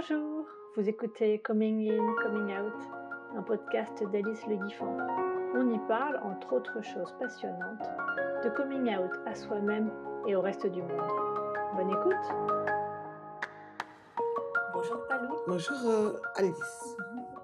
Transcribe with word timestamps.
Bonjour, 0.00 0.46
vous 0.76 0.88
écoutez 0.88 1.40
Coming 1.40 1.90
In, 1.92 2.14
Coming 2.22 2.56
Out, 2.58 2.72
un 3.36 3.42
podcast 3.42 4.02
d'Alice 4.10 4.46
Le 4.46 4.56
Guiffant. 4.56 4.96
On 5.54 5.68
y 5.68 5.78
parle, 5.88 6.18
entre 6.24 6.54
autres 6.54 6.80
choses 6.80 7.14
passionnantes, 7.18 7.82
de 8.42 8.48
coming 8.48 8.96
out 8.96 9.10
à 9.26 9.34
soi-même 9.34 9.90
et 10.26 10.34
au 10.36 10.40
reste 10.40 10.66
du 10.66 10.80
monde. 10.80 11.12
Bonne 11.76 11.90
écoute 11.90 12.14
Bonjour 14.72 15.06
Palou. 15.06 15.36
Bonjour 15.46 15.90
euh, 15.90 16.12
Alice. 16.36 16.96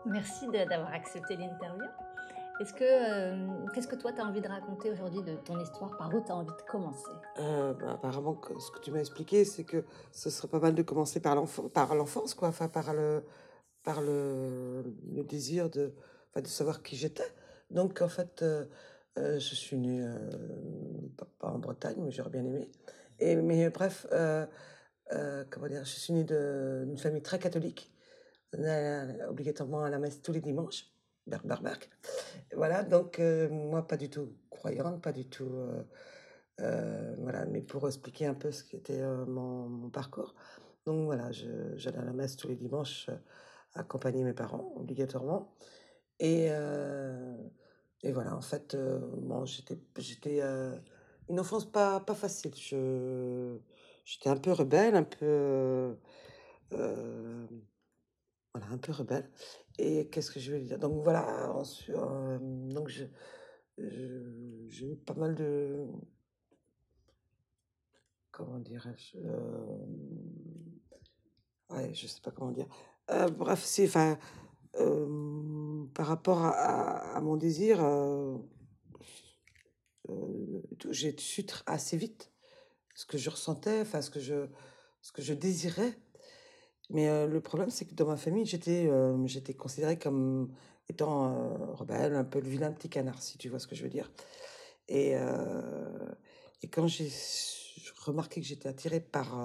Merci 0.06 0.48
d'avoir 0.48 0.94
accepté 0.94 1.36
l'interview. 1.36 1.84
Est-ce 2.58 2.72
que, 2.72 2.84
euh, 2.84 3.66
qu'est-ce 3.74 3.86
que 3.86 3.96
toi 3.96 4.12
tu 4.12 4.20
as 4.20 4.24
envie 4.24 4.40
de 4.40 4.48
raconter 4.48 4.90
aujourd'hui 4.90 5.22
de 5.22 5.34
ton 5.36 5.60
histoire? 5.60 5.94
Par 5.98 6.14
où 6.14 6.22
tu 6.24 6.32
as 6.32 6.36
envie 6.36 6.46
de 6.46 6.70
commencer? 6.70 7.10
Euh, 7.38 7.74
bah, 7.74 7.92
apparemment, 7.92 8.40
ce 8.58 8.70
que 8.70 8.78
tu 8.80 8.90
m'as 8.90 9.00
expliqué, 9.00 9.44
c'est 9.44 9.64
que 9.64 9.84
ce 10.10 10.30
serait 10.30 10.48
pas 10.48 10.58
mal 10.58 10.74
de 10.74 10.82
commencer 10.82 11.20
par 11.20 11.34
l'enfance, 11.34 12.32
quoi. 12.32 12.48
Enfin, 12.48 12.68
par 12.68 12.94
le, 12.94 13.22
par 13.82 14.00
le, 14.00 14.82
désir 15.28 15.68
de, 15.68 15.92
enfin, 16.30 16.40
de 16.40 16.46
savoir 16.46 16.82
qui 16.82 16.96
j'étais. 16.96 17.30
Donc, 17.70 18.00
en 18.00 18.08
fait, 18.08 18.40
euh, 18.42 18.64
je 19.16 19.54
suis 19.54 19.76
née, 19.76 20.08
pas, 21.38 21.48
en 21.48 21.58
Bretagne, 21.58 21.96
mais 21.98 22.10
j'aurais 22.10 22.30
bien 22.30 22.44
aimé. 22.44 22.70
Et, 23.18 23.36
mais 23.36 23.68
bref, 23.68 24.06
comment 24.10 25.68
dire, 25.68 25.84
je 25.84 25.90
suis 25.90 26.14
née 26.14 26.24
d'une 26.24 26.96
famille 26.96 27.22
très 27.22 27.38
catholique. 27.38 27.92
Obligatoirement 29.28 29.82
à 29.82 29.90
la 29.90 29.98
messe 29.98 30.22
tous 30.22 30.32
les 30.32 30.40
dimanches. 30.40 30.95
Berk. 31.26 31.90
Voilà, 32.54 32.84
donc 32.84 33.18
euh, 33.18 33.48
moi, 33.48 33.86
pas 33.86 33.96
du 33.96 34.08
tout 34.08 34.28
croyante, 34.50 35.02
pas 35.02 35.12
du 35.12 35.28
tout. 35.28 35.44
euh, 35.44 35.82
euh, 36.60 37.14
voilà, 37.18 37.44
mais 37.46 37.60
pour 37.60 37.86
expliquer 37.86 38.26
un 38.26 38.34
peu 38.34 38.50
ce 38.50 38.64
qui 38.64 38.76
était 38.76 39.02
mon, 39.26 39.90
parcours. 39.90 40.34
Donc 40.86 41.04
voilà, 41.04 41.30
j'allais 41.32 41.98
à 41.98 42.04
la 42.04 42.12
messe 42.12 42.36
tous 42.36 42.48
les 42.48 42.56
dimanches, 42.56 43.10
accompagner 43.74 44.22
mes 44.24 44.32
parents, 44.32 44.72
obligatoirement. 44.76 45.54
Et, 46.20 46.46
et 46.46 48.12
voilà, 48.12 48.34
en 48.34 48.40
fait, 48.40 48.76
bon, 48.76 49.44
j'étais, 49.44 50.40
une 51.28 51.40
enfance 51.40 51.70
pas, 51.70 52.00
pas 52.00 52.14
facile. 52.14 52.54
J'étais 52.54 54.30
un 54.30 54.36
peu 54.36 54.52
rebelle, 54.52 54.94
un 54.94 55.02
peu. 55.02 55.96
Voilà, 58.56 58.72
un 58.72 58.78
peu 58.78 58.92
rebelle. 58.92 59.28
Et 59.78 60.08
qu'est-ce 60.08 60.30
que 60.30 60.40
je 60.40 60.52
vais 60.52 60.60
dire? 60.60 60.78
Donc 60.78 61.02
voilà, 61.02 61.52
ensuite, 61.52 61.90
euh, 61.90 62.38
donc 62.40 62.88
j'ai 62.88 63.10
eu 64.86 64.96
pas 64.96 65.14
mal 65.14 65.34
de. 65.34 65.86
Comment 68.30 68.58
dirais-je 68.58 69.18
euh, 69.18 69.86
Ouais, 71.70 71.92
je 71.94 72.06
sais 72.06 72.20
pas 72.20 72.30
comment 72.30 72.52
dire. 72.52 72.68
Euh, 73.10 73.28
bref, 73.28 73.62
c'est. 73.62 73.84
Enfin, 73.86 74.18
par 75.94 76.06
rapport 76.06 76.42
à, 76.44 77.16
à- 77.16 77.20
mon 77.20 77.36
désir, 77.36 77.78
j'ai 80.90 81.16
su 81.18 81.46
assez 81.66 81.96
vite 81.96 82.32
ce 82.94 83.04
que 83.06 83.18
je 83.18 83.28
ressentais, 83.30 83.80
enfin, 83.80 84.00
ce 84.00 84.10
que 84.10 84.20
je, 84.20 84.46
ce 85.02 85.12
que 85.12 85.22
je 85.22 85.34
désirais. 85.34 85.98
Mais 86.90 87.26
le 87.26 87.40
problème, 87.40 87.70
c'est 87.70 87.84
que 87.84 87.94
dans 87.94 88.06
ma 88.06 88.16
famille, 88.16 88.46
j'étais 88.46 89.54
considérée 89.54 89.98
comme 89.98 90.52
étant 90.88 91.74
rebelle, 91.74 92.14
un 92.14 92.24
peu 92.24 92.40
le 92.40 92.48
vilain 92.48 92.70
petit 92.72 92.88
canard, 92.88 93.20
si 93.22 93.38
tu 93.38 93.48
vois 93.48 93.58
ce 93.58 93.66
que 93.66 93.74
je 93.74 93.82
veux 93.82 93.88
dire. 93.88 94.10
Et, 94.88 95.14
et 96.62 96.68
quand 96.68 96.86
j'ai 96.86 97.10
remarqué 98.04 98.40
que 98.40 98.46
j'étais 98.46 98.68
attirée 98.68 99.00
par, 99.00 99.36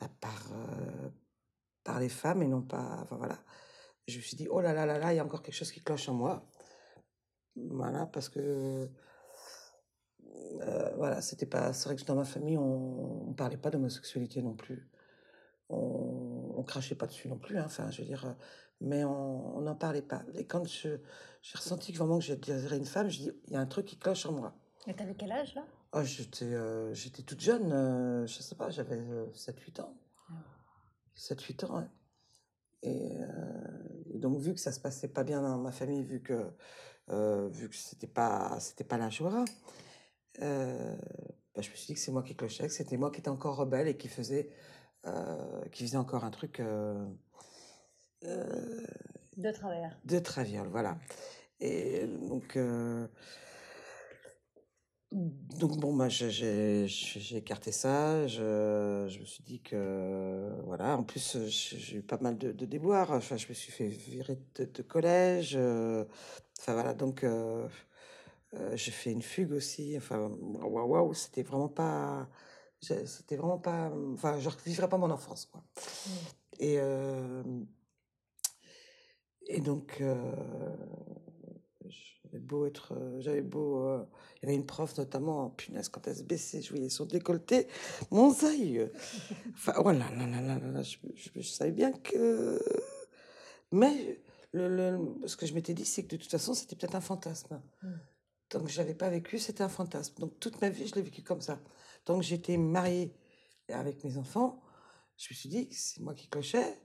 bah, 0.00 0.10
par, 0.20 0.50
par 1.84 2.00
les 2.00 2.08
femmes 2.08 2.42
et 2.42 2.48
non 2.48 2.62
pas. 2.62 3.00
Enfin 3.02 3.16
voilà, 3.16 3.38
je 4.08 4.16
me 4.16 4.22
suis 4.22 4.36
dit, 4.36 4.48
oh 4.50 4.60
là 4.60 4.72
là 4.72 4.86
là 4.86 4.98
là, 4.98 5.12
il 5.12 5.16
y 5.16 5.20
a 5.20 5.24
encore 5.24 5.42
quelque 5.42 5.54
chose 5.54 5.70
qui 5.70 5.82
cloche 5.82 6.08
en 6.08 6.14
moi. 6.14 6.44
Voilà, 7.56 8.06
parce 8.06 8.28
que. 8.28 8.90
voilà, 10.96 11.20
c'était 11.22 11.46
pas. 11.46 11.72
C'est 11.72 11.88
vrai 11.88 11.96
que 11.96 12.04
dans 12.04 12.16
ma 12.16 12.24
famille, 12.24 12.58
on 12.58 13.28
ne 13.28 13.34
parlait 13.34 13.56
pas 13.56 13.70
d'homosexualité 13.70 14.42
non 14.42 14.54
plus 14.54 14.90
on, 15.68 16.13
on 16.56 16.62
crachait 16.62 16.94
pas 16.94 17.06
dessus 17.06 17.28
non 17.28 17.38
plus, 17.38 17.58
hein, 17.58 17.64
enfin, 17.66 17.90
je 17.90 18.02
veux 18.02 18.06
dire, 18.06 18.24
euh, 18.26 18.32
mais 18.80 19.04
on 19.04 19.60
n'en 19.60 19.74
parlait 19.74 20.02
pas. 20.02 20.22
Et 20.34 20.46
quand 20.46 20.66
j'ai 20.66 21.00
ressenti 21.54 21.92
que 21.92 21.98
vraiment 21.98 22.18
que 22.18 22.24
je 22.24 22.34
désirais 22.34 22.76
une 22.76 22.86
femme, 22.86 23.08
je 23.08 23.18
dis, 23.18 23.32
il 23.46 23.52
y 23.52 23.56
a 23.56 23.60
un 23.60 23.66
truc 23.66 23.86
qui 23.86 23.98
cloche 23.98 24.26
en 24.26 24.32
moi. 24.32 24.54
Et 24.86 24.94
t'avais 24.94 25.14
quel 25.14 25.32
âge 25.32 25.54
là? 25.54 25.64
Oh, 25.92 26.02
j'étais, 26.02 26.44
euh, 26.44 26.92
j'étais 26.92 27.22
toute 27.22 27.40
jeune, 27.40 27.72
euh, 27.72 28.26
je 28.26 28.42
sais 28.42 28.56
pas, 28.56 28.70
j'avais 28.70 29.00
7-8 29.32 29.80
ans. 29.80 29.96
7-8 31.14 31.64
ans, 31.64 31.78
ouais. 31.78 31.88
Et, 32.82 33.16
euh, 33.16 34.04
et 34.12 34.18
donc, 34.18 34.38
vu 34.38 34.52
que 34.52 34.60
ça 34.60 34.72
se 34.72 34.80
passait 34.80 35.08
pas 35.08 35.24
bien 35.24 35.40
dans 35.40 35.58
ma 35.58 35.72
famille, 35.72 36.02
vu 36.02 36.20
que, 36.20 36.50
euh, 37.10 37.48
vu 37.48 37.68
que 37.68 37.76
c'était 37.76 38.06
pas, 38.06 38.58
pas 38.88 38.98
la 38.98 39.08
joie, 39.08 39.44
euh, 40.42 40.96
bah, 41.54 41.62
je 41.62 41.70
me 41.70 41.76
suis 41.76 41.86
dit 41.86 41.94
que 41.94 42.00
c'est 42.00 42.12
moi 42.12 42.22
qui 42.22 42.36
clochais, 42.36 42.66
que 42.66 42.72
c'était 42.72 42.96
moi 42.96 43.10
qui 43.10 43.20
étais 43.20 43.28
encore 43.28 43.56
rebelle 43.56 43.88
et 43.88 43.96
qui 43.96 44.08
faisait, 44.08 44.50
euh, 44.50 44.52
qui 45.72 45.84
faisait 45.84 45.96
encore 45.98 46.24
un 46.24 46.30
truc 46.30 46.60
euh, 46.60 47.04
euh, 48.24 48.86
De 49.36 49.50
travers. 49.50 49.98
de 50.04 50.18
traviole, 50.18 50.68
voilà. 50.68 50.96
Et 51.60 52.06
donc, 52.06 52.56
euh, 52.56 53.06
donc 55.12 55.78
bon, 55.78 55.92
moi, 55.92 56.08
j'ai 56.08 56.86
écarté 57.36 57.70
ça. 57.72 58.26
Je, 58.26 59.06
je 59.08 59.20
me 59.20 59.24
suis 59.24 59.44
dit 59.44 59.60
que, 59.62 60.50
voilà, 60.64 60.96
en 60.98 61.04
plus, 61.04 61.36
euh, 61.36 61.46
j'ai 61.46 61.98
eu 61.98 62.02
pas 62.02 62.18
mal 62.18 62.36
de, 62.36 62.50
de 62.52 62.66
déboires. 62.66 63.12
Enfin, 63.12 63.36
je 63.36 63.46
me 63.48 63.54
suis 63.54 63.70
fait 63.72 63.86
virer 63.86 64.38
de, 64.56 64.64
de 64.64 64.82
collège. 64.82 65.54
euh, 65.56 66.04
Enfin, 66.58 66.72
voilà, 66.74 66.94
donc, 66.94 67.24
euh, 67.24 67.68
euh, 68.54 68.76
j'ai 68.76 68.90
fait 68.92 69.12
une 69.12 69.22
fugue 69.22 69.52
aussi. 69.52 69.96
Enfin, 69.96 70.30
waouh, 70.40 70.88
waouh, 70.88 71.14
c'était 71.14 71.42
vraiment 71.42 71.68
pas. 71.68 72.28
C'était 73.06 73.36
vraiment 73.36 73.58
pas. 73.58 73.90
Enfin, 74.14 74.38
je 74.40 74.48
ne 74.48 74.54
revivrai 74.54 74.88
pas 74.88 74.98
mon 74.98 75.10
enfance, 75.10 75.46
quoi. 75.46 75.64
Et, 76.58 76.76
euh, 76.78 77.42
et 79.46 79.60
donc, 79.60 79.98
euh, 80.00 80.32
j'avais 81.86 82.38
beau 82.38 82.66
être, 82.66 82.94
j'avais 83.18 83.42
beau, 83.42 83.86
euh, 83.86 84.04
il 84.36 84.46
y 84.46 84.46
avait 84.46 84.54
une 84.56 84.66
prof 84.66 84.96
notamment, 84.96 85.50
punaise, 85.50 85.88
quand 85.88 86.06
elle 86.06 86.16
se 86.16 86.22
baissait, 86.22 86.62
je 86.62 86.70
voyais 86.70 86.88
son 86.88 87.04
décolleté, 87.04 87.68
mon 88.10 88.30
zaï. 88.32 88.90
Enfin, 89.54 89.74
oh 89.84 89.90
là 89.92 90.10
là 90.16 90.26
là 90.26 90.58
là 90.58 90.82
je, 90.82 90.96
je- 91.14 91.30
je 91.34 91.48
savais 91.48 91.72
bien 91.72 91.92
que. 91.92 92.60
Mais 93.72 94.20
le, 94.52 94.68
le- 94.68 95.26
ce 95.28 95.36
que 95.36 95.46
je 95.46 95.54
m'étais 95.54 95.74
dit, 95.74 95.84
c'est 95.84 96.04
que 96.04 96.16
de 96.16 96.16
toute 96.22 96.30
façon, 96.30 96.54
c'était 96.54 96.76
peut-être 96.76 96.94
un 96.94 97.00
fantasme. 97.00 97.60
Mm. 97.82 97.88
Tant 98.48 98.62
que 98.62 98.70
je 98.70 98.78
l'avais 98.78 98.94
pas 98.94 99.10
vécu, 99.10 99.38
c'était 99.38 99.62
un 99.62 99.68
fantasme. 99.68 100.14
Donc 100.20 100.38
toute 100.40 100.60
ma 100.60 100.68
vie, 100.70 100.86
je 100.86 100.94
l'ai 100.94 101.02
vécu 101.02 101.22
comme 101.22 101.40
ça. 101.40 101.60
Tant 102.04 102.18
que 102.18 102.24
j'étais 102.24 102.56
mariée 102.56 103.14
avec 103.68 104.04
mes 104.04 104.18
enfants, 104.18 104.62
je 105.16 105.28
me 105.30 105.34
suis 105.34 105.48
dit 105.48 105.68
que 105.68 105.74
c'est 105.74 106.00
moi 106.00 106.14
qui 106.14 106.28
clochais. 106.28 106.80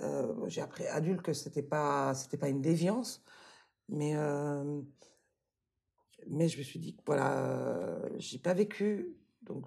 Euh, 0.00 0.48
j'ai 0.48 0.60
appris 0.60 0.86
adulte 0.86 1.22
que 1.22 1.32
c'était 1.32 1.62
pas 1.62 2.14
c'était 2.14 2.38
pas 2.38 2.48
une 2.48 2.62
déviance, 2.62 3.22
mais 3.88 4.16
euh, 4.16 4.80
mais 6.26 6.48
je 6.48 6.58
me 6.58 6.62
suis 6.62 6.78
dit 6.78 6.96
que 6.96 7.02
voilà, 7.06 7.38
euh, 7.38 8.08
j'ai 8.18 8.38
pas 8.38 8.54
vécu, 8.54 9.16
donc 9.42 9.66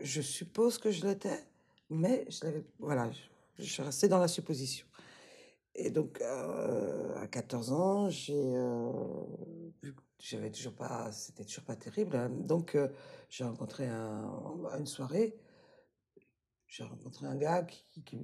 je 0.00 0.20
suppose 0.20 0.78
que 0.78 0.90
je 0.90 1.06
l'étais, 1.06 1.44
mais 1.90 2.24
je 2.28 2.44
l'avais 2.44 2.64
voilà, 2.78 3.10
je, 3.10 3.64
je 3.64 3.82
restée 3.82 4.08
dans 4.08 4.18
la 4.18 4.28
supposition. 4.28 4.86
Et 5.74 5.90
donc 5.90 6.20
euh, 6.20 7.14
à 7.16 7.26
14 7.26 7.72
ans, 7.72 8.08
j'ai 8.10 8.34
euh, 8.56 8.92
j'avais 10.18 10.50
toujours 10.50 10.74
pas, 10.74 11.10
c'était 11.12 11.44
toujours 11.44 11.64
pas 11.64 11.76
terrible, 11.76 12.16
hein, 12.16 12.28
donc 12.30 12.74
euh, 12.74 12.88
j'ai 13.30 13.44
rencontré 13.44 13.88
un, 13.88 14.28
à 14.70 14.78
une 14.78 14.86
soirée, 14.86 15.34
j'ai 16.66 16.84
rencontré 16.84 17.26
un 17.26 17.36
gars 17.36 17.62
qui, 17.64 18.02
qui, 18.04 18.18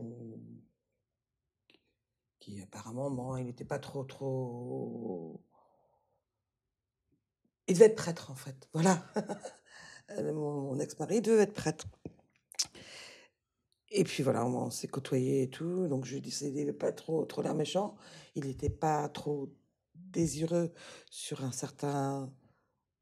qui 2.40 2.60
apparemment, 2.62 3.10
bon, 3.10 3.36
il 3.36 3.44
n'était 3.46 3.64
pas 3.64 3.78
trop, 3.78 4.04
trop. 4.04 5.40
Il 7.66 7.74
devait 7.74 7.86
être 7.86 7.96
prêtre, 7.96 8.30
en 8.30 8.34
fait. 8.34 8.68
Voilà. 8.72 9.04
Mon, 10.16 10.62
mon 10.62 10.80
ex-mari 10.80 11.20
devait 11.20 11.42
être 11.42 11.52
prêtre. 11.52 11.86
Et 13.90 14.04
puis 14.04 14.22
voilà, 14.22 14.44
on, 14.44 14.70
s'est 14.70 14.88
côtoyés 14.88 15.42
et 15.44 15.50
tout. 15.50 15.88
Donc 15.88 16.04
je 16.04 16.16
il 16.16 16.54
n'était 16.54 16.72
pas 16.72 16.92
trop, 16.92 17.24
trop 17.24 17.42
l'air 17.42 17.54
méchant. 17.54 17.96
Il 18.34 18.46
n'était 18.46 18.70
pas 18.70 19.08
trop 19.08 19.50
désireux 19.94 20.72
sur 21.10 21.44
un 21.44 21.52
certain 21.52 22.32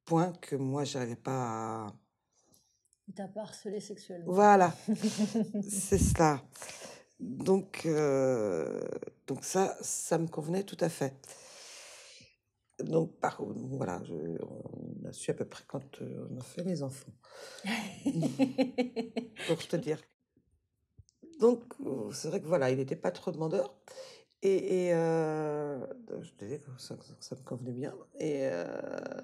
point 0.04 0.32
que 0.40 0.56
moi, 0.56 0.84
j'arrivais 0.84 1.16
pas 1.16 1.86
à. 1.86 1.94
Il 3.08 3.14
t'a 3.14 3.28
pas 3.28 3.42
harcelé 3.42 3.80
sexuellement. 3.80 4.32
Voilà, 4.32 4.74
c'est 5.68 5.98
cela. 5.98 6.42
Donc, 7.20 7.82
euh, 7.86 8.80
donc 9.26 9.44
ça, 9.44 9.76
ça 9.80 10.18
me 10.18 10.26
convenait 10.26 10.64
tout 10.64 10.76
à 10.80 10.88
fait. 10.88 11.14
Donc, 12.80 13.18
par 13.20 13.36
contre, 13.36 13.58
voilà, 13.58 14.02
je, 14.04 14.14
on 14.14 15.08
a 15.08 15.12
su 15.12 15.30
à 15.30 15.34
peu 15.34 15.46
près 15.46 15.64
quand 15.66 16.02
euh, 16.02 16.28
on 16.30 16.38
a 16.38 16.42
fait 16.42 16.62
les 16.64 16.82
enfants. 16.82 17.12
Pour 19.46 19.66
te 19.66 19.76
dire. 19.76 20.00
Donc, 21.40 21.62
euh, 21.84 22.10
c'est 22.12 22.28
vrai 22.28 22.40
que 22.40 22.46
voilà, 22.46 22.70
il 22.70 22.78
n'était 22.78 22.96
pas 22.96 23.10
trop 23.10 23.30
demandeur. 23.32 23.74
Et, 24.42 24.86
et 24.88 24.94
euh, 24.94 25.86
je 26.22 26.32
disais 26.38 26.60
que 26.60 26.70
ça, 26.78 26.96
ça 27.20 27.36
me 27.36 27.42
convenait 27.42 27.72
bien. 27.72 27.94
Et, 28.18 28.46
euh, 28.46 29.20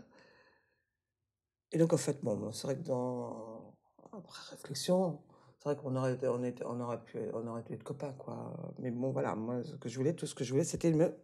et 1.72 1.78
donc, 1.78 1.92
en 1.92 1.96
fait, 1.96 2.22
bon, 2.22 2.52
c'est 2.52 2.66
vrai 2.66 2.76
que 2.76 2.82
dans. 2.82 3.74
Après 4.12 4.42
réflexion, 4.50 5.22
c'est 5.58 5.64
vrai 5.70 5.76
qu'on 5.76 5.96
aurait, 5.96 6.18
on 6.28 6.42
était, 6.44 6.64
on 6.66 6.80
aurait 6.80 7.02
pu, 7.02 7.18
on 7.32 7.46
aurait 7.46 7.62
pu 7.64 7.72
être 7.74 7.82
copains, 7.84 8.12
quoi. 8.12 8.54
Mais 8.78 8.90
bon, 8.90 9.10
voilà, 9.10 9.34
moi, 9.34 9.62
ce 9.64 9.76
que 9.76 9.88
je 9.88 9.96
voulais, 9.96 10.14
tout 10.14 10.26
ce 10.26 10.34
que 10.34 10.44
je 10.44 10.52
voulais, 10.52 10.64
c'était 10.64 10.92
me 10.92 11.16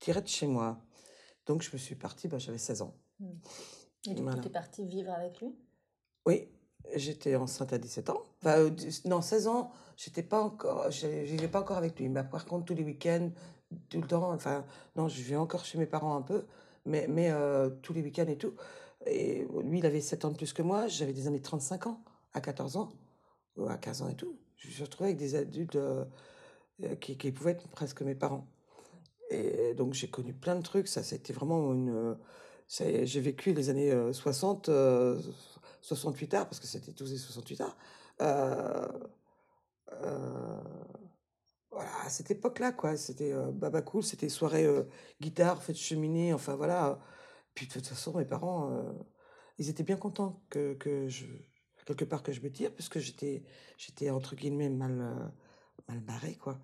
tirer 0.00 0.22
de 0.22 0.28
chez 0.28 0.46
moi. 0.46 0.78
Donc, 1.46 1.62
je 1.62 1.70
me 1.72 1.78
suis 1.78 1.94
partie, 1.96 2.28
bah, 2.28 2.38
j'avais 2.38 2.58
16 2.58 2.82
ans. 2.82 2.94
Et 4.06 4.14
du 4.14 4.26
coup, 4.26 4.36
Voilà. 4.36 4.42
tu 4.42 4.48
es 4.48 4.50
partie 4.50 4.86
vivre 4.86 5.12
avec 5.12 5.40
lui? 5.40 5.54
Oui, 6.26 6.48
j'étais 6.94 7.36
enceinte 7.36 7.72
à 7.72 7.78
17 7.78 8.10
ans. 8.10 8.22
Enfin, 8.42 8.58
euh, 8.58 8.70
non, 9.06 9.20
16 9.22 9.46
ans, 9.48 9.70
j'étais 9.96 10.22
pas 10.22 10.42
encore, 10.42 10.88
vivais 10.90 11.48
pas 11.48 11.60
encore 11.60 11.76
avec 11.78 11.98
lui. 11.98 12.08
Mais 12.08 12.24
par 12.24 12.44
contre, 12.46 12.66
tous 12.66 12.74
les 12.74 12.84
week-ends, 12.84 13.30
tout 13.88 14.00
le 14.00 14.06
temps, 14.06 14.32
enfin, 14.32 14.64
non, 14.96 15.08
je 15.08 15.16
vivais 15.16 15.36
encore 15.36 15.64
chez 15.64 15.78
mes 15.78 15.86
parents 15.86 16.16
un 16.16 16.22
peu, 16.22 16.44
mais, 16.86 17.06
mais 17.08 17.30
euh, 17.30 17.70
tous 17.82 17.92
les 17.92 18.02
week-ends 18.02 18.26
et 18.28 18.36
tout. 18.38 18.54
Et 19.06 19.46
lui, 19.64 19.78
il 19.78 19.86
avait 19.86 20.00
7 20.00 20.24
ans 20.24 20.30
de 20.30 20.36
plus 20.36 20.52
que 20.52 20.62
moi, 20.62 20.88
j'avais 20.88 21.12
des 21.12 21.26
amis 21.26 21.38
de 21.38 21.44
35 21.44 21.86
ans, 21.88 22.00
à 22.32 22.40
14 22.40 22.76
ans, 22.76 22.90
ou 23.56 23.66
à 23.68 23.76
15 23.76 24.02
ans 24.02 24.08
et 24.08 24.16
tout. 24.16 24.36
Je 24.56 24.68
me 24.80 24.84
retrouvée 24.86 25.10
avec 25.10 25.18
des 25.18 25.34
adultes 25.34 25.76
euh, 25.76 26.04
euh, 26.84 26.96
qui, 26.96 27.14
pouvaient 27.32 27.52
être 27.52 27.68
presque 27.68 28.02
mes 28.02 28.14
parents. 28.14 28.46
Et 29.30 29.74
donc, 29.74 29.94
j'ai 29.94 30.08
connu 30.08 30.32
plein 30.34 30.56
de 30.56 30.62
trucs, 30.62 30.88
ça, 30.88 31.02
c'était 31.02 31.32
vraiment 31.32 31.72
une. 31.72 31.90
euh, 31.90 32.14
J'ai 32.68 33.20
vécu 33.20 33.52
les 33.52 33.70
années 33.70 33.90
euh, 33.92 34.12
60, 34.12 34.68
euh, 34.68 35.20
68 35.84 36.28
tard, 36.28 36.48
parce 36.48 36.60
que 36.60 36.66
c'était 36.66 36.92
tous 36.92 37.10
les 37.10 37.18
68 37.18 37.56
tard. 37.58 37.76
Euh, 38.22 38.88
euh, 40.02 40.62
voilà, 41.70 41.90
à 42.04 42.08
cette 42.08 42.30
époque-là, 42.30 42.72
quoi. 42.72 42.96
C'était 42.96 43.32
euh, 43.32 43.50
baba 43.52 43.82
cool, 43.82 44.02
c'était 44.02 44.30
soirée 44.30 44.64
euh, 44.64 44.84
guitare, 45.20 45.62
fête 45.62 45.76
cheminée, 45.76 46.32
enfin 46.32 46.56
voilà. 46.56 46.98
Puis 47.54 47.66
de 47.66 47.72
toute 47.72 47.86
façon, 47.86 48.16
mes 48.16 48.24
parents, 48.24 48.82
ils 49.58 49.68
étaient 49.68 49.84
bien 49.84 49.96
contents 49.96 50.42
que, 50.50 50.74
que 50.74 51.08
je, 51.08 51.26
quelque 51.86 52.04
part 52.04 52.22
que 52.22 52.32
je 52.32 52.40
me 52.40 52.50
tire, 52.50 52.74
puisque 52.74 52.98
j'étais, 52.98 53.44
j'étais 53.78 54.10
entre 54.10 54.34
guillemets 54.36 54.70
mal, 54.70 55.32
mal 55.88 56.00
barré, 56.00 56.36
quoi. 56.36 56.58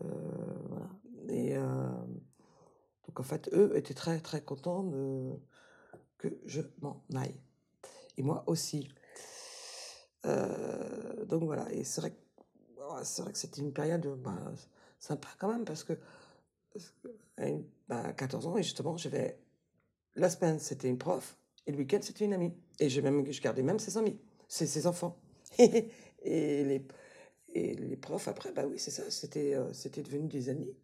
Voilà. 0.00 0.88
Et 1.28 1.54
donc 1.54 3.20
en 3.20 3.22
fait, 3.22 3.48
eux 3.52 3.76
étaient 3.76 3.94
très 3.94 4.20
très 4.20 4.42
contents 4.42 4.90
que 6.18 6.40
je 6.46 6.62
m'en 6.80 7.04
aille. 7.14 7.40
Et 8.16 8.22
moi 8.22 8.44
aussi. 8.46 8.88
Euh, 10.26 11.24
donc 11.26 11.44
voilà, 11.44 11.70
et 11.72 11.84
c'est 11.84 12.00
vrai, 12.00 12.12
vrai 12.78 13.32
que 13.32 13.38
c'était 13.38 13.60
une 13.60 13.72
période 13.72 14.06
bah, 14.22 14.36
sympa 14.98 15.28
quand 15.38 15.48
même, 15.52 15.64
parce 15.64 15.84
que 15.84 15.94
à 17.36 17.48
une- 17.48 17.64
bah, 17.88 18.02
à 18.06 18.12
14 18.12 18.46
ans, 18.46 18.56
et 18.56 18.62
justement, 18.62 18.96
j'avais 18.96 19.38
la 20.16 20.30
semaine, 20.30 20.58
c'était 20.58 20.88
une 20.88 20.98
prof, 20.98 21.38
et 21.66 21.72
le 21.72 21.78
week-end, 21.78 22.00
c'était 22.02 22.26
une 22.26 22.34
amie. 22.34 22.54
Et 22.80 22.90
j'ai 22.90 23.02
même, 23.02 23.30
je 23.30 23.42
gardais 23.42 23.62
même 23.62 23.78
ses 23.78 23.98
amis, 23.98 24.18
ses, 24.48 24.66
ses 24.66 24.86
enfants. 24.86 25.18
et, 25.58 25.84
les, 26.64 26.86
et 27.54 27.74
les 27.76 27.96
profs, 27.96 28.28
après, 28.28 28.52
bah 28.52 28.64
oui, 28.66 28.78
c'est 28.78 28.90
ça, 28.92 29.10
c'était 29.10 29.54
euh, 29.54 29.70
devenu 30.04 30.28
des 30.28 30.48
amis, 30.50 30.74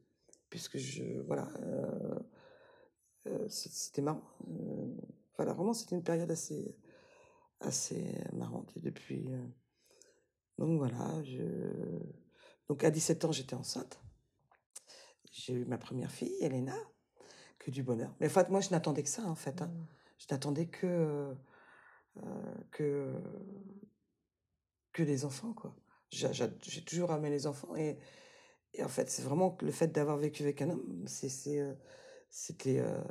puisque 0.50 0.78
je, 0.78 1.04
voilà, 1.26 1.48
euh, 3.26 3.48
c'était 3.48 4.02
marrant. 4.02 4.22
Voilà, 5.36 5.52
vraiment, 5.54 5.72
c'était 5.72 5.94
une 5.96 6.02
période 6.02 6.30
assez, 6.30 6.74
assez 7.60 8.14
marrante. 8.32 8.72
Et 8.76 8.80
depuis. 8.80 9.26
euh, 9.32 9.46
donc 10.58 10.78
voilà, 10.78 11.22
je... 11.24 11.42
donc 12.68 12.84
à 12.84 12.90
17 12.90 13.24
ans, 13.24 13.32
j'étais 13.32 13.54
enceinte. 13.54 14.00
J'ai 15.32 15.54
eu 15.54 15.64
ma 15.64 15.78
première 15.78 16.10
fille, 16.10 16.34
Elena, 16.40 16.74
que 17.58 17.70
du 17.70 17.82
bonheur. 17.82 18.14
Mais 18.20 18.26
en 18.26 18.30
fait, 18.30 18.50
moi, 18.50 18.60
je 18.60 18.70
n'attendais 18.70 19.02
que 19.02 19.08
ça, 19.08 19.24
en 19.24 19.34
fait. 19.36 19.62
hein. 19.62 19.68
Mm. 19.68 19.86
Je 20.18 20.26
n'attendais 20.30 20.66
que, 20.68 20.86
euh, 20.86 21.34
que, 22.70 23.14
que 24.92 25.02
les 25.02 25.24
enfants, 25.24 25.52
quoi. 25.52 25.74
J'a- 26.10 26.32
j'a- 26.32 26.50
J'ai 26.62 26.84
toujours 26.84 27.12
aimé 27.12 27.30
les 27.30 27.46
enfants. 27.46 27.74
Et, 27.76 27.98
et 28.74 28.84
en 28.84 28.88
fait, 28.88 29.10
c'est 29.10 29.22
vraiment 29.22 29.56
le 29.62 29.72
fait 29.72 29.88
d'avoir 29.88 30.18
vécu 30.18 30.42
avec 30.42 30.62
un 30.62 30.70
homme, 30.70 31.04
euh, 31.04 31.74
c'était. 32.30 32.80
euh, 32.80 33.02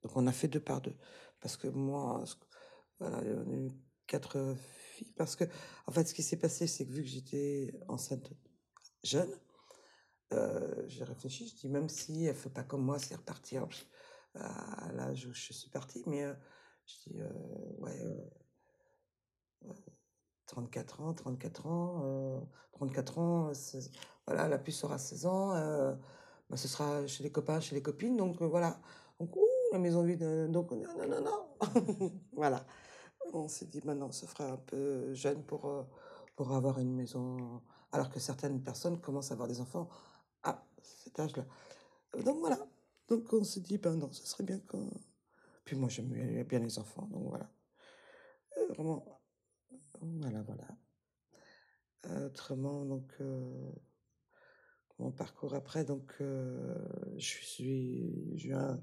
Donc 0.03 0.17
on 0.17 0.27
a 0.27 0.33
fait 0.33 0.49
deux 0.49 0.61
par 0.61 0.81
deux. 0.81 0.97
Parce 1.41 1.57
que 1.57 1.69
moi, 1.69 2.25
on 3.01 3.13
a 3.13 3.25
eu 3.25 3.71
quatre 4.07 4.57
filles. 4.57 5.13
Parce 5.17 5.37
que, 5.37 5.45
en 5.87 5.93
fait, 5.93 6.05
ce 6.07 6.15
qui 6.15 6.23
s'est 6.23 6.39
passé, 6.39 6.67
c'est 6.67 6.87
que 6.87 6.93
vu 6.93 7.03
que 7.03 7.09
j'étais 7.09 7.75
enceinte 7.89 8.33
jeune, 9.03 9.31
euh, 10.33 10.85
j'ai 10.87 11.05
réfléchi, 11.05 11.49
je 11.49 11.55
dis, 11.57 11.69
même 11.69 11.89
si 11.89 12.27
elle 12.27 12.35
fait 12.35 12.51
pas 12.51 12.65
comme 12.65 12.85
moi, 12.85 12.99
c'est 12.99 13.15
repartir 13.15 13.67
à 14.35 14.93
l'âge 14.93 15.27
où 15.27 15.33
je 15.33 15.53
suis 15.53 15.71
partie, 15.71 16.03
mais 16.07 16.25
euh, 16.25 16.35
je 16.87 17.11
dis, 17.11 17.21
euh, 17.21 17.29
ouais, 17.79 18.01
euh, 18.03 18.31
euh, 19.67 19.73
34 20.47 21.01
ans, 21.03 21.15
34 21.15 21.67
ans, 21.67 22.03
euh, 22.05 22.41
34 22.73 23.19
ans, 23.19 23.55
16 23.55 23.91
voilà, 24.27 24.49
la 24.49 24.59
puce 24.59 24.85
aura 24.85 24.99
16 24.99 25.27
ans, 25.27 25.55
bah, 26.51 26.57
ce 26.57 26.69
sera 26.69 27.07
chez 27.07 27.23
les 27.23 27.33
copains, 27.33 27.61
chez 27.61 27.75
les 27.75 27.83
copines, 27.83 28.17
donc 28.17 28.43
voilà. 28.43 28.79
Donc, 29.19 29.35
ouh, 29.37 29.47
la 29.73 29.79
maison 29.79 30.03
vide, 30.03 30.51
donc 30.51 30.71
non, 30.73 30.83
non, 30.99 31.09
non, 31.09 31.23
non. 31.23 32.13
voilà. 32.33 32.67
On 33.33 33.49
s'est 33.49 33.67
dit, 33.67 33.81
maintenant, 33.85 34.13
ça 34.13 34.27
fera 34.27 34.51
un 34.53 34.57
peu 34.59 35.15
jeune 35.15 35.43
pour, 35.45 35.87
pour 36.37 36.53
avoir 36.53 36.79
une 36.79 36.95
maison, 36.95 37.63
alors 37.91 38.11
que 38.11 38.21
certaines 38.21 38.63
personnes 38.63 39.01
commencent 39.01 39.31
à 39.31 39.35
avoir 39.35 39.49
des 39.49 39.63
enfants 39.63 39.89
cet 41.05 41.19
âge-là. 41.21 41.47
Euh, 42.17 42.23
Donc 42.23 42.39
voilà. 42.39 42.59
Donc 43.09 43.33
on 43.33 43.45
s'est 43.45 43.61
dit, 43.61 43.79
ben 43.79 43.97
non, 43.97 44.13
ce 44.13 44.27
serait 44.27 44.45
bien 44.45 44.59
que... 44.61 44.77
Puis 45.65 45.77
moi, 45.77 45.89
j'aime 45.89 46.09
bien 46.45 46.59
les 46.61 46.79
enfants, 46.79 47.07
donc 47.11 47.29
voilà. 47.29 47.51
Euh, 48.57 48.67
vraiment, 48.69 49.21
voilà, 50.01 50.43
voilà. 50.43 50.69
Autrement, 52.27 52.85
donc, 52.87 53.13
euh, 53.21 53.71
mon 54.99 55.11
parcours 55.11 55.55
après, 55.55 55.85
donc, 55.85 56.15
je 56.21 57.19
suis, 57.19 58.39
j'ai 58.39 58.49
eu 58.49 58.55
un 58.55 58.83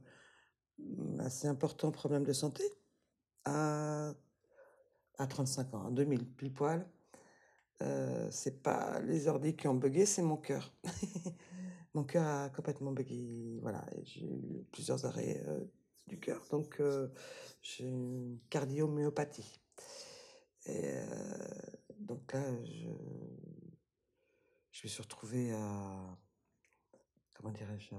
assez 1.20 1.48
important 1.48 1.92
problème 1.92 2.24
de 2.24 2.34
santé 2.34 2.64
à, 3.46 4.14
à 5.18 5.28
35 5.28 5.74
ans, 5.74 5.86
en 5.86 5.92
2000, 5.92 6.26
pile 6.26 6.54
poil. 6.54 6.86
Euh, 7.82 8.28
c'est 8.32 8.62
pas 8.64 9.00
les 9.02 9.28
ordi 9.28 9.56
qui 9.56 9.68
ont 9.68 9.76
bugué, 9.76 10.06
c'est 10.06 10.22
mon 10.22 10.38
cœur. 10.38 10.74
mon 11.96 12.04
cœur 12.04 12.28
a 12.28 12.50
complètement 12.50 12.92
bugué, 12.92 13.58
voilà. 13.62 13.84
J'ai 14.04 14.26
eu 14.26 14.66
plusieurs 14.72 15.06
arrêts 15.06 15.42
euh, 15.48 15.64
du 16.08 16.20
cœur. 16.20 16.46
Donc, 16.52 16.82
euh, 16.82 17.08
j'ai 17.62 17.86
une 17.86 18.38
cardiomyopathie. 18.50 19.62
Et 20.66 20.82
euh, 20.84 21.48
donc 21.98 22.34
là, 22.34 22.44
je, 22.66 22.90
me 24.84 24.90
suis 24.90 25.02
retrouvé 25.02 25.54
à. 25.54 26.18
Comment 27.34 27.52
dirais-je 27.52 27.96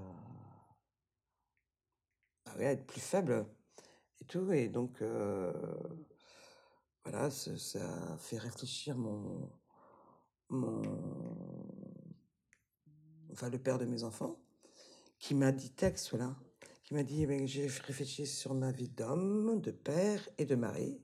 à, 2.45 2.57
ouais, 2.57 2.67
à 2.67 2.71
être 2.73 2.85
plus 2.85 3.01
faible 3.01 3.47
et 4.21 4.25
tout. 4.25 4.51
Et 4.51 4.69
donc, 4.69 5.01
voilà, 7.03 7.31
ça, 7.31 8.13
a 8.13 8.17
fait 8.17 8.37
réfléchir 8.37 8.95
mon. 8.95 9.49
Enfin, 13.37 13.51
le 13.51 13.59
père 13.59 13.77
de 13.77 13.85
mes 13.85 14.03
enfants, 14.03 14.39
qui 15.19 15.35
m'a 15.35 15.51
dit 15.51 15.69
texte, 15.69 16.13
là, 16.13 16.35
qui 16.83 16.95
m'a 16.95 17.03
dit 17.03 17.23
eh 17.29 17.47
j'ai 17.47 17.67
réfléchi 17.67 18.25
sur 18.25 18.55
ma 18.55 18.71
vie 18.71 18.89
d'homme, 18.89 19.61
de 19.61 19.69
père 19.69 20.27
et 20.39 20.45
de 20.45 20.55
mari. 20.55 20.99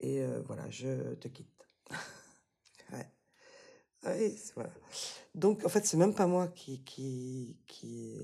Et 0.00 0.22
euh, 0.22 0.42
voilà, 0.42 0.68
je 0.70 1.14
te 1.14 1.28
quitte. 1.28 1.68
ouais. 2.92 4.34
Voilà. 4.56 4.72
Donc, 5.36 5.64
en 5.64 5.68
fait, 5.68 5.86
c'est 5.86 5.96
même 5.96 6.16
pas 6.16 6.26
moi 6.26 6.48
qui, 6.48 6.82
qui, 6.82 7.56
qui, 7.68 8.18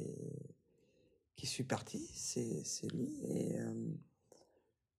qui 1.37 1.47
suis 1.47 1.65
partie, 1.65 2.11
c'est 2.15 2.65
c'est 2.65 2.89
lui. 2.89 3.21
Et, 3.25 3.57
euh, 3.61 3.95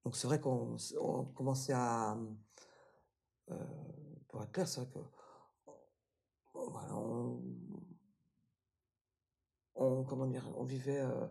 donc, 0.06 0.16
c'est 0.16 0.28
vrai 0.28 0.40
qu'on 0.40 0.78
on 1.02 1.26
commençait 1.26 1.74
à. 1.74 2.18
euh, 3.52 3.56
pour 4.30 4.42
être 4.44 4.52
clair, 4.54 4.68
c'est 4.68 4.80
vrai 4.80 4.90
que. 4.94 5.00
Voilà, 6.54 6.96
on, 6.96 7.42
on- 9.84 10.04
comment 10.04 10.26
dire, 10.28 10.44
on 10.58 10.64
vivait. 10.64 11.00
euh, 11.02 11.28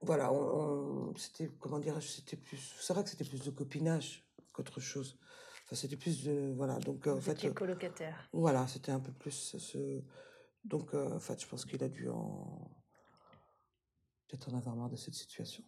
voilà, 0.00 0.32
on, 0.32 1.08
on- 1.10 1.16
c'était, 1.16 1.48
comment 1.58 1.78
dirais-je, 1.78 2.06
c'était 2.08 2.36
plus. 2.36 2.74
C'est 2.80 2.92
vrai 2.92 3.02
que 3.04 3.10
c'était 3.10 3.24
plus 3.24 3.42
de 3.44 3.50
copinage 3.50 4.24
qu'autre 4.52 4.80
chose. 4.80 5.18
Enfin, 5.64 5.76
c'était 5.76 5.96
plus 5.96 6.24
de. 6.24 6.52
Voilà, 6.56 6.78
donc, 6.78 7.06
euh, 7.06 7.16
en 7.16 7.20
fait. 7.20 7.44
euh, 7.44 7.52
colocataire. 7.52 8.28
Voilà, 8.32 8.66
c'était 8.68 8.92
un 8.92 9.00
peu 9.00 9.12
plus 9.12 9.56
ce. 9.58 10.02
Donc, 10.64 10.94
euh, 10.94 11.14
en 11.16 11.20
fait, 11.20 11.40
je 11.40 11.46
pense 11.46 11.64
qu'il 11.64 11.82
a 11.82 11.88
dû 11.88 12.08
en. 12.08 12.70
Peut-être 14.28 14.52
en 14.52 14.56
avoir 14.58 14.76
marre 14.76 14.90
de 14.90 14.96
cette 14.96 15.14
situation. 15.14 15.64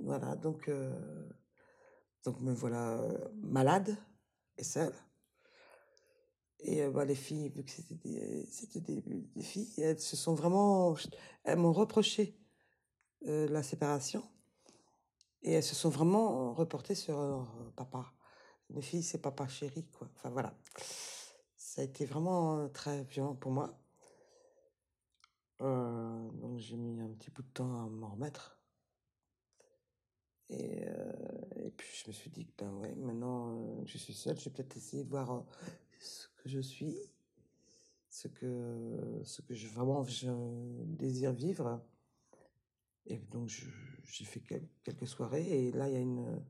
Voilà, 0.00 0.36
donc. 0.36 0.68
euh, 0.68 1.28
Donc, 2.24 2.40
me 2.40 2.52
voilà 2.54 3.02
malade 3.34 3.96
et 4.56 4.62
seule. 4.64 4.94
Et 6.64 6.82
euh, 6.82 6.90
bah, 6.90 7.04
les 7.04 7.14
filles, 7.14 7.48
vu 7.48 7.64
que 7.64 7.70
c'était 7.70 7.96
des, 8.80 9.00
des, 9.02 9.42
filles, 9.42 9.72
elles 9.78 9.98
se 9.98 10.16
sont 10.16 10.34
vraiment. 10.34 10.94
Elles 11.44 11.58
m'ont 11.58 11.72
reproché 11.72 12.38
euh, 13.26 13.48
la 13.48 13.62
séparation. 13.62 14.22
Et 15.42 15.52
elles 15.52 15.62
se 15.62 15.74
sont 15.74 15.90
vraiment 15.90 16.54
reportées 16.54 16.94
sur 16.94 17.18
euh, 17.18 17.42
papa. 17.76 18.12
Les 18.70 18.82
filles, 18.82 19.02
c'est 19.02 19.20
papa 19.20 19.48
chéri, 19.48 19.86
quoi. 19.90 20.08
Enfin, 20.14 20.30
voilà. 20.30 20.56
Ça 21.56 21.82
a 21.82 21.84
été 21.84 22.04
vraiment 22.04 22.58
euh, 22.58 22.68
très 22.68 23.02
violent 23.04 23.34
pour 23.34 23.52
moi. 23.52 23.78
Donc 25.60 26.58
j'ai 26.58 26.76
mis 26.76 27.00
un 27.00 27.08
petit 27.10 27.30
bout 27.30 27.42
de 27.42 27.52
temps 27.52 27.84
à 27.84 27.88
m'en 27.88 28.08
remettre. 28.10 28.58
Et, 30.48 30.82
et 31.54 31.70
puis 31.70 31.88
je 32.02 32.08
me 32.08 32.12
suis 32.12 32.30
dit 32.30 32.46
que 32.46 32.64
ben 32.64 32.72
ouais, 32.78 32.92
maintenant 32.96 33.84
je 33.86 33.96
suis 33.96 34.12
seule, 34.12 34.36
je 34.40 34.46
vais 34.46 34.50
peut-être 34.50 34.76
essayer 34.76 35.04
de 35.04 35.08
voir 35.08 35.44
que 36.42 36.48
je 36.48 36.60
suis, 36.60 36.96
ce 38.10 38.28
que, 38.28 39.20
ce 39.24 39.42
que 39.42 39.54
je, 39.54 39.68
vraiment 39.68 40.04
je 40.04 40.28
désire 40.86 41.32
vivre. 41.32 41.80
Et 43.06 43.18
donc 43.18 43.48
j'ai 43.48 44.24
fait 44.24 44.40
quel- 44.40 44.68
quelques 44.84 45.06
soirées 45.08 45.66
et 45.66 45.72
là 45.72 45.88
il 45.88 45.94
y 45.94 45.96
a 45.96 46.00
une, 46.00 46.40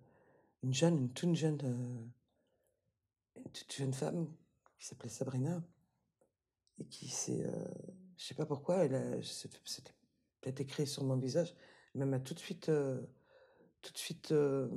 une 0.63 0.75
jeune, 0.75 0.99
une 0.99 1.13
toute 1.13 1.35
jeune, 1.35 1.59
euh, 1.65 2.05
une 3.37 3.51
toute 3.53 3.73
jeune 3.73 3.93
femme 3.95 4.29
qui 4.79 4.87
s'appelait 4.87 5.09
Sabrina 5.09 5.63
et 6.79 6.85
qui 6.87 7.09
s'est, 7.09 7.45
euh, 7.47 7.65
je 8.17 8.25
sais 8.25 8.35
pas 8.35 8.47
pourquoi, 8.47 8.85
elle 8.85 8.95
a, 8.95 9.23
c'était 9.23 9.59
c'était 9.65 9.93
peut-être 10.41 10.61
écrit 10.61 10.87
sur 10.87 11.05
mon 11.05 11.17
visage, 11.17 11.55
mais 11.95 12.03
elle 12.05 12.11
m'a 12.11 12.21
tout 12.21 12.35
de 12.35 12.39
suite, 12.39 12.69
euh, 12.69 13.01
tout 13.81 13.93
de 13.93 13.99
suite, 13.99 14.33
euh, 14.33 14.69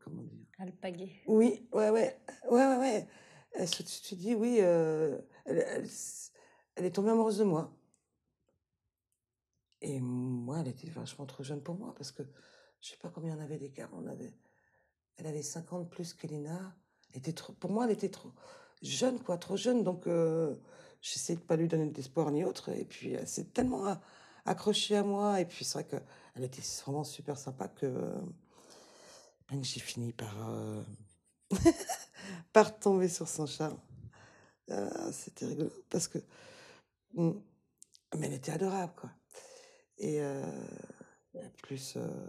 comment 0.00 0.22
dire? 0.22 0.46
Alpagué. 0.58 1.22
Oui, 1.26 1.66
ouais, 1.72 1.90
ouais, 1.90 2.16
ouais, 2.50 2.66
ouais, 2.66 2.76
ouais. 2.78 3.08
De 3.58 3.66
suite 3.66 4.14
dit 4.14 4.34
oui, 4.34 4.58
euh, 4.60 5.18
elle, 5.44 5.86
est 6.76 6.90
tombée 6.90 7.10
amoureuse 7.10 7.38
de 7.38 7.44
moi? 7.44 7.72
Et 9.80 10.00
moi, 10.00 10.60
elle 10.60 10.68
était 10.68 10.88
vachement 10.88 11.26
trop 11.26 11.42
jeune 11.42 11.62
pour 11.62 11.74
moi 11.74 11.94
parce 11.94 12.12
que 12.12 12.22
je 12.80 12.90
sais 12.90 12.96
pas 12.96 13.10
combien 13.10 13.36
on 13.36 13.40
avait 13.40 13.58
d'écart. 13.58 13.90
On 13.92 14.06
elle 15.16 15.26
avait 15.26 15.42
50 15.42 15.90
plus 15.90 16.14
qu'Elena. 16.14 16.74
Elle 17.10 17.18
était 17.18 17.32
trop, 17.32 17.52
pour 17.52 17.70
moi, 17.70 17.84
elle 17.84 17.90
était 17.92 18.08
trop 18.08 18.32
jeune, 18.82 19.20
quoi, 19.20 19.36
trop 19.36 19.56
jeune. 19.56 19.84
Donc, 19.84 20.06
euh, 20.06 20.54
j'essayais 21.00 21.38
de 21.38 21.44
pas 21.44 21.56
lui 21.56 21.68
donner 21.68 21.86
d'espoir 21.86 22.30
ni 22.30 22.44
autre. 22.44 22.70
Et 22.70 22.84
puis, 22.84 23.12
elle 23.12 23.28
s'est 23.28 23.44
tellement 23.44 23.98
accrochée 24.46 24.96
à 24.96 25.02
moi. 25.02 25.40
Et 25.40 25.44
puis, 25.44 25.64
c'est 25.64 25.74
vrai 25.74 25.84
qu'elle 25.84 26.44
était 26.44 26.62
vraiment 26.84 27.04
super 27.04 27.36
sympa 27.36 27.68
que, 27.68 27.86
euh, 27.86 28.20
que 29.48 29.62
j'ai 29.62 29.80
fini 29.80 30.12
par, 30.12 30.34
par 32.52 32.78
tomber 32.78 33.08
sur 33.08 33.28
son 33.28 33.46
charme. 33.46 33.78
Ah, 34.70 35.12
C'était 35.12 35.46
rigolo 35.46 35.70
parce 35.90 36.08
que, 36.08 36.18
mm, 37.14 37.32
mais 38.18 38.26
elle 38.26 38.34
était 38.34 38.52
adorable, 38.52 38.94
quoi. 38.96 39.10
Et 39.98 40.20
euh, 40.22 40.42
plus, 41.62 41.94
euh, 41.96 42.28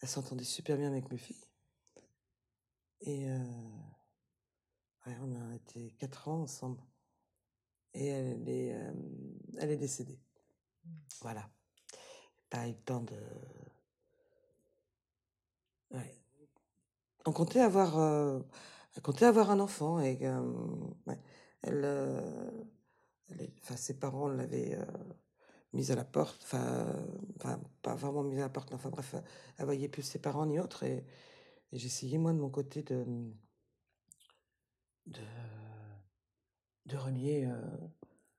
elle 0.00 0.08
s'entendait 0.08 0.44
super 0.44 0.76
bien 0.76 0.88
avec 0.88 1.10
mes 1.10 1.18
filles. 1.18 1.44
Et 3.00 3.28
euh, 3.30 3.38
on 5.06 5.50
a 5.50 5.54
été 5.54 5.92
quatre 5.98 6.28
ans 6.28 6.42
ensemble. 6.42 6.82
Et 7.94 8.06
elle 8.06 8.48
est, 8.48 8.74
euh, 8.74 8.92
elle 9.58 9.70
est 9.70 9.76
décédée. 9.76 10.18
Voilà. 11.20 11.48
Pas 12.50 12.66
eu 12.66 12.72
le 12.72 12.78
temps 12.78 13.02
de. 13.02 13.16
Ouais. 15.90 16.27
Comptait 17.32 17.60
avoir, 17.60 17.98
euh, 17.98 18.40
elle 18.96 19.02
comptait 19.02 19.26
avoir 19.26 19.50
un 19.50 19.60
enfant 19.60 20.00
et 20.00 20.18
euh, 20.22 20.42
elle, 21.62 21.82
euh, 21.84 22.50
enfin, 23.62 23.76
ses 23.76 23.98
parents 23.98 24.28
l'avaient 24.28 24.74
euh, 24.74 24.84
mise 25.72 25.90
à 25.90 25.96
la 25.96 26.04
porte, 26.04 26.40
enfin, 26.42 26.64
euh, 26.64 27.06
enfin, 27.36 27.60
pas 27.82 27.94
vraiment 27.94 28.22
mise 28.22 28.38
à 28.38 28.42
la 28.42 28.48
porte, 28.48 28.70
mais 28.70 28.76
enfin 28.76 28.90
bref, 28.90 29.14
elle 29.58 29.64
voyait 29.64 29.88
plus 29.88 30.02
ses 30.02 30.18
parents 30.20 30.46
ni 30.46 30.58
autre 30.58 30.82
et, 30.84 31.04
j'essayais 31.72 32.16
moi 32.18 32.32
de 32.32 32.38
mon 32.38 32.48
côté 32.48 32.82
de 32.82 33.04
de, 35.06 35.20
de 36.86 36.96
relier 36.96 37.44
euh, 37.46 37.60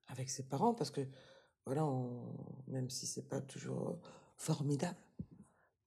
avec 0.08 0.29
ses 0.29 0.43
parents 0.43 0.74
parce 0.74 0.89
que 0.91 1.01
voilà, 1.65 1.88
même 2.67 2.89
si 2.89 3.05
c'est 3.05 3.29
pas 3.29 3.41
toujours 3.41 4.00
formidable, 4.38 4.98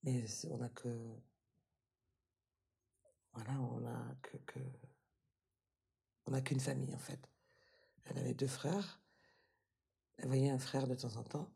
mais 0.05 0.25
on 0.51 0.61
a 0.61 0.69
que 0.69 0.89
voilà, 3.35 3.53
on 3.61 3.87
a 3.87 4.15
que, 4.23 4.37
que 4.39 4.59
on 6.27 6.35
a 6.35 6.41
qu'une 6.41 6.61
famille 6.61 6.95
en 6.95 6.99
fait. 6.99 7.29
Elle 8.05 8.19
avait 8.19 8.35
deux 8.35 8.47
frères, 8.47 9.01
elle 10.19 10.29
voyait 10.29 10.51
un 10.51 10.59
frère 10.59 10.87
de 10.87 10.95
temps 10.95 11.17
en 11.17 11.23
temps, 11.23 11.51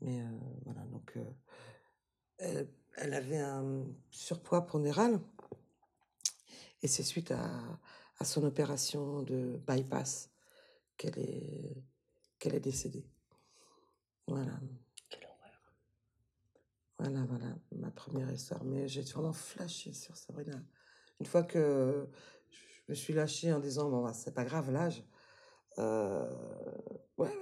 mais 0.00 0.20
euh, 0.20 0.38
voilà 0.64 0.82
donc 0.86 1.16
euh, 1.16 1.24
elle, 2.38 2.68
elle 2.96 3.14
avait 3.14 3.38
un 3.38 3.84
surpoids 4.10 4.66
pondéral 4.66 5.20
et 6.82 6.88
c'est 6.88 7.02
suite 7.02 7.30
à, 7.30 7.80
à 8.18 8.24
son 8.24 8.44
opération 8.44 9.22
de 9.22 9.60
bypass 9.66 10.30
qu'elle 10.96 11.18
est 11.18 11.84
qu'elle 12.38 12.54
est 12.56 12.60
décédée. 12.60 13.06
Voilà. 14.26 14.58
Quelle 15.08 15.24
horreur. 15.26 15.74
Voilà, 16.98 17.24
voilà, 17.24 17.56
ma 17.72 17.90
première 17.90 18.30
histoire. 18.32 18.64
Mais 18.64 18.88
j'ai 18.88 19.02
vraiment 19.02 19.32
flashé 19.32 19.92
sur 19.92 20.16
Sabrina. 20.16 20.60
Une 21.22 21.26
fois 21.26 21.44
que 21.44 22.08
je 22.50 22.58
me 22.88 22.94
suis 22.96 23.12
lâchée 23.14 23.52
en 23.52 23.60
disant, 23.60 23.88
bon, 23.88 24.02
bah, 24.02 24.12
c'est 24.12 24.34
pas 24.34 24.44
grave, 24.44 24.72
l'âge. 24.72 25.04
euh, 25.78 26.28
ouais, 27.16 27.32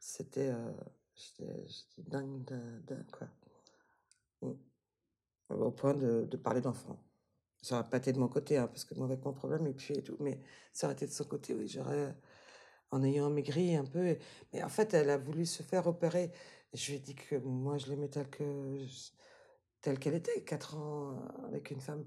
c'était 0.00 0.50
euh, 0.50 0.72
j'étais 1.14 2.02
dingue, 2.02 2.42
dingue, 2.84 3.06
quoi. 3.12 3.28
Mm. 4.42 4.54
Au 5.50 5.70
point 5.70 5.94
de, 5.94 6.24
de 6.24 6.36
parler 6.36 6.60
d'enfant. 6.60 7.00
Ça 7.62 7.76
n'aurait 7.76 7.88
pas 7.90 7.98
été 7.98 8.12
de 8.12 8.18
mon 8.18 8.28
côté, 8.28 8.56
hein, 8.58 8.66
parce 8.68 8.84
que 8.84 8.94
moi, 8.96 9.06
avec 9.06 9.24
mon 9.24 9.32
problème, 9.32 9.66
et 9.68 9.72
puis 9.74 9.94
et 9.94 10.02
tout, 10.02 10.16
mais 10.20 10.40
ça 10.72 10.88
aurait 10.88 10.94
été 10.94 11.06
de 11.06 11.12
son 11.12 11.24
côté, 11.24 11.54
oui, 11.54 11.68
j'aurais, 11.68 12.12
en 12.90 13.02
ayant 13.04 13.30
maigri 13.30 13.76
un 13.76 13.84
peu. 13.84 14.16
mais 14.52 14.62
en 14.64 14.68
fait, 14.68 14.94
elle 14.94 15.10
a 15.10 15.18
voulu 15.18 15.46
se 15.46 15.62
faire 15.62 15.86
opérer. 15.86 16.32
Je 16.74 16.90
lui 16.90 16.96
ai 16.98 17.00
dit 17.00 17.14
que 17.16 17.36
moi, 17.36 17.78
je 17.78 17.86
l'aimais 17.88 18.08
telle 18.08 18.30
que 18.30 18.44
je- 18.86 19.10
telle 19.82 19.98
qu'elle 19.98 20.14
était, 20.14 20.40
quatre 20.42 20.76
ans 20.76 21.10
euh, 21.10 21.46
avec 21.48 21.70
une 21.70 21.80
femme. 21.80 22.04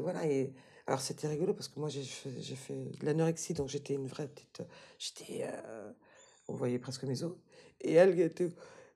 Voilà. 0.00 0.26
Et 0.26 0.52
alors, 0.86 1.00
c'était 1.00 1.26
rigolo 1.26 1.52
parce 1.52 1.68
que 1.68 1.80
moi, 1.80 1.88
j'ai 1.88 2.02
fait, 2.02 2.30
j'ai 2.40 2.54
fait 2.54 2.74
de 3.00 3.04
l'anorexie, 3.04 3.54
donc 3.54 3.68
j'étais 3.68 3.94
une 3.94 4.06
vraie 4.06 4.28
petite. 4.28 4.62
J'étais. 4.98 5.42
euh, 5.42 5.90
on 6.48 6.54
voyait 6.54 6.78
presque 6.78 7.04
mes 7.04 7.22
os. 7.22 7.32
Et 7.80 7.94
elle, 7.94 8.18
était. 8.20 8.48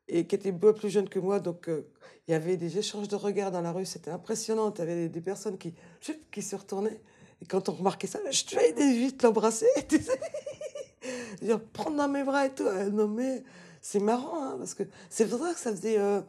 et 0.09 0.27
qui 0.27 0.35
était 0.35 0.53
beaucoup 0.53 0.81
plus 0.81 0.91
jeune 0.91 1.09
que 1.09 1.19
moi. 1.19 1.41
Donc, 1.41 1.69
euh, 1.69 1.89
il 2.29 2.33
y 2.33 2.35
avait 2.35 2.57
des 2.57 2.79
échanges 2.79 3.09
de 3.09 3.17
regards 3.17 3.51
dans 3.51 3.61
la 3.61 3.73
rue, 3.73 3.85
c'était 3.85 4.11
impressionnant. 4.11 4.73
Il 4.75 4.79
y 4.79 4.83
avait 4.83 5.09
des 5.09 5.21
personnes 5.21 5.59
qui, 5.59 5.75
qui 6.31 6.43
se 6.43 6.55
retournaient. 6.55 7.01
Et 7.43 7.47
quand 7.47 7.69
on 7.69 7.73
remarquait 7.73 8.07
ça, 8.07 8.21
je 8.31 8.45
devais 8.45 8.73
vite 8.73 9.23
l'embrasser. 9.23 9.67
Dire, 11.43 11.61
prendre 11.61 11.97
dans 11.97 12.09
mes 12.09 12.23
bras 12.23 12.47
et 12.47 12.51
tout. 12.55 12.67
Euh, 12.67 12.91
non, 12.91 13.09
mais 13.09 13.43
c'est 13.81 14.01
marrant, 14.01 14.43
hein, 14.43 14.57
parce 14.59 14.75
que 14.75 14.85
c'est 15.09 15.25
vrai 15.25 15.55
que 15.55 15.61
ça 15.61 15.71
faisait 15.73 15.99
euh, 15.99 16.21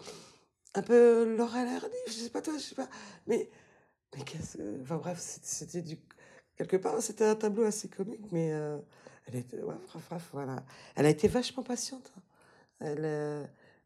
un 0.74 0.82
peu 0.82 1.36
Laurel 1.36 1.68
Hardy, 1.68 1.96
je 2.08 2.14
sais 2.14 2.30
pas 2.30 2.42
toi, 2.42 2.54
je 2.58 2.64
sais 2.64 2.76
pas. 2.76 2.90
Mais, 3.28 3.50
mais 4.16 4.24
qu'est-ce 4.24 4.58
que. 4.58 4.82
Enfin 4.82 4.98
bref, 4.98 5.20
c'était 5.20 5.82
du. 5.82 5.98
Quelque 6.56 6.78
part, 6.78 7.02
c'était 7.02 7.26
un 7.26 7.36
tableau 7.36 7.64
assez 7.64 7.90
comique, 7.90 8.32
mais 8.32 8.54
euh, 8.54 8.78
elle, 9.26 9.36
était, 9.36 9.62
ouais, 9.64 9.76
voilà. 10.32 10.64
elle 10.96 11.06
a 11.06 11.10
été 11.10 11.28
vachement 11.28 11.64
patiente. 11.64 12.12
Hein. 12.16 12.22
Elle, 12.80 13.06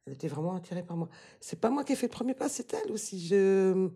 elle 0.05 0.13
était 0.13 0.27
vraiment 0.27 0.55
attirée 0.55 0.83
par 0.83 0.97
moi. 0.97 1.09
C'est 1.39 1.59
pas 1.59 1.69
moi 1.69 1.83
qui 1.83 1.93
ai 1.93 1.95
fait 1.95 2.07
le 2.07 2.11
premier 2.11 2.33
pas, 2.33 2.49
c'est 2.49 2.73
elle 2.73 2.91
aussi. 2.91 3.25
Je. 3.25 3.89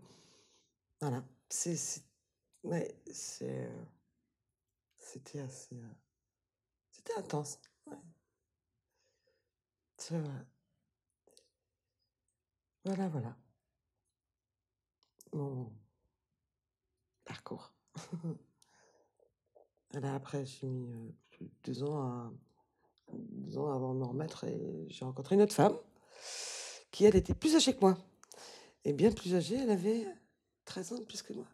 Voilà. 1.01 1.23
C'est. 1.49 2.03
Ouais, 2.63 2.95
c'est. 3.11 3.69
C'était 4.97 5.39
assez. 5.39 5.75
C'était 6.91 7.13
intense. 7.17 7.59
Ouais. 7.87 7.97
C'est 9.97 10.17
vrai. 10.17 10.45
Voilà, 12.89 13.07
voilà. 13.07 13.35
Mon 15.31 15.71
parcours. 17.23 17.71
Là, 19.93 20.15
après, 20.15 20.43
j'ai 20.43 20.65
mis 20.65 20.91
euh, 20.91 21.45
deux 21.63 21.83
ans, 21.83 22.33
deux 23.13 23.59
ans 23.59 23.71
avant 23.71 23.93
de 23.93 23.99
me 23.99 24.05
remettre 24.05 24.45
et 24.45 24.87
j'ai 24.89 25.05
rencontré 25.05 25.35
une 25.35 25.43
autre 25.43 25.53
femme 25.53 25.77
qui, 26.89 27.05
elle, 27.05 27.15
était 27.15 27.35
plus 27.35 27.55
âgée 27.55 27.75
que 27.75 27.81
moi. 27.81 27.95
Et 28.85 28.93
bien 28.93 29.11
plus 29.11 29.35
âgée, 29.35 29.57
elle 29.57 29.69
avait 29.69 30.07
13 30.65 30.93
ans 30.93 30.97
de 30.97 31.05
plus 31.05 31.21
que 31.21 31.33
moi. 31.33 31.45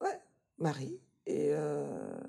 Ouais, 0.00 0.20
Marie. 0.58 0.98
Et 1.26 1.50
euh, 1.52 2.20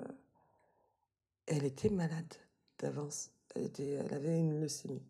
elle 1.46 1.64
était 1.64 1.90
malade 1.90 2.34
d'avance. 2.78 3.32
Elle, 3.56 3.72
elle 3.80 4.14
avait 4.14 4.38
une 4.38 4.60
leucémie. 4.60 5.02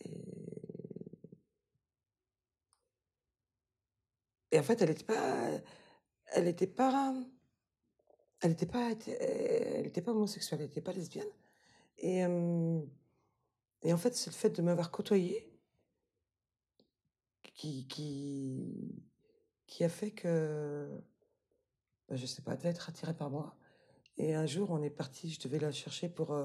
Et, 0.00 0.42
et 4.52 4.58
en 4.58 4.62
fait, 4.62 4.80
elle 4.82 4.90
n'était 4.90 5.04
pas. 5.04 5.48
Elle 6.26 6.44
n'était 6.44 6.66
pas. 6.66 7.14
Elle 8.40 8.50
n'était 8.50 8.66
pas, 8.66 8.90
elle 8.90 9.92
pas 9.92 10.10
homosexuelle, 10.10 10.60
elle 10.60 10.66
n'était 10.66 10.80
pas 10.80 10.92
lesbienne. 10.92 11.28
Et, 11.98 12.18
et 13.82 13.92
en 13.92 13.96
fait, 13.96 14.14
c'est 14.16 14.30
le 14.30 14.34
fait 14.34 14.50
de 14.50 14.62
m'avoir 14.62 14.90
côtoyée 14.90 15.48
qui, 17.54 17.86
qui, 17.86 19.04
qui 19.66 19.84
a 19.84 19.88
fait 19.88 20.10
que, 20.10 20.88
ben, 22.08 22.16
je 22.16 22.26
sais 22.26 22.42
pas, 22.42 22.54
elle 22.60 22.66
être 22.66 22.88
attirée 22.88 23.14
par 23.14 23.30
moi. 23.30 23.54
Et 24.16 24.34
un 24.34 24.46
jour, 24.46 24.70
on 24.72 24.82
est 24.82 24.90
parti, 24.90 25.30
je 25.30 25.40
devais 25.40 25.60
la 25.60 25.70
chercher 25.70 26.08
pour, 26.08 26.36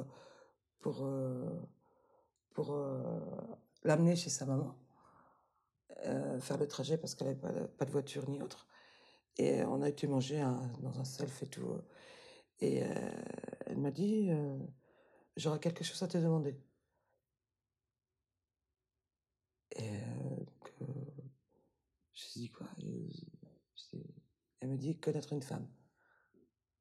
pour, 0.79 1.09
pour 2.53 2.77
l'amener 3.83 4.15
chez 4.15 4.29
sa 4.29 4.45
maman, 4.45 4.77
faire 6.39 6.57
le 6.57 6.67
trajet 6.67 6.97
parce 6.97 7.15
qu'elle 7.15 7.27
n'avait 7.27 7.67
pas, 7.67 7.85
de 7.85 7.91
voiture 7.91 8.29
ni 8.29 8.41
autre. 8.41 8.67
Et 9.37 9.63
on 9.63 9.81
a 9.81 9.89
été 9.89 10.07
manger 10.07 10.43
dans 10.79 10.99
un 10.99 11.03
self 11.03 11.43
et 11.43 11.47
tout. 11.47 11.67
Et 12.59 12.83
elle 13.65 13.77
m'a 13.77 13.91
dit, 13.91 14.29
j'aurais 15.35 15.59
quelque 15.59 15.83
chose 15.83 16.01
à 16.03 16.07
te 16.07 16.17
demander. 16.17 16.59
Et 19.75 19.99
je 22.13 22.31
dit 22.33 22.49
quoi 22.49 22.67
Elle 24.59 24.69
me 24.69 24.77
dit 24.77 24.99
connaître 24.99 25.33
une 25.33 25.43
femme. 25.43 25.67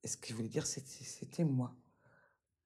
Et 0.03 0.09
ce 0.09 0.17
qu'il 0.17 0.35
voulait 0.35 0.49
dire, 0.49 0.67
c'était 0.67 1.45
moi. 1.45 1.75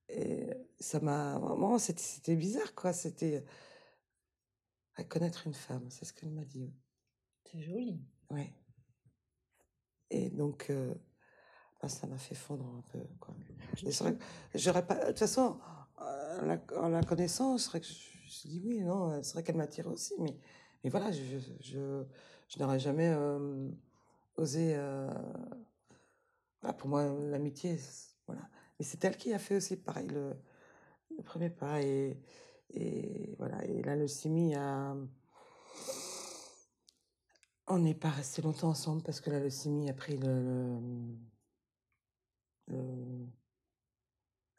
Et 0.08 0.50
ça 0.78 1.00
m'a 1.00 1.38
vraiment, 1.38 1.78
c'était 1.78 2.36
bizarre, 2.36 2.74
quoi. 2.74 2.92
C'était 2.92 3.44
à 4.96 5.04
connaître 5.04 5.46
une 5.46 5.54
femme, 5.54 5.88
c'est 5.90 6.04
ce 6.04 6.12
qu'elle 6.12 6.30
m'a 6.30 6.44
dit. 6.44 6.72
C'est 7.44 7.60
joli. 7.60 8.00
Ouais. 8.30 8.52
Et 10.10 10.30
donc, 10.30 10.66
euh, 10.70 10.94
bah, 11.80 11.88
ça 11.88 12.06
m'a 12.06 12.18
fait 12.18 12.34
fondre 12.34 12.66
un 12.66 12.82
peu. 12.92 13.00
Quoi. 13.18 13.34
j'aurais 14.54 14.86
pas. 14.86 14.96
De 14.96 15.06
toute 15.08 15.18
façon, 15.18 15.58
en 15.96 16.88
la, 16.88 17.02
connaissant, 17.02 17.58
c'est 17.58 17.70
vrai 17.70 17.80
que 17.80 17.86
je, 17.86 17.92
me 17.92 18.28
suis 18.28 18.48
dit 18.48 18.62
oui, 18.64 18.80
non, 18.82 19.22
c'est 19.22 19.34
vrai 19.34 19.42
qu'elle 19.42 19.56
m'attire 19.56 19.86
aussi, 19.86 20.14
mais, 20.18 20.36
mais 20.82 20.90
voilà, 20.90 21.10
je, 21.12 21.38
je, 21.60 22.04
je 22.48 22.58
n'aurais 22.58 22.78
jamais 22.78 23.08
euh, 23.08 23.68
osé. 24.36 24.74
Euh, 24.76 25.10
pour 26.78 26.88
moi, 26.88 27.04
l'amitié, 27.30 27.78
voilà. 28.26 28.42
Mais 28.78 28.84
c'est 28.84 29.04
elle 29.04 29.16
qui 29.16 29.32
a 29.32 29.38
fait 29.38 29.56
aussi 29.56 29.76
pareil 29.76 30.08
le, 30.08 30.36
le 31.16 31.22
premier 31.22 31.50
pas 31.50 31.80
et, 31.82 32.18
et 32.74 33.34
voilà. 33.38 33.64
Et 33.66 33.82
la 33.82 33.96
leucémie 33.96 34.54
a 34.54 34.96
on 37.70 37.78
n'est 37.78 37.94
pas 37.94 38.10
resté 38.10 38.42
longtemps 38.42 38.70
ensemble 38.70 39.02
parce 39.02 39.20
que 39.20 39.30
la 39.30 39.38
leucémie 39.38 39.88
a 39.88 39.94
pris 39.94 40.16
le, 40.16 40.76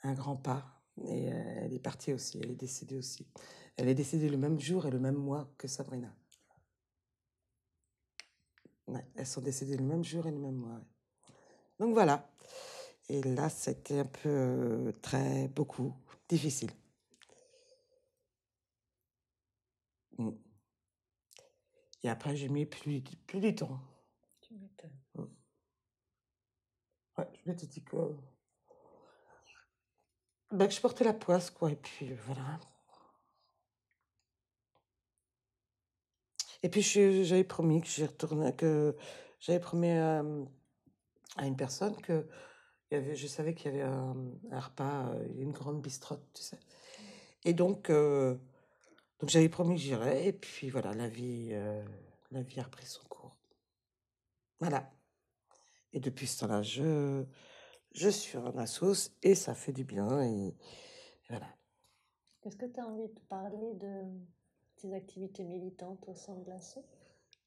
un 0.03 0.13
grand 0.13 0.37
pas. 0.37 0.81
Et 1.05 1.31
euh, 1.31 1.53
elle 1.57 1.73
est 1.73 1.79
partie 1.79 2.13
aussi, 2.13 2.39
elle 2.41 2.51
est 2.51 2.55
décédée 2.55 2.97
aussi. 2.97 3.27
Elle 3.75 3.89
est 3.89 3.95
décédée 3.95 4.29
le 4.29 4.37
même 4.37 4.59
jour 4.59 4.85
et 4.85 4.91
le 4.91 4.99
même 4.99 5.15
mois 5.15 5.53
que 5.57 5.67
Sabrina. 5.67 6.13
elles 9.15 9.27
sont 9.27 9.41
décédées 9.41 9.77
le 9.77 9.83
même 9.83 10.03
jour 10.03 10.27
et 10.27 10.31
le 10.31 10.39
même 10.39 10.55
mois. 10.55 10.81
Donc 11.79 11.93
voilà. 11.93 12.29
Et 13.09 13.21
là, 13.23 13.49
c'était 13.49 13.99
un 13.99 14.05
peu 14.05 14.29
euh, 14.29 14.91
très, 15.01 15.47
beaucoup, 15.49 15.93
difficile. 16.29 16.71
Mmh. 20.17 20.31
Et 22.03 22.09
après, 22.09 22.35
j'ai 22.35 22.49
mis 22.49 22.65
plus, 22.65 23.01
plus 23.01 23.39
du 23.39 23.53
temps. 23.55 23.79
Tu 24.41 24.55
m'étonnes. 24.55 24.99
Mmh. 25.15 25.23
Ouais, 27.17 27.27
je 27.33 27.49
m'étais 27.49 27.67
dit 27.67 27.83
que. 27.83 27.97
Ben, 30.51 30.67
que 30.67 30.73
je 30.73 30.81
portais 30.81 31.03
la 31.03 31.13
poisse, 31.13 31.49
quoi. 31.49 31.71
Et 31.71 31.75
puis, 31.75 32.13
voilà. 32.13 32.59
Et 36.63 36.69
puis, 36.69 36.81
j'avais 36.81 37.43
promis 37.43 37.81
que 37.81 37.87
j'ai 37.87 38.05
retourné, 38.05 38.55
que 38.55 38.95
j'avais 39.39 39.59
promis 39.59 39.91
à, 39.91 40.23
une 41.39 41.55
personne 41.55 41.95
que 42.01 42.27
y 42.91 42.95
avait, 42.95 43.15
je 43.15 43.27
savais 43.27 43.55
qu'il 43.55 43.73
y 43.73 43.79
avait 43.79 43.89
un, 43.89 44.59
repas, 44.59 45.13
une 45.37 45.51
grande 45.51 45.81
bistrotte, 45.81 46.27
tu 46.33 46.43
sais. 46.43 46.59
Et 47.45 47.53
donc, 47.53 47.89
euh, 47.89 48.35
donc 49.21 49.29
j'avais 49.29 49.49
promis 49.49 49.75
que 49.75 49.81
j'irais. 49.81 50.27
Et 50.27 50.33
puis, 50.33 50.69
voilà, 50.69 50.93
la 50.93 51.07
vie, 51.07 51.49
euh, 51.51 51.83
la 52.31 52.41
vie 52.41 52.59
a 52.59 52.63
repris 52.63 52.87
son 52.87 53.03
cours. 53.07 53.37
Voilà. 54.59 54.91
Et 55.93 55.99
depuis 55.99 56.25
ce 56.25 56.39
temps-là, 56.39 56.63
je, 56.63 57.23
je 57.93 58.09
suis 58.09 58.37
en 58.39 58.57
assos 58.57 59.11
et 59.21 59.35
ça 59.35 59.53
fait 59.53 59.73
du 59.73 59.83
bien. 59.83 60.23
Et, 60.23 60.55
voilà. 61.29 61.47
Est-ce 62.43 62.57
que 62.57 62.65
tu 62.65 62.79
as 62.79 62.85
envie 62.87 63.07
de 63.07 63.19
parler 63.29 63.75
de 63.75 64.05
tes 64.77 64.91
activités 64.95 65.43
militantes 65.43 66.03
au 66.07 66.15
sein 66.15 66.35
de 66.37 66.49
l'asso? 66.49 66.79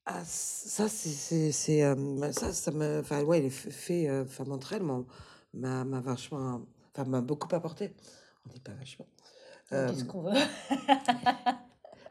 Ah, 0.06 0.22
ça, 0.24 0.88
c'est. 0.88 1.50
c'est 1.50 1.82
euh, 1.82 2.32
ça, 2.32 2.52
ça 2.52 2.70
m'a. 2.70 3.00
Enfin, 3.00 3.24
ouais, 3.24 3.40
les 3.40 3.50
faits 3.50 4.08
euh, 4.08 4.24
femmes 4.24 4.52
entre 4.52 4.74
elles 4.74 4.84
m'a 5.54 6.00
vachement. 6.00 6.66
Enfin, 6.92 7.08
m'a 7.08 7.20
beaucoup 7.20 7.52
apporté. 7.52 7.92
On 8.46 8.50
dit 8.50 8.60
pas 8.60 8.74
vachement. 8.74 9.06
On 9.70 9.86
dit 9.86 9.98
ce 9.98 10.04
euh, 10.04 10.06
qu'on 10.06 10.22
veut. 10.22 10.30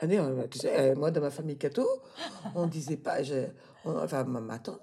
ah, 0.02 0.48
tu 0.50 0.60
sais, 0.60 0.96
moi, 0.96 1.12
dans 1.12 1.22
ma 1.22 1.30
famille 1.30 1.58
catho, 1.58 1.88
on 2.56 2.68
disait 2.68 2.98
pas. 2.98 3.24
Je, 3.24 3.48
enfin, 3.86 4.24
ma 4.24 4.60
tante, 4.60 4.82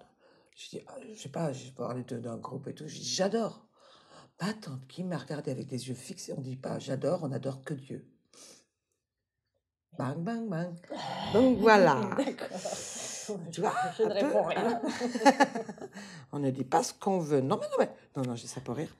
je 0.56 0.70
dis, 0.70 0.80
ah, 0.87 0.94
je 1.12 1.20
sais 1.20 1.28
pas, 1.28 1.52
je 1.52 1.70
parlais 1.70 2.02
d'un 2.02 2.37
groupe 2.37 2.68
et 2.68 2.74
tout. 2.74 2.87
Je 2.87 2.98
dis, 2.98 3.04
j'adore. 3.04 3.66
Ma 4.40 4.54
tante 4.54 4.87
qui 4.88 5.04
m'a 5.04 5.18
regardé 5.18 5.50
avec 5.50 5.66
des 5.66 5.88
yeux 5.88 5.94
fixés, 5.94 6.33
on 6.33 6.40
dit 6.40 6.56
pas 6.56 6.78
j'adore, 6.78 7.20
on 7.22 7.33
adore 7.33 7.62
que 7.62 7.74
Dieu. 7.74 8.06
Bang, 9.98 10.16
bang, 10.18 10.48
bang. 10.48 10.74
Donc 11.35 11.59
voilà. 11.61 12.00
Tu 13.52 13.61
vois 13.61 13.74
Je 13.98 14.04
ne 14.04 14.12
réponds 14.12 14.44
rien. 14.44 14.80
on 16.33 16.38
ne 16.38 16.50
dit 16.50 16.64
pas 16.64 16.83
ce 16.83 16.94
qu'on 16.94 17.18
veut. 17.18 17.42
Non, 17.42 17.59
mais 17.61 17.66
non, 17.66 17.76
mais. 17.78 17.90
Non, 18.16 18.22
non, 18.30 18.35
j'ai 18.35 18.46
ça 18.46 18.61
pour 18.62 18.76
rire. 18.76 18.94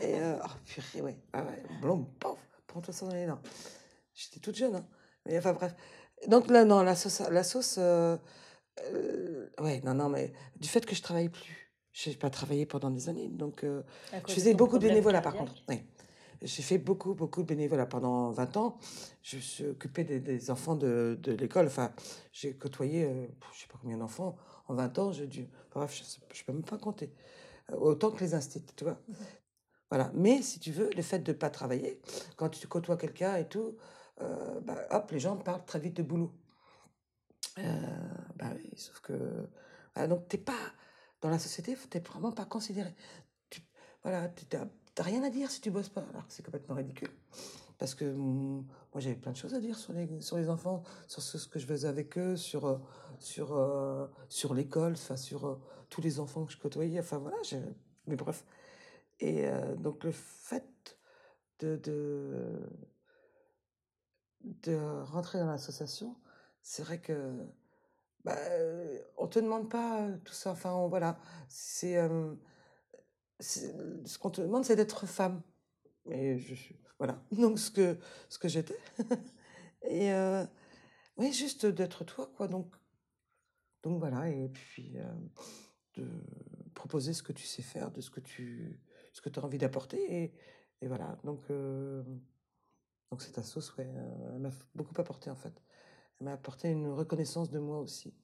Et, 0.00 0.20
euh, 0.20 0.36
oh, 0.44 0.48
purée, 0.66 1.02
ouais. 1.02 1.16
Ah 1.32 1.42
ouais. 1.42 1.62
Blom, 1.80 2.06
pof, 2.18 2.38
prends-toi 2.72 2.94
ça 2.94 3.06
dans 3.06 3.14
les 3.14 3.26
dents. 3.26 3.40
J'étais 4.14 4.40
toute 4.40 4.56
jeune, 4.56 4.74
hein. 4.74 4.86
Mais 5.26 5.38
enfin, 5.38 5.52
bref. 5.52 5.74
Donc 6.26 6.48
là, 6.48 6.64
non, 6.64 6.82
la 6.82 6.96
sauce. 6.96 7.20
La 7.30 7.44
sauce 7.44 7.76
euh, 7.78 8.16
euh, 8.92 9.48
ouais, 9.60 9.80
non, 9.84 9.94
non, 9.94 10.08
mais 10.08 10.32
du 10.58 10.68
fait 10.68 10.84
que 10.84 10.94
je 10.94 11.02
travaille 11.02 11.28
plus, 11.28 11.74
je 11.92 12.10
n'ai 12.10 12.16
pas 12.16 12.30
travaillé 12.30 12.64
pendant 12.64 12.90
des 12.90 13.08
années, 13.10 13.28
donc 13.28 13.64
euh, 13.64 13.82
je 14.26 14.32
faisais 14.32 14.54
beaucoup 14.54 14.78
de 14.78 14.88
bénévolat 14.88 15.20
par 15.20 15.34
contre. 15.34 15.54
j'ai 16.40 16.62
fait 16.62 16.78
beaucoup, 16.78 17.14
beaucoup 17.14 17.42
de 17.42 17.48
bénévolat. 17.48 17.84
Pendant 17.84 18.30
20 18.30 18.56
ans, 18.56 18.78
je 19.22 19.36
me 19.36 19.42
suis 19.42 19.66
occupée 19.66 20.04
des, 20.04 20.20
des 20.20 20.50
enfants 20.50 20.74
de, 20.74 21.18
de 21.22 21.32
l'école. 21.32 21.66
Enfin, 21.66 21.92
j'ai 22.32 22.54
côtoyé, 22.56 23.02
je 23.54 23.60
sais 23.60 23.68
pas 23.68 23.78
combien 23.80 23.98
d'enfants. 23.98 24.36
En 24.68 24.74
20 24.74 24.98
ans, 24.98 25.12
j'ai 25.12 25.26
dû. 25.26 25.48
Bref, 25.74 25.94
je 25.94 26.02
ne 26.40 26.46
peux 26.46 26.52
même 26.52 26.64
pas 26.64 26.78
compter. 26.78 27.12
Autant 27.76 28.10
que 28.10 28.20
les 28.20 28.34
instituts, 28.34 28.74
tu 28.74 28.84
vois. 28.84 28.98
Voilà. 29.92 30.10
Mais 30.14 30.40
si 30.40 30.58
tu 30.58 30.72
veux, 30.72 30.88
le 30.96 31.02
fait 31.02 31.18
de 31.18 31.32
ne 31.32 31.36
pas 31.36 31.50
travailler, 31.50 32.00
quand 32.36 32.48
tu 32.48 32.66
côtoies 32.66 32.96
quelqu'un 32.96 33.36
et 33.36 33.46
tout, 33.46 33.76
euh, 34.22 34.58
bah, 34.62 34.78
hop, 34.90 35.10
les 35.10 35.20
gens 35.20 35.36
parlent 35.36 35.66
très 35.66 35.78
vite 35.78 35.98
de 35.98 36.02
boulot. 36.02 36.32
Euh, 37.58 37.62
bah 38.36 38.52
sauf 38.74 39.00
que. 39.00 39.12
Voilà, 39.94 40.08
donc, 40.08 40.26
tu 40.28 40.38
n'es 40.38 40.42
pas. 40.42 40.56
Dans 41.20 41.28
la 41.28 41.38
société, 41.38 41.76
tu 41.90 41.98
n'es 41.98 42.02
vraiment 42.02 42.32
pas 42.32 42.46
considéré. 42.46 42.94
Tu, 43.50 43.60
voilà, 44.02 44.32
rien 44.98 45.22
à 45.24 45.28
dire 45.28 45.50
si 45.50 45.60
tu 45.60 45.70
bosses 45.70 45.90
pas. 45.90 46.06
Alors 46.08 46.26
que 46.26 46.32
c'est 46.32 46.42
complètement 46.42 46.76
ridicule. 46.76 47.10
Parce 47.76 47.94
que 47.94 48.10
moi, 48.14 48.64
j'avais 48.96 49.16
plein 49.16 49.32
de 49.32 49.36
choses 49.36 49.52
à 49.52 49.60
dire 49.60 49.76
sur 49.76 49.92
les, 49.92 50.22
sur 50.22 50.38
les 50.38 50.48
enfants, 50.48 50.84
sur 51.06 51.20
ce, 51.20 51.46
que 51.46 51.58
je 51.58 51.66
faisais 51.66 51.88
avec 51.88 52.16
eux, 52.16 52.38
sur, 52.38 52.64
euh, 52.64 52.78
sur, 53.18 54.08
sur 54.30 54.54
l'école, 54.54 54.92
enfin, 54.92 55.18
sur 55.18 55.60
tous 55.90 56.00
les 56.00 56.18
enfants 56.18 56.46
que 56.46 56.52
je 56.52 56.56
côtoyais. 56.56 57.00
Enfin, 57.00 57.18
voilà, 57.18 57.36
mais 58.06 58.16
bref. 58.16 58.46
Et 59.22 59.48
donc, 59.78 60.02
le 60.02 60.10
fait 60.10 60.98
de, 61.60 61.76
de, 61.76 62.68
de 64.40 64.74
rentrer 65.04 65.38
dans 65.38 65.46
l'association, 65.46 66.16
c'est 66.60 66.82
vrai 66.82 67.00
que 67.00 67.46
bah, 68.24 68.36
on 69.16 69.28
te 69.28 69.38
demande 69.38 69.70
pas 69.70 70.08
tout 70.24 70.32
ça. 70.32 70.50
Enfin, 70.50 70.88
voilà, 70.88 71.20
c'est 71.48 71.96
ce 73.38 74.18
qu'on 74.18 74.30
te 74.30 74.40
demande, 74.40 74.64
c'est 74.64 74.74
d'être 74.74 75.06
femme. 75.06 75.40
Et 76.10 76.36
voilà, 76.98 77.22
donc 77.30 77.60
ce 77.60 77.70
que 77.70 77.96
ce 78.28 78.40
que 78.40 78.48
j'étais. 78.48 78.78
Et 79.88 80.10
oui, 81.16 81.32
juste 81.32 81.64
d'être 81.64 82.02
toi, 82.02 82.28
quoi. 82.36 82.48
Donc 82.48 82.74
donc 83.84 84.00
voilà, 84.00 84.28
et 84.28 84.48
puis 84.48 84.96
de 85.94 86.08
proposer 86.74 87.12
ce 87.12 87.22
que 87.22 87.32
tu 87.32 87.46
sais 87.46 87.62
faire, 87.62 87.90
de 87.90 88.00
ce 88.00 88.10
que 88.10 88.20
tu 88.20 88.80
ce 89.12 89.20
que 89.20 89.28
tu 89.28 89.38
as 89.40 89.44
envie 89.44 89.58
d'apporter, 89.58 89.98
et, 90.24 90.32
et 90.80 90.88
voilà. 90.88 91.18
Donc 91.24 91.40
euh, 91.50 92.02
donc 93.10 93.22
c'est 93.22 93.32
ta 93.32 93.42
sauce, 93.42 93.74
ouais, 93.76 93.88
elle 94.34 94.38
m'a 94.40 94.50
beaucoup 94.74 94.98
apporté 95.00 95.30
en 95.30 95.36
fait. 95.36 95.62
Elle 96.20 96.26
m'a 96.26 96.32
apporté 96.32 96.70
une 96.70 96.88
reconnaissance 96.88 97.50
de 97.50 97.58
moi 97.58 97.78
aussi. 97.80 98.14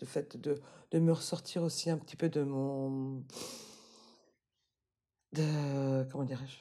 De 0.00 0.06
fait 0.06 0.36
de, 0.36 0.60
de 0.92 0.98
me 1.00 1.12
ressortir 1.12 1.62
aussi 1.62 1.90
un 1.90 1.98
petit 1.98 2.16
peu 2.16 2.28
de 2.28 2.42
mon. 2.42 3.24
de. 5.32 6.04
comment 6.10 6.24
dirais-je 6.24 6.58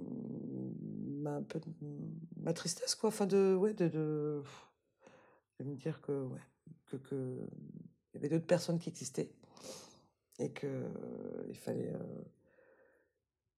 ma, 0.00 1.36
un 1.36 1.42
peu 1.42 1.60
ma 2.36 2.52
tristesse, 2.52 2.94
quoi. 2.94 3.08
Enfin, 3.08 3.26
de. 3.26 3.54
Ouais, 3.54 3.74
de. 3.74 3.88
de, 3.88 4.42
de 5.58 5.64
me 5.64 5.74
dire 5.76 6.00
que. 6.00 6.12
Ouais, 6.12 6.40
que. 6.86 6.96
que 6.96 7.46
il 8.14 8.16
y 8.16 8.18
avait 8.18 8.28
d'autres 8.28 8.46
personnes 8.46 8.78
qui 8.78 8.88
existaient. 8.88 9.30
Et 10.38 10.50
que. 10.52 10.66
euh, 10.66 11.46
il 11.48 11.56
fallait. 11.56 11.92
euh, 11.92 12.22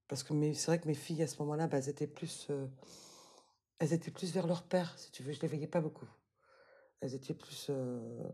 parce 0.09 0.23
que 0.23 0.35
c'est 0.55 0.67
vrai 0.67 0.79
que 0.81 0.87
mes 0.89 0.95
filles, 0.95 1.23
à 1.23 1.27
ce 1.27 1.39
moment-là, 1.43 1.67
bah, 1.67 1.79
elles 1.79 1.89
étaient 1.89 2.07
plus. 2.07 2.47
euh, 2.51 2.67
elles 3.79 3.93
étaient 3.93 4.11
plus 4.11 4.33
vers 4.33 4.47
leur 4.47 4.63
père, 4.63 4.99
si 4.99 5.11
tu 5.11 5.23
veux. 5.23 5.33
Je 5.33 5.41
les 5.41 5.49
voyais 5.49 5.67
pas 5.67 5.81
beaucoup. 5.81 6.09
Elles 7.01 7.15
étaient 7.15 7.35
plus. 7.35 7.67
euh, 7.71 8.29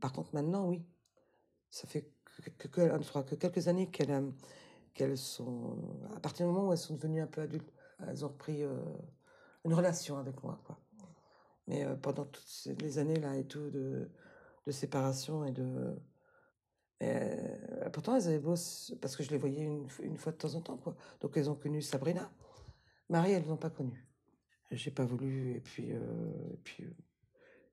par 0.00 0.12
contre, 0.12 0.34
maintenant, 0.34 0.66
oui. 0.68 0.84
Ça 1.70 1.86
fait 1.88 2.10
que, 2.58 3.34
quelques 3.34 3.68
années 3.68 3.90
qu'elles, 3.90 4.10
euh, 4.10 4.30
qu'elles 4.94 5.18
sont. 5.18 5.78
À 6.16 6.20
partir 6.20 6.46
du 6.46 6.52
moment 6.52 6.68
où 6.68 6.72
elles 6.72 6.78
sont 6.78 6.94
devenues 6.94 7.20
un 7.22 7.26
peu 7.26 7.42
adultes, 7.42 7.72
elles 8.06 8.24
ont 8.24 8.28
repris 8.28 8.62
euh, 8.62 8.78
une 9.64 9.74
relation 9.74 10.18
avec 10.18 10.42
moi, 10.42 10.60
quoi. 10.64 10.78
Mais 11.68 11.84
pendant 12.02 12.24
toutes 12.26 12.46
ces, 12.46 12.74
les 12.76 12.98
années 12.98 13.18
là 13.18 13.36
et 13.36 13.44
tout 13.44 13.70
de, 13.70 14.08
de 14.66 14.72
séparation 14.72 15.44
et 15.44 15.52
de. 15.52 15.96
Euh, 17.02 17.90
pourtant, 17.90 18.16
elles 18.16 18.28
avaient 18.28 18.38
beau. 18.38 18.54
Parce 19.00 19.16
que 19.16 19.22
je 19.22 19.30
les 19.30 19.38
voyais 19.38 19.64
une, 19.64 19.88
une 20.02 20.16
fois 20.16 20.32
de 20.32 20.38
temps 20.38 20.54
en 20.54 20.60
temps, 20.60 20.76
quoi. 20.76 20.96
Donc, 21.20 21.36
elles 21.36 21.50
ont 21.50 21.54
connu 21.54 21.82
Sabrina. 21.82 22.30
Marie, 23.08 23.32
elles 23.32 23.46
l'ont 23.46 23.56
pas 23.56 23.70
connue. 23.70 24.06
J'ai 24.70 24.90
pas 24.90 25.04
voulu, 25.04 25.56
et 25.56 25.60
puis. 25.60 25.92
euh, 25.92 26.52
et 26.52 26.56
puis 26.58 26.84
euh, 26.84 26.90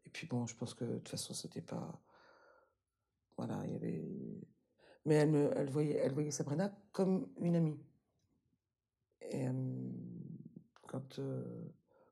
et 0.06 0.10
puis 0.10 0.28
bon, 0.28 0.46
je 0.46 0.56
pense 0.56 0.74
que 0.74 0.86
de 0.86 0.96
toute 0.98 1.10
façon, 1.10 1.34
c'était 1.34 1.62
pas. 1.62 2.00
Voilà, 3.38 3.62
il 3.66 3.74
y 3.74 3.76
avait. 3.76 4.44
Mais 5.06 5.16
elle, 5.16 5.32
me, 5.32 5.52
elle, 5.58 5.70
voyait, 5.70 5.96
elle 5.96 6.14
voyait 6.14 6.32
Sabrina 6.32 6.72
comme 6.92 7.28
une 7.40 7.56
amie. 7.56 7.80
Et 9.32 9.48
quand, 10.88 11.20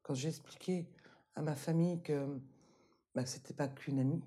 quand 0.01 0.13
j'ai 0.13 0.29
expliqué 0.29 0.89
à 1.35 1.41
ma 1.41 1.55
famille 1.55 2.01
que, 2.01 2.39
bah, 3.13 3.25
c'était 3.25 3.53
pas 3.53 3.67
qu'une 3.67 3.99
amie, 3.99 4.23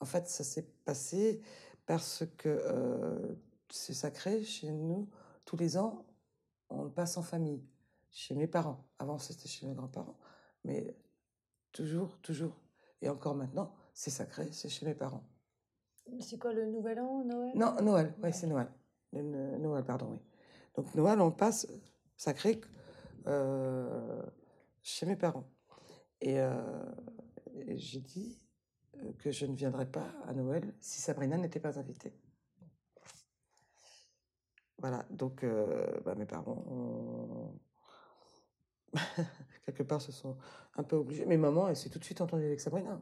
en 0.00 0.04
fait, 0.04 0.26
ça 0.28 0.44
s'est 0.44 0.68
passé 0.84 1.40
parce 1.86 2.24
que 2.38 2.48
euh, 2.48 3.34
c'est 3.70 3.94
sacré 3.94 4.42
chez 4.44 4.70
nous. 4.70 5.08
Tous 5.44 5.56
les 5.56 5.76
ans, 5.76 6.06
on 6.70 6.84
le 6.84 6.90
passe 6.90 7.16
en 7.16 7.22
famille, 7.22 7.62
chez 8.10 8.34
mes 8.34 8.46
parents. 8.46 8.86
Avant, 8.98 9.18
c'était 9.18 9.48
chez 9.48 9.66
mes 9.66 9.74
grands-parents. 9.74 10.18
Mais 10.64 10.96
toujours, 11.72 12.18
toujours, 12.20 12.56
et 13.02 13.08
encore 13.08 13.34
maintenant, 13.34 13.74
c'est 13.92 14.10
sacré, 14.10 14.50
c'est 14.52 14.68
chez 14.68 14.86
mes 14.86 14.94
parents. 14.94 15.28
C'est 16.20 16.38
quoi 16.38 16.52
le 16.52 16.66
nouvel 16.66 17.00
an, 17.00 17.24
Noël? 17.24 17.52
Non, 17.56 17.74
Noël, 17.82 18.14
oui, 18.22 18.32
c'est 18.32 18.46
Noël. 18.46 18.68
Le- 19.12 19.22
le- 19.22 19.58
Noël, 19.58 19.84
pardon, 19.84 20.10
oui. 20.12 20.20
Donc 20.76 20.94
Noël, 20.94 21.20
on 21.20 21.28
le 21.28 21.36
passe 21.36 21.66
sacré 22.16 22.60
euh, 23.26 24.22
chez 24.82 25.06
mes 25.06 25.16
parents. 25.16 25.48
Et, 26.20 26.38
euh, 26.40 26.84
et 27.66 27.76
j'ai 27.78 28.00
dit 28.00 28.40
que 29.18 29.30
je 29.30 29.46
ne 29.46 29.54
viendrais 29.54 29.90
pas 29.90 30.08
à 30.26 30.32
Noël 30.32 30.74
si 30.80 31.00
Sabrina 31.00 31.36
n'était 31.36 31.60
pas 31.60 31.78
invitée. 31.78 32.12
Voilà, 34.78 35.06
donc 35.10 35.44
euh, 35.44 36.00
bah, 36.04 36.14
mes 36.14 36.26
parents, 36.26 36.64
ont- 36.68 37.60
quelque 39.64 39.82
part, 39.82 40.02
se 40.02 40.12
sont 40.12 40.36
un 40.76 40.82
peu 40.82 40.96
obligés. 40.96 41.24
Mais 41.26 41.36
maman, 41.36 41.68
elle 41.68 41.76
s'est 41.76 41.88
tout 41.90 41.98
de 41.98 42.04
suite 42.04 42.20
entendue 42.20 42.44
avec 42.44 42.60
Sabrina. 42.60 43.00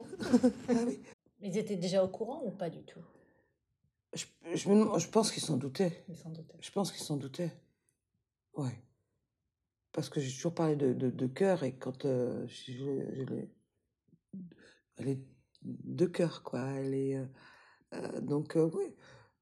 ah 0.00 0.74
oui. 0.86 1.02
Ils 1.40 1.56
étaient 1.56 1.76
déjà 1.76 2.04
au 2.04 2.08
courant 2.08 2.42
ou 2.44 2.50
pas 2.50 2.68
du 2.70 2.84
tout? 2.84 3.00
Je, 4.12 4.26
je, 4.54 4.68
me 4.68 4.74
demande- 4.74 4.98
je 5.00 5.08
pense 5.08 5.30
qu'ils 5.32 5.42
s'en 5.42 5.56
doutaient. 5.56 6.04
Ils 6.08 6.16
s'en 6.16 6.30
doutaient. 6.30 6.58
Je 6.60 6.70
pense 6.70 6.92
qu'ils 6.92 7.02
s'en 7.02 7.16
doutaient. 7.16 7.52
Ouais. 8.54 8.78
Parce 9.92 10.08
que 10.08 10.20
j'ai 10.20 10.32
toujours 10.32 10.54
parlé 10.54 10.76
de, 10.76 10.92
de, 10.92 11.10
de 11.10 11.26
cœur 11.26 11.62
et 11.64 11.74
quand 11.76 12.04
euh, 12.04 12.46
je, 12.46 12.72
je, 12.72 13.14
je 13.14 13.22
l'ai- 13.24 13.50
Elle 15.00 15.08
est 15.08 15.20
de 15.62 16.06
cœur, 16.06 16.42
quoi. 16.42 16.60
Elle 16.60 16.94
est. 16.94 17.16
euh, 17.16 17.26
euh, 17.94 18.20
donc, 18.20 18.56
euh, 18.56 18.70
oui, 18.74 18.94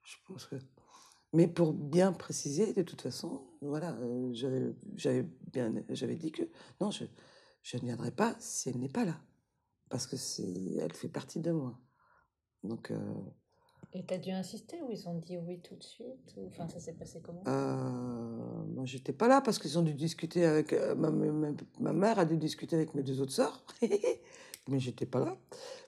je 0.03 0.17
pense 0.27 0.47
que. 0.47 0.57
Mais 1.35 1.47
pour 1.47 1.75
bien 1.75 2.13
préciser, 2.13 2.73
de 2.73 2.83
toute 2.83 3.03
façon, 3.03 3.43
voilà, 3.61 3.93
euh, 3.97 4.31
j'avais 4.33 4.75
j'avais 4.97 5.25
bien 5.53 5.75
j'avais 5.91 6.17
dit 6.17 6.33
que 6.33 6.43
non, 6.81 6.91
je, 6.91 7.05
je 7.63 7.77
ne 7.77 7.83
viendrai 7.83 8.11
pas 8.11 8.35
si 8.41 8.71
elle 8.71 8.79
n'est 8.79 8.89
pas 8.89 9.05
là. 9.05 9.21
Parce 9.91 10.07
que 10.07 10.17
c'est 10.17 10.77
elle 10.81 10.93
fait 10.95 11.09
partie 11.09 11.41
de 11.41 11.51
moi. 11.53 11.79
Donc. 12.63 12.93
Et 13.95 14.05
t'as 14.05 14.19
dû 14.19 14.31
insister 14.31 14.81
ou 14.83 14.91
ils 14.91 15.09
ont 15.09 15.19
dit 15.19 15.39
oui 15.39 15.61
tout 15.63 15.75
de 15.75 15.83
suite 15.83 16.35
ou... 16.37 16.47
Enfin, 16.47 16.69
ça 16.69 16.79
s'est 16.79 16.93
passé 16.93 17.23
comment? 17.23 17.43
Moi, 18.67 18.85
j'étais 18.85 19.15
pas 19.15 19.29
là 19.29 19.41
parce 19.41 19.59
qu'ils 19.59 19.79
ont 19.79 19.83
dû 19.83 19.95
discuter 19.95 20.45
avec. 20.45 20.73
ma, 20.73 21.11
ma, 21.11 21.53
ma 21.81 21.93
mère 21.93 22.19
a 22.19 22.25
dû 22.27 22.37
discuter 22.37 22.77
avec 22.77 22.95
mes 22.95 23.03
deux 23.03 23.21
autres 23.21 23.33
sœurs, 23.33 23.65
mais 24.69 24.79
j'étais 24.81 25.07
pas 25.07 25.25
là. 25.25 25.37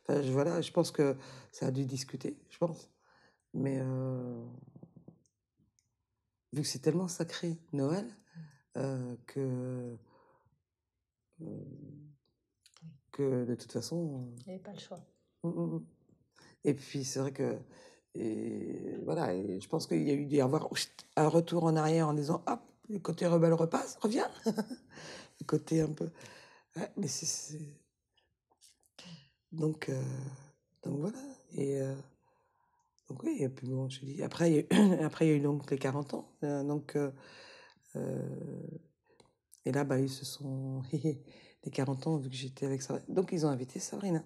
Enfin, 0.02 0.22
je, 0.22 0.30
voilà, 0.32 0.60
je 0.60 0.72
pense 0.72 0.90
que 0.90 1.16
ça 1.52 1.66
a 1.66 1.70
dû 1.70 1.84
discuter, 1.84 2.38
je 2.50 2.58
pense. 2.58 2.90
Mais 3.54 3.78
euh, 3.80 4.44
vu 6.52 6.62
que 6.62 6.68
c'est 6.68 6.80
tellement 6.80 7.08
sacré, 7.08 7.58
Noël, 7.72 8.06
euh, 8.76 9.16
que. 9.26 9.96
euh, 11.42 11.46
que 13.12 13.44
de 13.44 13.54
toute 13.54 13.72
façon. 13.72 14.28
Il 14.38 14.48
n'y 14.48 14.54
avait 14.54 14.62
pas 14.62 14.72
le 14.72 14.78
choix. 14.78 15.00
Mm, 15.42 15.48
mm, 15.48 15.74
mm. 15.76 15.86
Et 16.64 16.74
puis 16.74 17.04
c'est 17.04 17.20
vrai 17.20 17.32
que 17.32 17.58
et 18.14 18.96
voilà, 19.04 19.34
et 19.34 19.60
je 19.60 19.68
pense 19.68 19.86
qu'il 19.86 20.02
y 20.02 20.10
a 20.10 20.14
eu 20.14 20.26
dû 20.26 20.36
y 20.36 20.40
avoir 20.40 20.68
un 21.16 21.28
retour 21.28 21.64
en 21.64 21.76
arrière 21.76 22.08
en 22.08 22.14
disant 22.14 22.42
hop, 22.46 22.60
le 22.88 22.98
côté 22.98 23.26
rebelle 23.26 23.52
repasse, 23.54 23.96
revient. 24.00 24.26
le 24.46 25.44
côté 25.46 25.80
un 25.80 25.92
peu. 25.92 26.10
Ouais, 26.76 26.90
mais 26.96 27.08
c'est. 27.08 27.58
Donc, 29.52 29.88
euh, 29.88 30.02
donc 30.84 31.00
voilà. 31.00 31.18
Et 31.52 31.80
euh, 31.80 31.94
donc 33.08 33.22
oui, 33.24 33.48
puis 33.48 33.68
bon, 33.68 33.88
je 33.88 34.00
dis. 34.00 34.22
Après, 34.22 34.50
il 34.50 34.54
y 34.54 34.58
a 34.58 34.60
eu, 34.60 35.00
après, 35.04 35.26
il 35.26 35.30
y 35.30 35.32
a 35.32 35.36
eu 35.36 35.40
donc 35.40 35.70
les 35.70 35.78
40 35.78 36.14
ans. 36.14 36.28
euh, 36.44 36.62
donc. 36.62 36.96
et 39.64 39.72
là, 39.72 39.84
bah, 39.84 39.98
ils 39.98 40.10
se 40.10 40.24
sont. 40.24 40.82
les 40.92 41.70
40 41.70 42.06
ans, 42.06 42.16
vu 42.16 42.30
que 42.30 42.36
j'étais 42.36 42.66
avec 42.66 42.82
Sabrina. 42.82 43.06
Donc, 43.08 43.30
ils 43.32 43.44
ont 43.46 43.50
invité 43.50 43.80
Sabrina. 43.80 44.22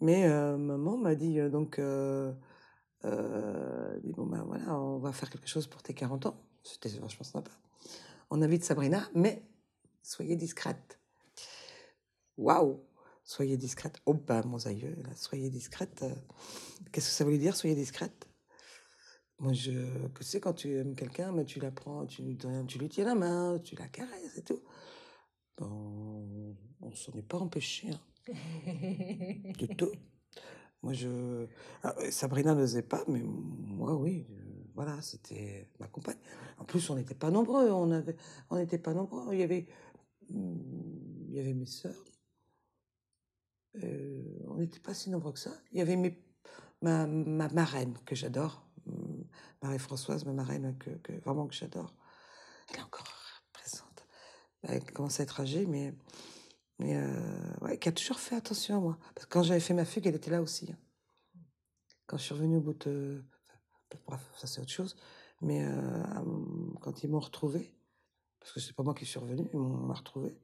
Mais 0.00 0.28
maman 0.56 0.96
m'a 0.96 1.14
dit 1.14 1.38
donc, 1.50 1.78
bon 1.78 2.36
ben 3.02 4.42
voilà, 4.44 4.76
on 4.80 4.98
va 4.98 5.12
faire 5.12 5.30
quelque 5.30 5.46
chose 5.48 5.66
pour 5.68 5.82
tes 5.82 5.94
40 5.94 6.26
ans. 6.26 6.36
C'était 6.64 6.88
vachement 6.88 7.24
sympa. 7.24 7.50
On 8.30 8.42
invite 8.42 8.64
Sabrina, 8.64 9.08
mais 9.14 9.42
soyez 10.02 10.34
discrète. 10.36 10.98
Waouh 12.36 12.80
Soyez 13.32 13.56
discrète. 13.56 13.98
Oh, 14.04 14.12
bah, 14.12 14.42
mon 14.44 14.58
aïeux, 14.66 14.94
là, 15.04 15.08
soyez 15.16 15.48
discrète. 15.48 16.02
euh, 16.02 16.14
Qu'est-ce 16.92 17.08
que 17.08 17.14
ça 17.14 17.24
veut 17.24 17.38
dire, 17.38 17.56
soyez 17.56 17.74
discrète 17.74 18.28
Moi, 19.38 19.54
je. 19.54 19.72
Tu 20.18 20.22
sais, 20.22 20.38
quand 20.38 20.52
tu 20.52 20.76
aimes 20.76 20.94
quelqu'un, 20.94 21.32
mais 21.32 21.46
tu 21.46 21.58
la 21.58 21.70
prends, 21.70 22.04
tu 22.06 22.20
lui, 22.22 22.36
donnes- 22.36 22.66
tu 22.66 22.78
lui 22.78 22.90
tiens 22.90 23.06
la 23.06 23.14
main, 23.14 23.58
tu 23.64 23.74
la 23.76 23.88
caresses 23.88 24.36
et 24.36 24.42
tout. 24.42 24.60
Bon, 25.56 26.56
on 26.82 26.92
s'en 26.92 27.12
est 27.14 27.22
pas 27.22 27.38
empêché, 27.38 27.88
hein, 27.90 28.00
du 29.58 29.68
tout. 29.76 29.92
Moi, 30.82 30.92
je. 30.92 31.46
Ah, 31.84 31.94
Sabrina 32.10 32.54
ne 32.54 32.60
faisait 32.62 32.82
pas, 32.82 33.04
mais 33.08 33.22
moi, 33.22 33.96
oui. 33.96 34.26
euh, 34.30 34.64
Voilà, 34.74 35.00
c'était 35.02 35.68
ma 35.80 35.88
compagne. 35.88 36.18
En 36.58 36.64
plus, 36.64 36.90
on 36.90 36.96
n'était 36.96 37.14
pas 37.14 37.30
nombreux. 37.30 37.70
On 37.70 37.90
avait, 37.92 38.16
on 38.50 38.56
n'était 38.56 38.78
pas 38.78 38.94
nombreux. 38.94 39.34
Il 39.34 39.40
y 39.40 39.44
avait, 39.44 39.66
hmm, 40.30 40.56
il 41.30 41.34
y 41.36 41.40
avait 41.40 41.54
mes 41.54 41.66
sœurs. 41.66 42.04
Euh, 43.76 44.44
on 44.48 44.56
n'était 44.56 44.80
pas 44.80 44.94
si 44.94 45.10
nombreux 45.10 45.32
que 45.32 45.38
ça. 45.38 45.52
Il 45.72 45.78
y 45.78 45.80
avait 45.80 45.96
ma, 46.82 47.06
ma 47.06 47.48
marraine 47.48 47.96
que 48.04 48.14
j'adore, 48.14 48.66
hum, 48.86 49.24
Marie-Françoise, 49.62 50.24
ma 50.24 50.32
marraine 50.32 50.76
que, 50.78 51.12
vraiment 51.20 51.46
que 51.46 51.54
j'adore. 51.54 51.94
Elle 52.70 52.80
est 52.80 52.82
encore 52.82 53.06
présente. 53.52 54.06
Elle 54.62 54.84
commence 54.92 55.20
à 55.20 55.22
être 55.22 55.40
âgée, 55.40 55.66
mais, 55.66 55.94
mais 56.78 56.96
euh, 56.96 57.54
ouais, 57.62 57.78
qui 57.78 57.88
a 57.88 57.92
toujours 57.92 58.18
fait 58.18 58.36
attention 58.36 58.76
à 58.76 58.80
moi. 58.80 58.98
Parce 59.14 59.26
que 59.26 59.32
quand 59.32 59.42
j'avais 59.42 59.60
fait 59.60 59.74
ma 59.74 59.84
fugue, 59.84 60.06
elle 60.06 60.16
était 60.16 60.30
là 60.30 60.42
aussi. 60.42 60.70
hein. 60.70 60.78
Quand 62.06 62.18
je 62.18 62.24
suis 62.24 62.34
revenue 62.34 62.56
au 62.58 62.60
bout 62.60 62.74
de, 62.86 63.24
bref, 64.06 64.20
ça 64.36 64.46
c'est 64.46 64.60
autre 64.60 64.70
chose. 64.70 64.96
Mais 65.40 65.64
euh, 65.64 66.04
quand 66.80 67.02
ils 67.02 67.10
m'ont 67.10 67.20
retrouvée, 67.20 67.74
parce 68.38 68.52
que 68.52 68.60
c'est 68.60 68.74
pas 68.74 68.82
moi 68.82 68.94
qui 68.94 69.06
suis 69.06 69.18
revenue, 69.18 69.48
ils 69.52 69.58
m'ont 69.58 69.92
retrouvée. 69.92 70.38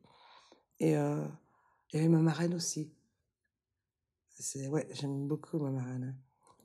Et 0.80 0.92
il 0.92 1.94
y 1.94 1.96
avait 1.96 2.08
ma 2.08 2.20
marraine 2.20 2.54
aussi. 2.54 2.94
C'est 4.38 4.68
ouais, 4.68 4.88
j'aime 4.92 5.26
beaucoup 5.28 5.58
ma 5.58 5.70
marraine. 5.70 6.16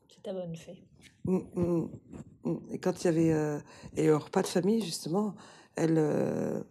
C'est 0.09 0.23
ta 0.23 0.33
bonne 0.33 0.55
fée. 0.55 0.83
Mm, 1.25 1.39
mm, 1.55 1.89
mm. 2.45 2.57
Et 2.71 2.79
quand 2.79 3.01
il 3.03 3.05
y 3.05 3.07
avait 3.09 3.33
euh, 3.33 3.59
et 3.95 4.11
au 4.11 4.19
repas 4.19 4.41
de 4.41 4.47
famille 4.47 4.81
justement, 4.83 5.35
elle, 5.75 5.97
euh, 5.97 6.63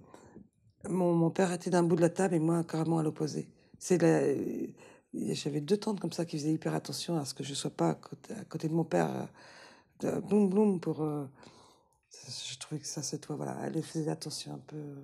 mon, 0.89 1.15
mon 1.15 1.31
père 1.31 1.53
était 1.53 1.71
d'un 1.71 1.83
bout 1.85 1.97
de 1.97 2.01
la 2.03 2.11
table 2.11 2.35
et 2.35 2.41
moi 2.41 2.65
carrément 2.65 2.99
à 2.99 3.03
l'opposé. 3.03 3.49
C'est 3.79 4.03
euh, 4.03 4.67
j'avais 5.15 5.61
deux 5.61 5.79
tantes 5.79 6.01
comme 6.01 6.13
ça 6.13 6.25
qui 6.27 6.39
faisaient 6.39 6.53
hyper 6.55 6.75
attention 6.75 7.17
à 7.19 7.25
ce 7.25 7.35
que 7.35 7.45
je 7.45 7.55
sois 7.55 7.71
pas 7.71 7.91
à 7.91 7.95
côté, 7.97 8.35
à 8.35 8.45
côté 8.45 8.69
de 8.69 8.75
mon 8.75 8.85
père. 8.85 9.29
de 10.01 10.21
boum 10.21 10.51
boum 10.51 10.81
pour. 10.81 11.03
euh, 11.03 11.27
je 12.29 12.59
trouvais 12.59 12.81
que 12.81 12.87
ça 12.89 13.03
c'est 13.03 13.21
toi 13.21 13.37
voilà. 13.37 13.59
Elle 13.65 13.83
faisait 13.83 14.11
attention 14.11 14.55
un 14.55 14.59
peu 14.59 14.97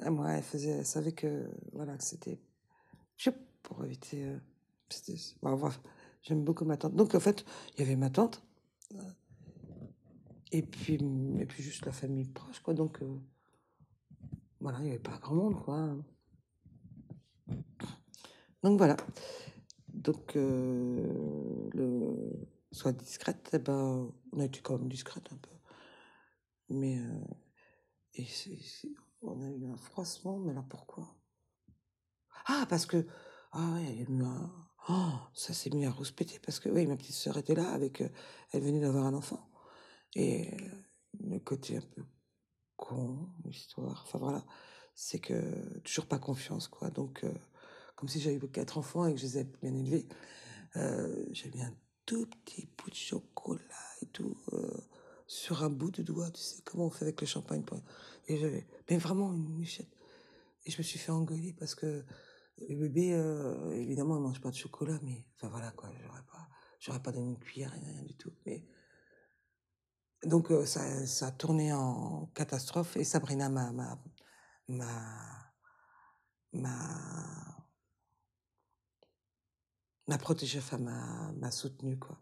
à 0.00 0.10
moi. 0.10 0.32
Elle 0.32 0.42
faisait, 0.42 0.70
elle 0.70 0.86
savait 0.86 1.12
que 1.12 1.50
voilà 1.72 1.96
que 1.96 2.04
c'était 2.04 2.40
pour 3.66 3.84
éviter. 3.84 4.24
euh, 4.24 4.38
bon, 5.42 5.70
j'aime 6.22 6.44
beaucoup 6.44 6.64
ma 6.64 6.76
tante. 6.76 6.94
Donc 6.94 7.14
en 7.14 7.20
fait, 7.20 7.44
il 7.74 7.80
y 7.80 7.82
avait 7.82 7.96
ma 7.96 8.10
tante. 8.10 8.42
euh, 8.94 8.98
Et 10.52 10.62
puis, 10.62 10.94
et 10.94 11.46
puis 11.46 11.62
juste 11.62 11.84
la 11.84 11.92
famille 11.92 12.24
proche, 12.24 12.60
quoi. 12.60 12.72
Donc, 12.74 13.02
euh, 13.02 13.18
voilà, 14.60 14.78
il 14.78 14.84
n'y 14.84 14.90
avait 14.90 15.00
pas 15.00 15.18
grand 15.18 15.34
monde, 15.34 15.60
quoi. 15.62 15.96
Donc 18.62 18.78
voilà. 18.78 18.96
Donc, 19.92 20.34
le, 20.36 21.10
soit 22.70 22.92
discrète, 22.92 23.50
eh 23.52 23.58
ben, 23.58 24.12
on 24.32 24.38
a 24.38 24.44
été 24.44 24.60
quand 24.60 24.78
même 24.78 24.88
discrète 24.88 25.28
un 25.32 25.36
peu. 25.36 25.50
Mais, 26.68 27.00
et 28.14 28.26
on 29.22 29.42
a 29.42 29.50
eu 29.50 29.66
un 29.66 29.76
froissement, 29.76 30.38
mais 30.38 30.52
alors 30.52 30.66
pourquoi? 30.68 31.16
Ah, 32.46 32.66
parce 32.68 32.86
que, 32.86 33.04
ah 33.56 33.74
ouais, 33.74 33.84
il 33.90 33.96
y 33.96 34.04
a 34.04 34.08
eu 34.10 34.22
un- 34.22 34.50
oh, 34.88 35.12
ça 35.34 35.52
s'est 35.54 35.70
mis 35.70 35.84
à 35.86 35.90
rouspéter, 35.90 36.38
parce 36.40 36.60
que, 36.60 36.68
oui, 36.68 36.86
ma 36.86 36.96
petite 36.96 37.14
sœur 37.14 37.36
était 37.38 37.54
là, 37.54 37.70
avec, 37.72 38.00
euh, 38.02 38.08
elle 38.52 38.62
venait 38.62 38.80
d'avoir 38.80 39.06
un 39.06 39.14
enfant. 39.14 39.48
Et 40.14 40.54
euh, 40.54 40.68
le 41.20 41.38
côté 41.40 41.76
un 41.78 41.80
peu 41.82 42.02
con, 42.76 43.28
l'histoire, 43.44 44.02
enfin 44.06 44.18
voilà, 44.18 44.44
c'est 44.94 45.18
que 45.20 45.78
toujours 45.80 46.06
pas 46.06 46.18
confiance, 46.18 46.68
quoi. 46.68 46.90
Donc, 46.90 47.24
euh, 47.24 47.32
comme 47.96 48.08
si 48.08 48.20
j'avais 48.20 48.38
quatre 48.48 48.78
enfants 48.78 49.06
et 49.06 49.14
que 49.14 49.20
je 49.20 49.26
les 49.26 49.38
ai 49.38 49.44
bien 49.44 49.74
élevés, 49.74 50.08
euh, 50.76 51.26
j'ai 51.32 51.50
mis 51.50 51.62
un 51.62 51.74
tout 52.06 52.26
petit 52.26 52.68
bout 52.78 52.90
de 52.90 52.94
chocolat 52.96 53.62
et 54.02 54.06
tout 54.08 54.36
sur 55.26 55.62
un 55.64 55.70
bout 55.70 55.90
de 55.90 56.02
doigt, 56.02 56.30
tu 56.30 56.40
sais, 56.40 56.62
comment 56.64 56.86
on 56.86 56.90
fait 56.90 57.04
avec 57.04 57.20
le 57.20 57.26
champagne. 57.26 57.62
pour- 57.62 57.80
Et 58.28 58.36
j'avais, 58.38 58.66
mais 58.90 58.98
vraiment 58.98 59.32
une 59.34 59.56
michette. 59.58 59.88
Et 60.64 60.70
je 60.70 60.78
me 60.78 60.82
suis 60.82 60.98
fait 60.98 61.12
engueuler 61.12 61.52
parce 61.52 61.74
que 61.74 62.04
le 62.68 62.76
bébé, 62.76 63.12
euh, 63.14 63.72
évidemment, 63.74 64.16
il 64.16 64.22
mange 64.22 64.40
pas 64.40 64.50
de 64.50 64.56
chocolat, 64.56 64.98
mais 65.02 65.26
enfin 65.36 65.48
voilà, 65.48 65.70
quoi, 65.72 65.90
j'aurais 66.02 66.22
pas, 66.22 66.48
j'aurais 66.80 67.02
pas 67.02 67.12
donné 67.12 67.30
une 67.30 67.38
cuillère, 67.38 67.72
rien, 67.72 68.02
du 68.02 68.16
tout. 68.16 68.32
Mais 68.46 68.64
donc 70.24 70.50
euh, 70.50 70.64
ça, 70.66 71.06
ça 71.06 71.28
a 71.28 71.30
tourné 71.32 71.72
en 71.72 72.26
catastrophe 72.34 72.96
et 72.96 73.04
Sabrina 73.04 73.48
m'a 73.48 73.72
m'a 73.72 73.98
m'a 74.68 75.52
m'a 80.08 80.18
protégée, 80.18 80.58
enfin 80.58 80.78
m'a 80.78 81.50
soutenue 81.50 81.98
quoi. 81.98 82.18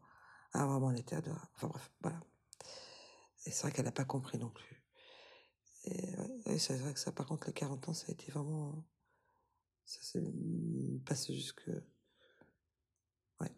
Ah 0.53 0.66
vraiment, 0.66 0.90
elle 0.90 0.99
était 1.01 1.16
adorable. 1.16 1.49
Enfin 1.57 1.68
bref, 1.68 1.90
voilà. 2.01 2.20
Et 3.47 3.51
c'est 3.51 3.62
vrai 3.62 3.73
qu'elle 3.73 3.85
n'a 3.85 3.92
pas 3.92 4.05
compris 4.05 4.38
non 4.38 4.51
plus. 4.51 4.85
Et 6.47 6.59
c'est 6.59 6.77
vrai 6.79 6.94
que 6.94 7.01
ça, 7.01 7.12
par 7.12 7.27
contre, 7.27 7.47
les 7.47 7.53
40 7.53 7.88
ans, 7.88 7.92
ça 7.92 8.07
a 8.09 8.12
été 8.12 8.31
vraiment, 8.33 8.85
ça 9.85 10.01
s'est 10.03 10.23
passé 11.05 11.35
jusque, 11.35 11.68
ouais. 13.40 13.51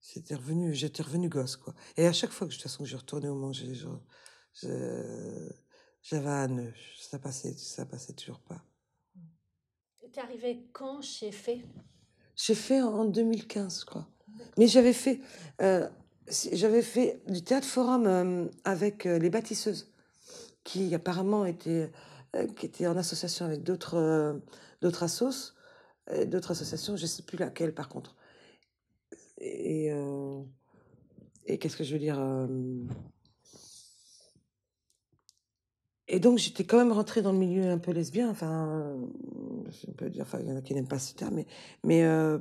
C'était 0.00 0.34
revenu, 0.34 0.74
j'étais 0.74 1.02
revenu 1.02 1.28
gosse 1.28 1.56
quoi. 1.56 1.74
Et 1.96 2.06
à 2.06 2.12
chaque 2.12 2.30
fois 2.30 2.46
que 2.46 2.52
de 2.52 2.56
toute 2.56 2.62
façon 2.62 2.84
que 2.84 2.88
je 2.88 2.96
retournais 2.96 3.28
au 3.28 3.34
manger, 3.34 3.74
je, 3.74 3.88
je- 4.54 5.50
j'avais 6.02 6.28
un 6.28 6.48
nœud, 6.48 6.74
ça 7.00 7.18
passait, 7.18 7.56
ça 7.56 7.86
passait 7.86 8.12
toujours 8.12 8.40
pas. 8.40 8.62
T'es 10.12 10.20
arrivé 10.20 10.68
quand 10.72 11.02
chez 11.02 11.32
Fée 11.32 11.64
J'ai 12.36 12.54
fait 12.54 12.80
en 12.80 12.92
en 13.00 13.04
2015, 13.04 13.80
je 13.80 13.86
crois. 13.86 14.08
Mais 14.56 14.68
j'avais 14.68 14.92
fait, 14.92 15.20
euh, 15.60 15.88
j'avais 16.52 16.82
fait 16.82 17.20
du 17.26 17.42
théâtre 17.42 17.66
forum 17.66 18.06
euh, 18.06 18.48
avec 18.62 19.06
euh, 19.06 19.18
les 19.18 19.28
bâtisseuses, 19.30 19.92
qui 20.62 20.94
apparemment 20.94 21.44
étaient, 21.46 21.90
qui 22.56 22.66
étaient 22.66 22.86
en 22.86 22.96
association 22.96 23.46
avec 23.46 23.62
d'autres, 23.62 23.96
euh, 23.96 24.34
d'autres 24.82 25.04
euh, 25.04 26.40
associations, 26.50 26.96
je 26.96 27.02
ne 27.02 27.06
sais 27.06 27.22
plus 27.22 27.38
laquelle 27.38 27.74
par 27.74 27.88
contre. 27.88 28.16
Et, 29.38 29.92
euh, 29.92 30.42
qu'est-ce 31.46 31.76
que 31.76 31.84
je 31.84 31.92
veux 31.92 31.98
dire 31.98 32.18
euh, 32.18 32.46
Et 36.08 36.20
donc 36.20 36.38
j'étais 36.38 36.64
quand 36.64 36.78
même 36.78 36.92
rentrée 36.92 37.22
dans 37.22 37.32
le 37.32 37.38
milieu 37.38 37.70
un 37.70 37.78
peu 37.78 37.92
lesbien, 37.92 38.30
enfin, 38.30 38.68
euh, 38.68 39.06
je 39.70 39.90
peux 39.92 40.10
dire, 40.10 40.22
enfin, 40.22 40.38
il 40.40 40.48
y 40.48 40.52
en 40.52 40.56
a 40.56 40.62
qui 40.62 40.74
n'aiment 40.74 40.88
pas 40.88 40.98
ce 40.98 41.14
terme, 41.14 41.34
mais, 41.34 41.46
mais 41.82 42.04
euh, 42.04 42.38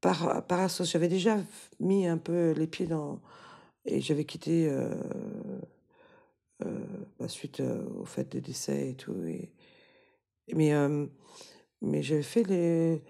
par, 0.00 0.46
par 0.46 0.60
assos, 0.60 0.84
j'avais 0.84 1.08
déjà 1.08 1.38
mis 1.80 2.06
un 2.06 2.18
peu 2.18 2.52
les 2.52 2.66
pieds 2.66 2.86
dans. 2.86 3.20
Et 3.86 4.00
j'avais 4.00 4.24
quitté 4.24 4.68
euh, 4.68 4.94
euh, 6.64 6.99
suite 7.28 7.60
euh, 7.60 7.84
au 8.00 8.04
fait 8.04 8.28
des 8.30 8.40
décès 8.40 8.90
et 8.90 8.94
tout. 8.96 9.14
Et, 9.24 9.52
mais 10.54 10.72
mais 11.82 12.02
j'avais 12.02 12.22
fait 12.22 12.42
les, 12.44 13.02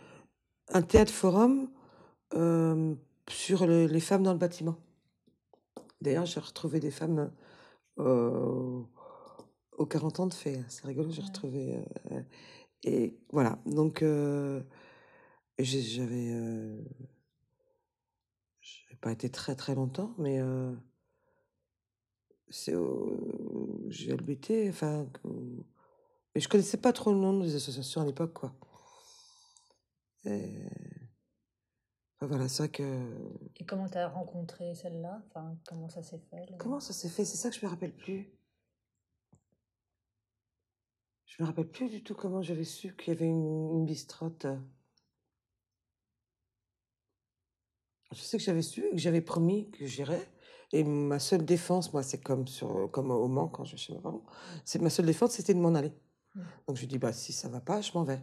un 0.70 0.82
théâtre 0.82 1.12
forum 1.12 1.70
sur 3.30 3.66
le- 3.66 3.86
les 3.86 4.00
femmes 4.00 4.22
dans 4.22 4.32
le 4.32 4.38
bâtiment. 4.38 4.76
D'ailleurs, 6.00 6.26
j'ai 6.26 6.40
retrouvé 6.40 6.80
des 6.80 6.90
femmes 6.90 7.30
aux 9.78 9.86
40 9.86 10.20
ans 10.20 10.26
de 10.26 10.34
fait. 10.34 10.60
C'est 10.68 10.86
rigolo, 10.86 11.10
j'ai 11.10 11.22
retrouvé. 11.22 11.76
euh, 12.12 12.22
et 12.84 13.18
voilà, 13.32 13.58
donc 13.66 14.02
euh, 14.02 14.62
j'avais. 15.58 16.32
Euh, 16.32 16.82
j'ai 18.60 18.96
pas 18.96 19.12
été 19.12 19.30
très 19.30 19.54
très 19.54 19.74
longtemps, 19.74 20.14
mais 20.18 20.40
c'est 22.50 22.74
au 22.74 23.86
GLBT, 23.88 24.68
enfin. 24.68 25.06
mais 26.34 26.40
je 26.40 26.48
connaissais 26.48 26.76
pas 26.76 26.92
trop 26.92 27.12
le 27.12 27.18
nom 27.18 27.38
des 27.40 27.54
associations 27.54 28.02
à 28.02 28.04
l'époque, 28.04 28.32
quoi. 28.32 28.52
Et, 30.24 30.66
enfin, 32.16 32.26
voilà, 32.26 32.48
c'est 32.48 32.64
vrai 32.64 32.68
que. 32.70 32.82
Et 33.56 33.64
comment 33.64 33.88
t'as 33.88 34.08
rencontré 34.08 34.74
celle-là? 34.74 35.22
Enfin, 35.28 35.56
comment 35.66 35.88
ça 35.88 36.02
s'est 36.02 36.20
fait 36.30 36.46
Comment 36.58 36.80
ça 36.80 36.92
s'est 36.92 37.08
fait? 37.08 37.24
C'est 37.24 37.36
ça 37.36 37.50
que 37.50 37.56
je 37.56 37.64
me 37.64 37.70
rappelle 37.70 37.94
plus. 37.94 38.30
Je 41.26 41.42
me 41.42 41.46
rappelle 41.46 41.68
plus 41.68 41.88
du 41.88 42.02
tout 42.02 42.14
comment 42.14 42.42
j'avais 42.42 42.64
su 42.64 42.94
qu'il 42.96 43.14
y 43.14 43.16
avait 43.16 43.28
une, 43.28 43.70
une 43.70 43.86
bistrotte. 43.86 44.46
Je 48.12 48.20
sais 48.20 48.38
que 48.38 48.42
j'avais 48.42 48.62
su 48.62 48.84
et 48.84 48.90
que 48.90 48.98
j'avais 48.98 49.20
promis 49.20 49.70
que 49.70 49.86
j'irais. 49.86 50.28
Et 50.72 50.84
ma 50.84 51.18
seule 51.18 51.44
défense, 51.44 51.92
moi, 51.92 52.02
c'est 52.02 52.22
comme, 52.22 52.46
sur, 52.46 52.90
comme 52.92 53.10
au 53.10 53.26
Mans, 53.28 53.48
quand 53.48 53.64
je 53.64 53.76
suis 53.76 53.92
chez 53.92 54.00
parents, 54.00 54.24
c'est 54.64 54.80
ma 54.80 54.90
seule 54.90 55.06
défense, 55.06 55.32
c'était 55.32 55.54
de 55.54 55.58
m'en 55.58 55.74
aller. 55.74 55.92
Mm. 56.34 56.40
Donc 56.68 56.76
je 56.76 56.86
dis, 56.86 56.98
bah, 56.98 57.12
si 57.12 57.32
ça 57.32 57.48
va 57.48 57.60
pas, 57.60 57.80
je 57.80 57.92
m'en 57.94 58.04
vais. 58.04 58.22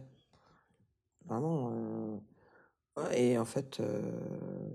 Vraiment. 1.26 1.70
euh, 1.72 3.10
Et 3.12 3.38
en 3.38 3.44
fait, 3.44 3.80
euh, 3.80 4.70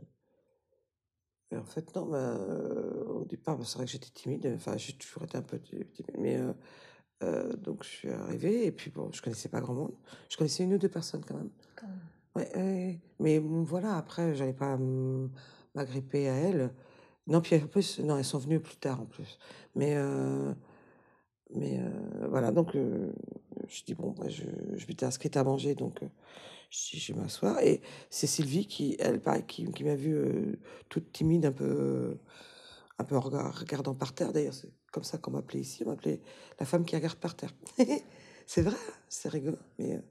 et 1.52 1.58
en 1.58 1.66
fait, 1.66 1.96
non, 1.96 2.06
bah, 2.06 2.18
euh, 2.18 3.04
au 3.06 3.26
départ, 3.26 3.58
bah, 3.58 3.64
c'est 3.66 3.78
vrai 3.78 3.86
que 3.86 3.92
j'étais 3.92 4.10
timide. 4.10 4.52
Enfin, 4.56 4.78
j'ai 4.78 4.94
toujours 4.94 5.24
été 5.24 5.38
un 5.38 5.42
peu 5.42 5.60
ti- 5.60 5.86
timide. 5.94 6.16
Mais 6.20 6.38
euh, 6.38 6.54
euh, 7.24 7.54
donc, 7.54 7.84
je 7.84 7.90
suis 7.90 8.10
arrivée. 8.12 8.66
Et 8.66 8.72
puis, 8.72 8.92
bon, 8.92 9.12
je 9.12 9.22
connaissais 9.22 9.50
pas 9.50 9.62
grand 9.62 9.74
monde. 9.74 9.96
Je 10.30 10.38
connaissais 10.38 10.64
une 10.64 10.74
ou 10.74 10.78
deux 10.78 10.90
personnes 10.90 11.24
quand 11.26 11.36
même. 11.36 11.52
Quand 11.76 11.88
même. 11.88 12.00
Ouais, 12.36 12.52
ouais, 12.56 12.62
ouais. 12.64 13.02
mais 13.20 13.40
voilà, 13.40 13.98
après, 13.98 14.34
j'allais 14.36 14.54
pas 14.54 14.78
m'agripper 15.76 16.28
à 16.30 16.34
elles. 16.36 16.74
Non, 17.28 17.42
puis 17.42 17.56
en 17.56 17.68
plus, 17.68 18.00
non, 18.00 18.18
elles 18.18 18.26
sont 18.26 18.40
venues 18.40 18.60
plus 18.60 18.76
tard 18.78 19.02
en 19.02 19.06
plus. 19.06 19.38
Mais, 19.76 19.96
euh, 19.96 20.54
mais 21.56 21.80
euh, 21.80 22.28
voilà, 22.30 22.52
donc 22.52 22.76
euh, 22.76 23.12
je 23.68 23.84
dis, 23.84 23.94
bon, 23.94 24.14
moi, 24.18 24.28
je, 24.30 24.44
je 24.76 24.88
m'étais 24.88 25.06
inscrite 25.06 25.38
à 25.38 25.44
manger, 25.44 25.76
donc 25.76 26.00
je 26.70 26.98
je 26.98 27.14
vais 27.14 27.20
m'asseoir. 27.20 27.60
Et 27.62 27.82
c'est 28.10 28.28
Sylvie 28.28 28.68
qui, 28.68 28.98
elle, 29.00 29.22
qui, 29.48 29.66
qui 29.72 29.84
m'a 29.84 29.96
vue 29.96 30.60
toute 30.90 31.12
timide, 31.14 31.46
un 31.46 31.52
peu, 31.52 32.18
un 32.98 33.04
peu 33.06 33.18
regardant 33.18 33.96
par 33.96 34.14
terre. 34.14 34.34
D'ailleurs, 34.34 34.54
c'est 34.54 34.72
comme 34.92 35.04
ça 35.04 35.18
qu'on 35.18 35.32
m'appelait 35.32 35.62
ici, 35.62 35.84
on 35.86 35.90
m'appelait 35.90 36.22
la 36.60 36.66
femme 36.66 36.86
qui 36.86 36.96
regarde 36.96 37.18
par 37.18 37.36
terre. 37.36 37.54
c'est 38.48 38.62
vrai, 38.64 38.76
c'est 39.08 39.30
rigolo. 39.30 39.58
Mais 39.80 40.02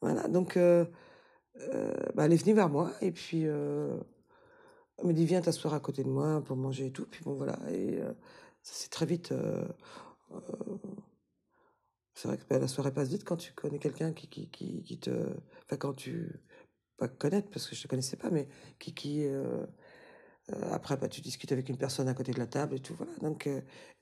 voilà, 0.00 0.28
donc 0.28 0.56
bah, 0.56 2.24
elle 2.24 2.32
est 2.32 2.36
venue 2.36 2.54
vers 2.54 2.68
moi 2.68 2.92
et 3.00 3.12
puis 3.12 3.46
elle 4.98 5.06
me 5.06 5.12
dit 5.12 5.26
viens 5.26 5.40
t'asseoir 5.40 5.74
à 5.74 5.80
côté 5.80 6.04
de 6.04 6.08
moi 6.08 6.42
pour 6.44 6.56
manger 6.56 6.86
et 6.86 6.92
tout. 6.92 7.06
Puis 7.06 7.22
bon 7.24 7.34
voilà, 7.34 7.58
et 7.70 8.00
euh, 8.00 8.12
ça 8.62 8.88
très 8.88 9.06
vite. 9.06 9.32
euh, 9.32 9.66
euh, 10.32 10.40
c'est 12.14 12.28
vrai 12.28 12.38
que 12.38 12.44
bah, 12.48 12.58
la 12.58 12.68
soirée 12.68 12.92
passe 12.92 13.08
vite 13.08 13.24
quand 13.24 13.36
tu 13.36 13.52
connais 13.52 13.78
quelqu'un 13.78 14.12
qui, 14.12 14.28
qui, 14.28 14.48
qui, 14.50 14.82
qui 14.82 14.98
te. 14.98 15.10
Enfin, 15.64 15.76
quand 15.78 15.94
tu. 15.94 16.40
Pas 16.98 17.08
connaître 17.08 17.50
parce 17.50 17.68
que 17.68 17.74
je 17.74 17.84
ne 17.86 17.88
connaissais 17.88 18.16
pas, 18.16 18.30
mais 18.30 18.48
qui. 18.78 18.94
qui 18.94 19.24
euh, 19.26 19.66
après, 20.70 20.96
bah, 20.96 21.08
tu 21.08 21.20
discutes 21.20 21.52
avec 21.52 21.68
une 21.68 21.78
personne 21.78 22.08
à 22.08 22.14
côté 22.14 22.32
de 22.32 22.38
la 22.38 22.46
table 22.46 22.74
et 22.76 22.80
tout, 22.80 22.94
voilà. 22.94 23.14
Donc, 23.20 23.48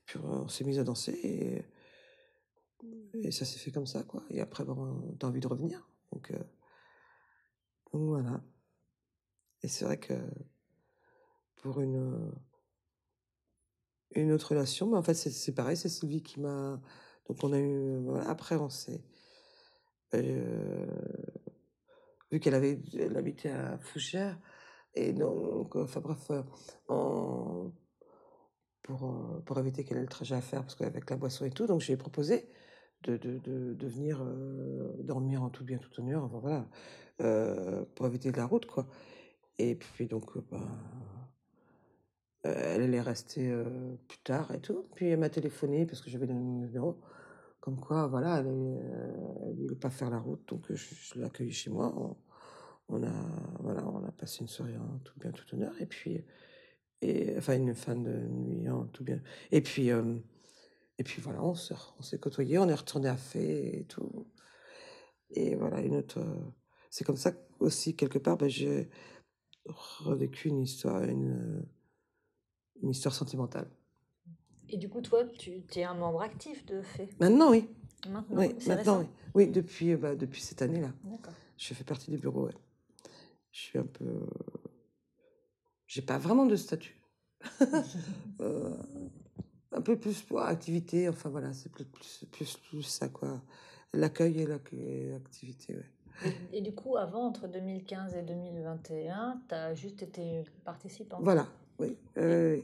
puis 0.07 0.19
on 0.23 0.49
s'est 0.49 0.65
mis 0.65 0.79
à 0.79 0.85
danser 0.85 1.13
et, 1.13 1.65
et 3.29 3.31
ça 3.31 3.45
s'est 3.45 3.59
fait 3.59 3.71
comme 3.71 3.87
ça, 3.87 4.03
quoi. 4.05 4.25
Et 4.31 4.41
après, 4.41 4.65
bon, 4.65 5.15
t'as 5.19 5.29
envie 5.29 5.41
de 5.41 5.47
revenir. 5.47 5.89
Donc, 6.13 6.33
donc 7.93 8.03
voilà. 8.03 8.43
Et 9.63 9.69
c'est 9.69 9.85
vrai 9.85 9.99
que 9.99 10.15
pour 11.63 11.81
une, 11.81 11.97
euh, 11.97 12.33
une 14.15 14.33
autre 14.33 14.51
relation, 14.51 14.89
mais 14.91 14.97
en 14.97 15.03
fait, 15.03 15.15
c'est 15.15 15.55
pareil, 15.55 15.77
c'est 15.77 15.89
Sylvie 15.89 16.23
qui 16.23 16.41
m'a. 16.41 16.81
Donc, 17.29 17.43
on 17.45 17.53
a 17.53 17.59
eu. 17.59 17.99
Voilà, 18.05 18.29
après, 18.29 18.57
on 18.57 18.69
s'est. 18.69 19.03
euh, 20.15 20.87
vu 22.31 22.41
qu'elle 22.41 22.55
avait 22.55 22.81
elle 22.99 23.17
habitait 23.17 23.51
à 23.51 23.79
Fougères, 23.79 24.39
et 24.95 25.13
donc, 25.13 25.77
euh, 25.77 25.85
enfin 25.85 26.01
bref, 26.01 26.31
on- 26.89 27.73
pour, 28.83 29.43
pour 29.45 29.59
éviter 29.59 29.85
qu'elle 29.85 29.99
ait 29.99 30.03
le 30.03 30.07
trajet 30.09 30.35
à 30.35 30.41
faire, 30.41 30.63
parce 30.63 30.75
qu'avec 30.75 31.09
la 31.11 31.17
boisson 31.17 31.45
et 31.45 31.51
tout, 31.51 31.67
donc 31.67 31.81
je 31.81 31.87
lui 31.89 31.93
ai 31.95 31.97
proposé 31.97 32.49
de, 33.03 33.17
de, 33.17 33.39
de, 33.39 33.75
de 33.75 33.87
venir 33.87 34.25
dormir 35.01 35.43
en 35.43 35.51
tout 35.51 35.65
bien, 35.65 35.79
tout 35.79 36.01
honneur, 36.01 36.25
enfin 36.25 36.39
voilà, 37.19 37.87
pour 37.95 38.07
éviter 38.07 38.33
de 38.33 38.37
la 38.37 38.47
route, 38.47 38.67
quoi. 38.67 38.87
Et 39.59 39.75
puis 39.77 40.07
donc, 40.07 40.37
euh, 40.37 40.41
elle, 42.43 42.83
elle 42.83 42.95
est 42.95 43.01
restée 43.01 43.51
euh, 43.51 43.97
plus 44.09 44.19
tard 44.19 44.53
et 44.53 44.61
tout. 44.61 44.87
Puis 44.95 45.09
elle 45.09 45.21
m'a 45.21 45.31
téléphoné 45.31 45.87
parce 45.87 46.01
que 46.01 46.11
j'avais 46.11 46.27
donné 46.27 46.41
mon 46.41 46.61
numéro. 46.61 47.01
Comme 47.61 47.79
quoi, 47.79 48.07
voilà, 48.07 48.39
elle 48.39 48.47
ne 48.47 49.53
voulait 49.63 49.77
pas 49.77 49.91
faire 49.91 50.09
la 50.09 50.19
route, 50.19 50.49
donc 50.49 50.71
euh, 50.71 50.75
je, 50.77 50.95
je 50.95 51.19
l'ai 51.19 51.27
accueillie 51.27 51.53
chez 51.53 51.69
moi. 51.71 51.93
On, 51.95 52.17
on 52.89 53.03
a, 53.03 53.13
voilà, 53.61 53.87
on 53.87 54.03
a 54.05 54.13
passé 54.13 54.41
une 54.41 54.49
soirée 54.49 54.77
en 54.79 54.99
tout 55.05 55.19
bien, 55.21 55.31
tout 55.31 55.55
honneur. 55.55 55.73
Et 55.81 55.87
puis, 55.87 56.25
et, 57.03 57.35
enfin, 57.37 57.57
une 57.57 57.75
fin 57.75 57.97
de 57.97 58.11
nuit 58.29 58.69
en 58.71 58.87
tout 58.87 59.05
bien. 59.05 59.21
Et 59.53 59.61
puis, 59.61 59.91
euh, 59.91 60.19
et 60.99 61.05
puis 61.05 61.21
voilà, 61.21 61.43
on 61.45 61.55
s'est, 61.55 61.75
on 61.99 62.03
s'est 62.03 62.19
côtoyés, 62.19 62.59
on 62.59 62.69
est 62.69 62.75
retourné 62.75 63.09
à 63.09 63.17
Fé 63.17 63.81
et 63.81 63.85
tout. 63.85 64.27
Et 65.31 65.55
voilà, 65.55 65.81
une 65.81 65.97
autre. 65.97 66.19
euh, 66.21 66.41
c'est 66.91 67.05
comme 67.05 67.17
ça 67.17 67.33
aussi, 67.61 67.95
quelque 67.95 68.19
part, 68.19 68.37
ben, 68.37 68.49
j'ai 68.49 68.89
revécu 69.67 70.49
une 70.49 70.61
histoire, 70.61 71.05
une, 71.05 71.65
une 72.83 72.91
histoire 72.91 73.15
sentimentale. 73.15 73.69
Et 74.69 74.77
du 74.77 74.89
coup, 74.89 75.01
toi, 75.01 75.25
tu 75.25 75.63
es 75.75 75.85
un 75.85 75.95
membre 75.95 76.23
actif 76.23 76.65
de 76.67 76.81
FE 76.83 77.03
Maintenant, 77.19 77.51
oui. 77.51 77.69
Maintenant, 78.09 78.37
oui, 78.39 78.55
maintenant, 78.67 79.01
oui. 79.01 79.07
Oui, 79.35 79.49
depuis, 79.49 79.93
euh, 79.93 79.97
bah, 79.97 80.15
depuis 80.15 80.41
cette 80.41 80.63
année-là. 80.63 80.93
Je 81.57 81.75
fais 81.75 81.85
partie 81.85 82.11
du 82.11 82.19
bureau, 82.19 82.47
ouais. 82.47 82.55
Je 83.51 83.61
suis 83.61 83.79
un 83.79 83.85
peu. 83.85 84.27
J'ai 85.87 86.03
pas 86.03 86.19
vraiment 86.19 86.47
de 86.47 86.57
statut. 86.57 86.97
Euh, 88.41 88.75
un 89.73 89.83
peu 89.83 89.99
plus 89.99 90.23
pour 90.23 90.41
activité, 90.41 91.11
enfin 91.11 91.29
voilà, 91.29 91.53
c'est 91.53 91.71
plus, 91.71 91.85
plus, 91.85 92.25
plus, 92.33 92.57
plus 92.57 92.83
ça, 92.83 93.11
quoi. 93.11 93.43
L'accueil 93.93 94.41
et 94.41 94.47
l'accueil 94.47 94.81
et 94.81 95.11
l'activité, 95.11 95.77
ouais. 95.77 95.91
Et, 96.25 96.59
et 96.59 96.61
du 96.63 96.75
coup, 96.75 96.97
avant, 96.97 97.27
entre 97.27 97.49
2015 97.49 98.15
et 98.17 98.23
2021, 98.23 99.43
tu 99.47 99.55
as 99.55 99.75
juste 99.75 100.03
été 100.03 100.45
participante? 100.65 101.21
Voilà, 101.23 101.47
oui. 101.81 101.97
euh. 102.19 102.61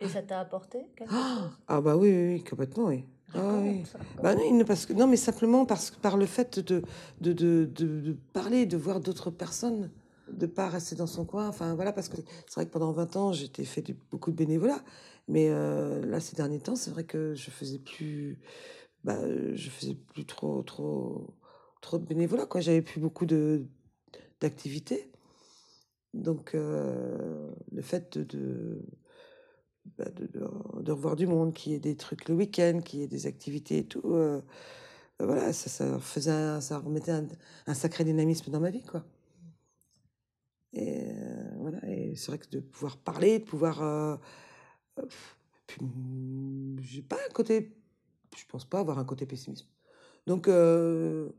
Et 0.00 0.08
ça 0.08 0.22
t'a 0.22 0.40
apporté 0.40 0.86
quelque 0.96 1.10
Ah, 1.14 1.40
chose? 1.40 1.58
ah 1.68 1.80
bah 1.80 1.96
oui, 1.96 2.10
oui, 2.10 2.34
oui, 2.34 2.44
complètement, 2.44 2.86
oui. 2.86 3.04
Ah, 3.34 3.38
Raconte 3.38 3.62
oui. 3.62 3.84
ça, 3.86 3.98
Bah 4.22 4.34
non, 4.34 4.64
parce 4.64 4.86
que, 4.86 4.92
non, 4.92 5.06
mais 5.06 5.16
simplement 5.16 5.66
parce 5.66 5.90
que 5.90 5.96
par 6.00 6.16
le 6.16 6.26
fait 6.26 6.58
de, 6.58 6.82
de, 7.20 7.32
de, 7.32 7.64
de, 7.64 8.00
de 8.00 8.12
parler, 8.32 8.66
de 8.66 8.76
voir 8.76 9.00
d'autres 9.00 9.30
personnes, 9.30 9.90
de 10.32 10.46
pas 10.46 10.68
rester 10.68 10.96
dans 10.96 11.06
son 11.06 11.24
coin. 11.24 11.48
Enfin 11.48 11.74
voilà, 11.74 11.92
parce 11.92 12.08
que 12.08 12.16
c'est 12.16 12.54
vrai 12.54 12.66
que 12.66 12.70
pendant 12.72 12.92
20 12.92 13.16
ans, 13.16 13.32
j'étais 13.32 13.64
fait 13.64 13.82
du- 13.82 13.96
beaucoup 14.10 14.30
de 14.30 14.36
bénévolat. 14.36 14.82
Mais 15.28 15.48
euh, 15.50 16.04
là, 16.06 16.20
ces 16.20 16.36
derniers 16.36 16.60
temps, 16.60 16.76
c'est 16.76 16.90
vrai 16.90 17.04
que 17.04 17.34
je 17.34 17.50
faisais 17.50 17.78
plus. 17.78 18.38
Bah, 19.04 19.18
je 19.54 19.70
faisais 19.70 19.94
plus 19.94 20.24
trop, 20.26 20.62
trop, 20.62 21.34
trop 21.80 21.98
de 21.98 22.04
bénévolat, 22.04 22.46
quoi. 22.46 22.60
J'avais 22.60 22.82
plus 22.82 23.00
beaucoup 23.00 23.26
de, 23.26 23.64
d'activités. 24.40 25.10
Donc, 26.16 26.54
le 26.54 27.82
fait 27.82 28.18
bah, 29.98 30.06
de, 30.10 30.26
de- 30.26 30.92
revoir 30.92 31.16
du 31.16 31.26
monde, 31.26 31.54
qu'il 31.54 31.72
y 31.72 31.74
ait 31.74 31.78
des 31.78 31.96
trucs 31.96 32.28
le 32.28 32.34
week-end, 32.34 32.80
qu'il 32.84 33.00
y 33.00 33.02
ait 33.02 33.08
des 33.08 33.26
activités 33.26 33.78
et 33.78 33.86
tout, 33.86 34.02
euh, 34.06 34.42
voilà, 35.20 35.52
ça, 35.52 35.70
ça 35.70 35.98
faisait, 36.00 36.30
un- 36.32 36.60
ça 36.60 36.78
remettait 36.78 37.12
un, 37.12 37.26
sacré 37.74 38.04
dynamisme 38.04 38.50
dans 38.50 38.60
ma 38.60 38.70
vie, 38.70 38.82
quoi. 38.82 39.04
Et 40.72 41.06
voilà, 41.58 41.78
et 41.88 42.14
c'est 42.16 42.26
vrai 42.28 42.38
que 42.38 42.48
de 42.50 42.60
pouvoir 42.60 42.98
parler, 42.98 43.38
de 43.38 43.44
pouvoir. 43.44 43.82
j'ai 46.80 47.02
pas 47.02 47.16
un 47.28 47.32
côté. 47.32 47.76
Je 48.36 48.44
pense 48.46 48.64
pas 48.64 48.80
avoir 48.80 48.98
un 48.98 49.04
côté 49.04 49.26
pessimisme. 49.26 49.66
Donc, 50.26 50.46
ouais, 50.48 51.32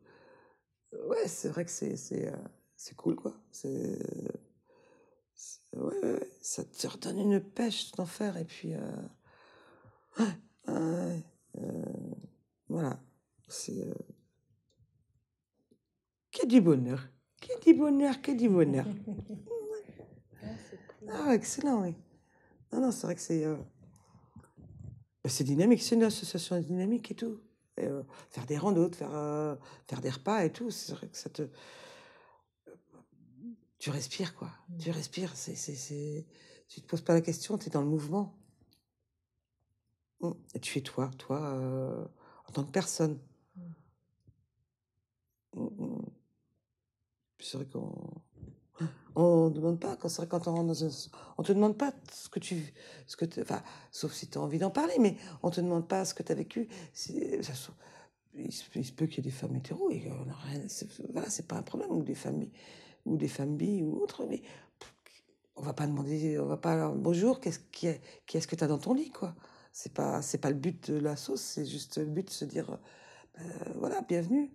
c'est 1.27 1.49
vrai 1.49 1.65
que 1.65 1.71
c'est 1.71 2.95
cool, 2.95 3.15
quoi. 3.15 3.33
C'est. 3.51 3.97
Ouais, 5.75 5.99
ouais, 6.03 6.29
ça 6.41 6.63
te 6.63 6.87
redonne 6.87 7.19
une 7.19 7.39
pêche 7.41 7.91
d'en 7.93 8.05
faire, 8.05 8.37
et 8.37 8.45
puis. 8.45 8.73
euh, 8.73 8.79
euh, 10.69 11.17
voilà. 12.69 12.99
C'est. 13.47 13.81
euh, 13.85 13.93
que 16.31 16.45
du 16.45 16.61
bonheur. 16.61 17.07
Que 17.41 17.59
du 17.63 17.73
bonheur, 17.73 18.21
que 18.21 18.31
du 18.31 18.49
bonheur. 18.49 18.85
Ah, 21.09 21.33
excellent, 21.33 21.81
oui. 21.83 21.95
Non, 22.71 22.81
non, 22.81 22.91
c'est 22.91 23.07
vrai 23.07 23.15
que 23.15 23.21
c'est. 23.21 23.45
euh, 23.45 23.55
bah, 25.23 25.29
c'est 25.29 25.43
dynamique, 25.45 25.81
c'est 25.81 25.95
une 25.95 26.03
association 26.03 26.59
dynamique 26.59 27.11
et 27.11 27.15
tout. 27.15 27.39
Et, 27.77 27.85
euh, 27.85 28.03
faire 28.29 28.45
des 28.45 28.57
randos, 28.57 28.91
faire, 28.91 29.13
euh, 29.13 29.55
faire 29.87 30.01
des 30.01 30.09
repas 30.09 30.43
et 30.43 30.51
tout, 30.51 30.69
c'est 30.69 30.93
vrai 30.93 31.07
que 31.07 31.17
ça 31.17 31.29
te. 31.29 31.43
Tu 33.79 33.89
respires, 33.91 34.35
quoi. 34.35 34.49
Tu 34.79 34.91
respires, 34.91 35.35
c'est, 35.35 35.55
c'est, 35.55 35.75
c'est... 35.75 36.25
tu 36.67 36.81
te 36.81 36.87
poses 36.87 37.01
pas 37.01 37.13
la 37.13 37.21
question, 37.21 37.57
tu 37.57 37.67
es 37.67 37.69
dans 37.69 37.81
le 37.81 37.87
mouvement. 37.87 38.35
Mm. 40.21 40.31
Et 40.55 40.59
tu 40.59 40.77
es 40.77 40.81
toi, 40.81 41.11
toi, 41.17 41.39
euh, 41.55 42.05
en 42.47 42.51
tant 42.51 42.63
que 42.63 42.71
personne. 42.71 43.19
Mm, 45.55 45.69
mm. 45.77 46.11
Puis 47.37 47.47
C'est 47.49 47.57
vrai 47.57 47.67
qu'on 47.67 47.93
on 49.15 49.49
ne 49.49 49.55
demande 49.55 49.79
pas, 49.79 49.95
quand 49.95 50.09
c'est 50.09 50.17
vrai 50.21 50.27
quand 50.27 50.47
on 50.47 50.53
rentre 50.55 50.67
dans 50.67 50.85
un... 50.85 50.89
On 51.37 51.43
te 51.43 51.51
demande 51.51 51.77
pas 51.77 51.93
ce 52.11 52.29
que 52.29 52.39
tu... 52.39 52.73
Ce 53.07 53.15
que 53.17 53.25
enfin, 53.41 53.63
sauf 53.91 54.13
si 54.13 54.27
tu 54.27 54.37
as 54.37 54.41
envie 54.41 54.59
d'en 54.59 54.71
parler, 54.71 54.95
mais 54.99 55.17
on 55.43 55.49
te 55.51 55.61
demande 55.61 55.87
pas 55.87 56.05
ce 56.05 56.13
que 56.13 56.23
tu 56.23 56.31
as 56.31 56.35
vécu. 56.35 56.67
C'est- 56.93 57.41
ça 57.43 57.53
il, 58.35 58.51
se, 58.53 58.91
peut 58.93 59.07
qu'il 59.07 59.17
y 59.25 59.27
ait 59.27 59.31
des 59.31 59.31
femmes 59.31 59.55
hétéros, 59.55 59.89
et 59.91 60.09
on 60.11 60.29
a 60.29 60.35
rien... 60.35 60.61
c'est- 60.67 60.89
Voilà, 61.11 61.29
c'est 61.29 61.47
pas 61.47 61.57
un 61.57 61.63
problème, 61.63 61.91
ou 61.91 62.03
des 62.03 62.15
bi- 62.33 62.51
ou 63.07 63.17
des 63.17 63.27
femmes 63.27 63.55
bi 63.57 63.81
ou 63.83 64.01
autres, 64.01 64.25
mais 64.25 64.41
on 65.55 65.61
va 65.61 65.73
pas 65.73 65.87
demander, 65.87 66.37
on 66.39 66.45
va 66.45 66.57
pas 66.57 66.89
bonjour, 66.89 67.39
qu'est-ce 67.39 67.59
qui 67.71 67.87
est, 67.87 68.01
qui 68.27 68.37
est-ce 68.37 68.47
que 68.47 68.55
tu 68.55 68.63
as 68.63 68.67
dans 68.67 68.77
ton 68.77 68.93
lit, 68.93 69.09
quoi? 69.09 69.35
C'est 69.71 69.93
pas, 69.93 70.21
c'est 70.21 70.37
pas 70.37 70.49
le 70.49 70.55
but 70.55 70.91
de 70.91 70.99
la 70.99 71.15
sauce, 71.15 71.41
c'est 71.41 71.65
juste 71.65 71.97
le 71.97 72.05
but 72.05 72.27
de 72.27 72.31
se 72.31 72.45
dire, 72.45 72.77
euh, 73.39 73.43
voilà, 73.75 74.01
bienvenue. 74.01 74.51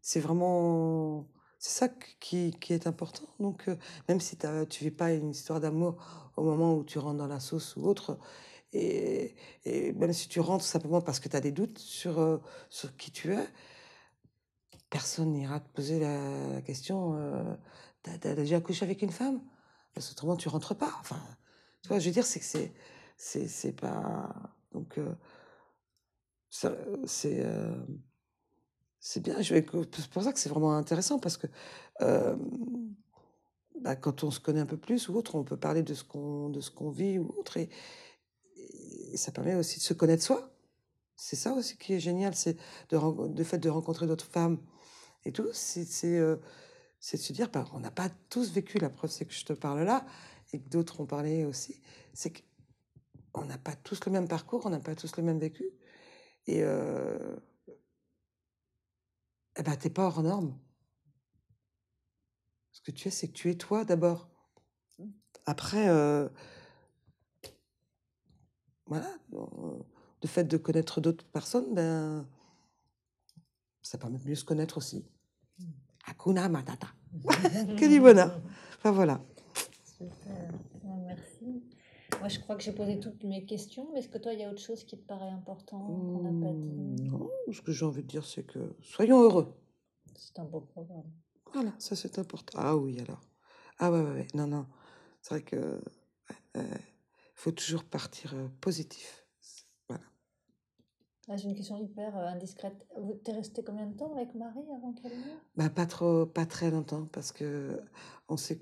C'est 0.00 0.20
vraiment, 0.20 1.26
c'est 1.58 1.78
ça 1.78 1.88
qui, 2.20 2.52
qui 2.60 2.72
est 2.74 2.86
important. 2.86 3.24
Donc, 3.40 3.68
euh, 3.68 3.76
même 4.08 4.20
si 4.20 4.36
t'as- 4.36 4.66
tu 4.66 4.84
vis 4.84 4.90
pas 4.90 5.12
une 5.12 5.30
histoire 5.30 5.60
d'amour 5.60 5.96
au 6.36 6.42
moment 6.44 6.74
où 6.74 6.84
tu 6.84 6.98
rentres 6.98 7.18
dans 7.18 7.26
la 7.26 7.40
sauce 7.40 7.76
ou 7.76 7.86
autre, 7.86 8.18
et, 8.72 9.34
et 9.64 9.92
même 9.92 10.12
si 10.12 10.28
tu 10.28 10.40
rentres 10.40 10.64
simplement 10.64 11.00
parce 11.00 11.20
que 11.20 11.28
tu 11.28 11.36
as 11.36 11.40
des 11.40 11.52
doutes 11.52 11.78
sur, 11.78 12.18
euh, 12.20 12.38
sur 12.70 12.96
qui 12.96 13.10
tu 13.12 13.32
es, 13.32 13.46
personne 14.94 15.32
n'ira 15.32 15.58
te 15.58 15.68
poser 15.70 15.98
la, 15.98 16.62
question, 16.62 17.16
euh, 17.16 17.56
t'as, 18.04 18.36
déjà 18.36 18.60
couché 18.60 18.84
avec 18.84 19.02
une 19.02 19.10
femme? 19.10 19.40
Parce 19.92 20.08
qu'autrement, 20.08 20.36
tu 20.36 20.48
rentres 20.48 20.76
pas. 20.76 20.92
Enfin, 21.00 21.20
tu 21.82 21.88
vois, 21.88 21.98
je 21.98 22.06
veux 22.06 22.12
dire, 22.12 22.24
c'est 22.24 22.38
que 22.38 22.44
c'est, 22.44 22.72
c'est, 23.16 23.48
c'est 23.48 23.72
pas... 23.72 24.32
Donc, 24.70 24.98
euh, 24.98 25.12
c'est... 27.06 27.40
euh, 27.40 27.74
c'est 29.00 29.20
bien, 29.20 29.42
je 29.42 29.54
c'est 29.56 30.08
pour 30.10 30.22
ça 30.22 30.32
que 30.32 30.38
c'est 30.38 30.48
vraiment 30.48 30.76
intéressant 30.76 31.18
parce 31.18 31.36
que 31.36 31.48
euh, 32.00 32.36
bah, 33.82 33.96
quand 33.96 34.22
on 34.22 34.30
se 34.30 34.40
connaît 34.40 34.60
un 34.60 34.66
peu 34.66 34.78
plus 34.78 35.08
ou 35.08 35.16
autre, 35.16 35.34
on 35.34 35.44
peut 35.44 35.58
parler 35.58 35.82
de 35.82 35.92
ce 35.92 36.04
qu'on 36.04 36.48
de 36.48 36.62
ce 36.62 36.70
qu'on 36.70 36.88
vit 36.88 37.18
ou 37.18 37.34
autre 37.36 37.58
et, 37.58 37.68
ça 39.16 39.30
permet 39.30 39.56
aussi 39.56 39.78
de 39.78 39.84
se 39.84 39.92
connaître 39.92 40.22
soi. 40.22 40.56
C'est 41.16 41.36
ça 41.36 41.52
aussi 41.52 41.76
qui 41.76 41.92
est 41.92 42.00
génial, 42.00 42.34
c'est 42.34 42.56
de 42.88 42.98
le 43.36 43.44
fait 43.44 43.58
de 43.58 43.68
rencontrer 43.68 44.06
d'autres 44.06 44.24
femmes 44.24 44.58
et 45.24 45.32
tout, 45.32 45.46
euh, 45.46 46.36
c'est 47.00 47.16
de 47.16 47.22
se 47.22 47.32
dire, 47.32 47.50
bah, 47.50 47.66
on 47.72 47.80
n'a 47.80 47.90
pas 47.90 48.10
tous 48.30 48.52
vécu. 48.52 48.78
La 48.78 48.90
preuve, 48.90 49.10
c'est 49.10 49.26
que 49.26 49.34
je 49.34 49.44
te 49.44 49.52
parle 49.52 49.82
là 49.82 50.06
et 50.52 50.60
que 50.60 50.68
d'autres 50.68 51.00
ont 51.00 51.06
parlé 51.06 51.44
aussi. 51.44 51.80
C'est 52.12 52.32
qu'on 53.32 53.44
n'a 53.44 53.58
pas 53.58 53.74
tous 53.76 54.04
le 54.06 54.12
même 54.12 54.28
parcours, 54.28 54.66
on 54.66 54.70
n'a 54.70 54.80
pas 54.80 54.94
tous 54.94 55.16
le 55.16 55.22
même 55.22 55.38
vécu 55.38 55.64
et 56.46 56.62
euh, 56.62 57.36
eh 59.56 59.62
ben, 59.62 59.76
t'es 59.76 59.90
pas 59.90 60.06
hors 60.06 60.22
norme. 60.22 60.58
Ce 62.72 62.80
que 62.82 62.90
tu 62.90 63.08
es, 63.08 63.10
c'est 63.10 63.28
que 63.28 63.32
tu 63.32 63.50
es 63.50 63.54
toi 63.54 63.84
d'abord. 63.84 64.28
Après, 65.46 65.88
euh, 65.88 66.28
voilà, 68.86 69.10
euh, 69.34 69.78
le 70.22 70.28
fait 70.28 70.44
de 70.44 70.56
connaître 70.56 71.00
d'autres 71.00 71.24
personnes, 71.26 71.74
ben, 71.74 72.28
ça 73.82 73.98
permet 73.98 74.18
de 74.18 74.28
mieux 74.28 74.34
se 74.34 74.44
connaître 74.44 74.78
aussi. 74.78 75.06
Hakuna 76.06 76.48
Matata. 76.48 76.88
Que 77.78 77.88
du 77.88 78.00
bonheur. 78.00 78.40
Enfin 78.78 78.92
voilà. 78.92 79.20
Super. 79.84 80.50
Merci. 81.06 81.62
Moi, 82.18 82.28
je 82.28 82.38
crois 82.40 82.56
que 82.56 82.62
j'ai 82.62 82.72
posé 82.72 82.98
toutes 83.00 83.22
mes 83.24 83.44
questions, 83.44 83.88
mais 83.92 84.00
est-ce 84.00 84.08
que 84.08 84.18
toi, 84.18 84.32
il 84.32 84.40
y 84.40 84.44
a 84.44 84.50
autre 84.50 84.60
chose 84.60 84.84
qui 84.84 84.96
te 84.98 85.04
paraît 85.06 85.30
important 85.30 85.78
qu'on 85.86 86.22
n'a 86.22 86.46
pas 86.46 86.52
Hmm, 86.52 86.94
dit 86.96 87.02
Non, 87.02 87.30
ce 87.52 87.60
que 87.60 87.72
j'ai 87.72 87.84
envie 87.84 88.02
de 88.02 88.08
dire, 88.08 88.24
c'est 88.24 88.44
que 88.44 88.74
soyons 88.82 89.20
heureux. 89.20 89.54
C'est 90.16 90.38
un 90.38 90.44
beau 90.44 90.60
programme. 90.60 91.10
Voilà, 91.52 91.72
ça 91.78 91.94
c'est 91.96 92.18
important. 92.18 92.58
Ah 92.60 92.76
oui, 92.76 92.98
alors. 93.00 93.20
Ah 93.78 93.90
ouais, 93.92 94.00
ouais, 94.00 94.10
ouais. 94.12 94.26
Non, 94.34 94.46
non. 94.46 94.66
C'est 95.22 95.34
vrai 95.34 95.42
que 95.42 95.80
faut 97.34 97.52
toujours 97.52 97.84
partir 97.84 98.32
euh, 98.34 98.48
positif. 98.60 99.23
Ah, 101.28 101.36
j'ai 101.36 101.48
une 101.48 101.54
question 101.54 101.76
hyper 101.78 102.16
euh, 102.16 102.26
indiscrète. 102.26 102.86
Vous- 102.98 103.14
T'es 103.14 103.32
resté 103.32 103.64
combien 103.64 103.86
de 103.86 103.96
temps 103.96 104.12
avec 104.14 104.34
Marie 104.34 104.60
avant 104.76 104.92
qu'elle 104.92 105.12
meure? 105.18 105.38
Bah, 105.56 105.70
pas 105.70 105.86
trop, 105.86 106.26
pas 106.26 106.44
très 106.46 106.70
longtemps, 106.70 107.06
parce 107.06 107.32
que 107.32 107.80
on 108.28 108.36
s'est 108.36 108.60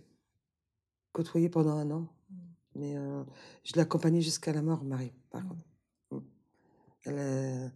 côtoyé 1.13 1.49
pendant 1.49 1.77
un 1.77 1.91
an. 1.91 2.09
Mm. 2.31 2.37
Mais 2.77 2.97
euh, 2.97 3.25
je 3.65 3.73
l'ai 3.75 3.81
accompagnée 3.81 4.21
jusqu'à 4.23 4.53
la 4.53 4.63
mort, 4.63 4.85
Marie, 4.85 5.13
par 5.31 5.43
Mm. 5.45 5.49
contre. 5.49 5.67
Mm. 6.13 6.21
Euh, 7.09 7.69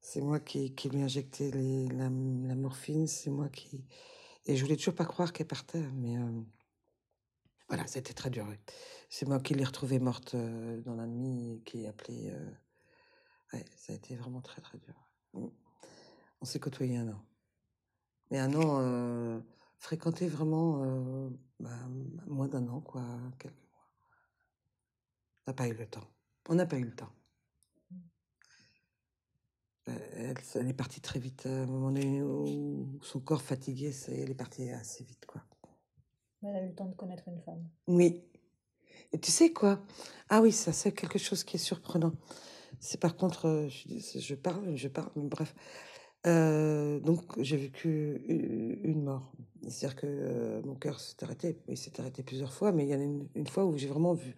c'est 0.00 0.20
moi 0.22 0.40
qui, 0.40 0.74
qui 0.74 0.88
lui 0.88 1.00
ai 1.00 1.02
injecté 1.02 1.50
les, 1.50 1.88
la, 1.88 2.04
la 2.04 2.54
morphine, 2.54 3.06
c'est 3.06 3.30
moi 3.30 3.48
qui... 3.50 3.84
Et 4.46 4.56
je 4.56 4.62
voulais 4.64 4.76
toujours 4.76 4.94
pas 4.94 5.04
croire 5.04 5.32
qu'elle 5.32 5.48
partait, 5.48 5.86
mais 5.94 6.16
euh, 6.16 6.40
voilà, 7.68 7.86
c'était 7.86 8.14
très 8.14 8.30
dur. 8.30 8.46
C'est 9.10 9.26
moi 9.26 9.40
qui 9.40 9.54
l'ai 9.54 9.64
retrouvée 9.64 9.98
morte 9.98 10.34
euh, 10.36 10.80
dans 10.82 10.94
la 10.94 11.06
nuit, 11.06 11.60
qui 11.66 11.86
euh, 11.86 12.50
Ouais, 13.52 13.64
ça 13.76 13.92
a 13.92 13.96
été 13.96 14.16
vraiment 14.16 14.40
très 14.40 14.60
très 14.60 14.78
dur. 14.78 14.94
Mm. 15.34 15.46
On 16.40 16.44
s'est 16.44 16.60
côtoyé 16.60 16.96
un 16.96 17.08
an. 17.08 17.22
Mais 18.30 18.38
un 18.38 18.52
an 18.54 18.80
euh, 18.80 19.40
fréquenté 19.78 20.26
vraiment 20.26 20.82
euh, 20.82 21.30
bah, 21.60 21.70
moins 22.26 22.48
d'un 22.48 22.66
an, 22.68 22.80
quoi, 22.80 23.04
quelques 23.38 23.54
mois. 23.72 23.88
On 25.46 25.50
n'a 25.50 25.54
pas 25.54 25.68
eu 25.68 25.74
le 25.74 25.86
temps. 25.86 26.08
On 26.48 26.54
n'a 26.54 26.66
pas 26.66 26.76
eu 26.76 26.84
le 26.84 26.94
temps. 26.94 27.12
Euh, 29.88 29.92
Elle, 30.14 30.36
elle 30.54 30.68
est 30.68 30.74
partie 30.74 31.00
très 31.00 31.20
vite. 31.20 31.46
À 31.46 31.62
un 31.62 31.66
moment 31.66 31.90
donné 31.92 32.22
où 32.22 32.98
son 33.02 33.20
corps 33.20 33.42
fatigué, 33.42 33.92
elle 34.08 34.30
est 34.30 34.34
partie 34.34 34.68
assez 34.70 35.04
vite, 35.04 35.26
quoi. 35.26 35.42
Elle 36.42 36.56
a 36.56 36.62
eu 36.62 36.68
le 36.68 36.74
temps 36.74 36.86
de 36.86 36.94
connaître 36.94 37.28
une 37.28 37.40
femme. 37.40 37.64
Oui. 37.86 38.22
Et 39.12 39.20
tu 39.20 39.30
sais 39.30 39.52
quoi? 39.52 39.80
Ah 40.28 40.40
oui, 40.40 40.52
ça 40.52 40.72
c'est 40.72 40.92
quelque 40.92 41.18
chose 41.18 41.44
qui 41.44 41.56
est 41.56 41.60
surprenant. 41.60 42.12
C'est 42.80 43.00
par 43.00 43.16
contre, 43.16 43.46
euh, 43.46 43.68
je, 43.68 44.34
parle, 44.34 44.76
je 44.76 44.88
parle, 44.88 45.10
bref. 45.16 45.54
Euh, 46.26 46.98
donc 47.00 47.40
j'ai 47.40 47.56
vécu 47.56 48.22
une 48.28 49.04
mort. 49.04 49.32
C'est-à-dire 49.68 49.96
que 49.96 50.06
euh, 50.06 50.62
mon 50.64 50.74
cœur 50.74 51.00
s'est 51.00 51.22
arrêté. 51.22 51.58
Il 51.68 51.76
s'est 51.76 52.00
arrêté 52.00 52.22
plusieurs 52.22 52.52
fois, 52.52 52.72
mais 52.72 52.84
il 52.84 52.90
y 52.90 52.94
en 52.94 53.00
a 53.00 53.02
une, 53.02 53.28
une 53.34 53.46
fois 53.46 53.64
où 53.64 53.76
j'ai 53.76 53.88
vraiment 53.88 54.14
vu, 54.14 54.34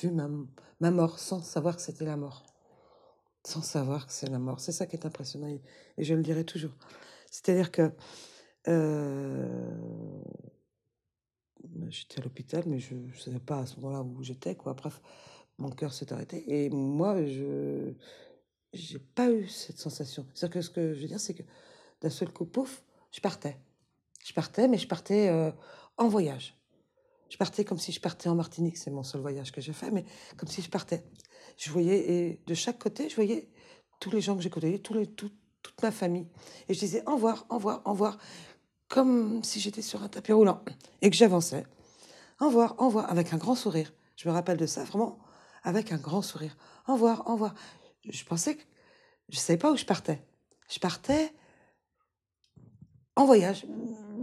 vu 0.00 0.10
ma, 0.10 0.28
ma 0.80 0.90
mort 0.90 1.18
sans 1.18 1.42
savoir 1.42 1.76
que 1.76 1.82
c'était 1.82 2.04
la 2.04 2.16
mort. 2.16 2.44
Sans 3.44 3.62
savoir 3.62 4.06
que 4.06 4.12
c'est 4.12 4.28
la 4.28 4.38
mort. 4.38 4.60
C'est 4.60 4.72
ça 4.72 4.86
qui 4.86 4.96
est 4.96 5.06
impressionnant. 5.06 5.48
Et, 5.48 5.62
je 5.98 6.14
le 6.14 6.22
dirai 6.22 6.44
toujours. 6.44 6.72
C'est-à-dire 7.30 7.70
que 7.72 7.90
j'étais 11.88 12.20
à 12.20 12.22
l'hôpital, 12.22 12.64
mais 12.66 12.78
je 12.78 12.94
ne 12.94 13.12
savais 13.14 13.40
pas 13.40 13.60
à 13.60 13.66
ce 13.66 13.76
moment-là 13.80 14.02
où 14.02 14.22
j'étais. 14.22 14.54
Quoi. 14.54 14.74
Bref, 14.74 15.00
mon 15.60 15.70
cœur 15.70 15.92
s'est 15.92 16.12
arrêté. 16.12 16.44
Et 16.48 16.70
moi, 16.70 17.24
je 17.24 17.92
j'ai 18.72 18.98
pas 18.98 19.30
eu 19.30 19.48
cette 19.48 19.78
sensation. 19.78 20.26
C'est-à-dire 20.34 20.54
que 20.54 20.60
ce 20.62 20.70
que 20.70 20.94
je 20.94 21.00
veux 21.00 21.08
dire, 21.08 21.20
c'est 21.20 21.34
que 21.34 21.42
d'un 22.00 22.10
seul 22.10 22.32
coup, 22.32 22.46
pouf, 22.46 22.82
je 23.10 23.20
partais. 23.20 23.58
Je 24.24 24.32
partais, 24.32 24.68
mais 24.68 24.78
je 24.78 24.86
partais 24.86 25.28
euh, 25.28 25.50
en 25.96 26.08
voyage. 26.08 26.56
Je 27.28 27.36
partais 27.36 27.64
comme 27.64 27.78
si 27.78 27.92
je 27.92 28.00
partais 28.00 28.28
en 28.28 28.34
Martinique, 28.34 28.76
c'est 28.76 28.90
mon 28.90 29.02
seul 29.02 29.20
voyage 29.20 29.52
que 29.52 29.60
j'ai 29.60 29.72
fait, 29.72 29.90
mais 29.90 30.04
comme 30.36 30.48
si 30.48 30.62
je 30.62 30.70
partais. 30.70 31.04
Je 31.56 31.70
voyais, 31.70 32.10
et 32.10 32.40
de 32.46 32.54
chaque 32.54 32.78
côté, 32.78 33.08
je 33.08 33.14
voyais 33.14 33.48
tous 34.00 34.10
les 34.10 34.20
gens 34.20 34.36
que 34.36 34.42
j'ai 34.42 34.50
côtoyés, 34.50 34.80
tout- 34.80 35.06
toute 35.62 35.82
ma 35.82 35.90
famille. 35.90 36.26
Et 36.68 36.74
je 36.74 36.78
disais 36.78 37.02
au 37.06 37.14
revoir, 37.14 37.46
au 37.50 37.56
revoir, 37.56 37.82
au 37.84 37.90
revoir, 37.90 38.18
comme 38.88 39.44
si 39.44 39.60
j'étais 39.60 39.82
sur 39.82 40.02
un 40.02 40.08
tapis 40.08 40.32
roulant 40.32 40.64
et 41.02 41.10
que 41.10 41.16
j'avançais. 41.16 41.64
Au 42.40 42.46
revoir, 42.46 42.74
au 42.78 42.86
revoir, 42.86 43.10
avec 43.10 43.32
un 43.32 43.36
grand 43.36 43.54
sourire. 43.54 43.92
Je 44.16 44.28
me 44.28 44.32
rappelle 44.34 44.56
de 44.56 44.66
ça, 44.66 44.84
vraiment, 44.84 45.18
avec 45.62 45.92
un 45.92 45.98
grand 45.98 46.22
sourire. 46.22 46.56
Au 46.88 46.94
revoir, 46.94 47.26
au 47.28 47.32
revoir. 47.32 47.54
Je 48.08 48.24
pensais 48.24 48.56
que 48.56 48.62
je 49.28 49.36
ne 49.36 49.40
savais 49.40 49.58
pas 49.58 49.72
où 49.72 49.76
je 49.76 49.84
partais. 49.84 50.24
Je 50.68 50.78
partais 50.78 51.32
en 53.16 53.24
voyage, 53.26 53.66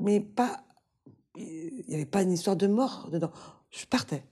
mais 0.01 0.19
pas. 0.19 0.63
Il 1.35 1.83
n'y 1.87 1.95
avait 1.95 2.05
pas 2.05 2.23
une 2.23 2.31
histoire 2.31 2.55
de 2.55 2.67
mort 2.67 3.09
dedans. 3.11 3.31
Je 3.69 3.85
partais. 3.85 4.23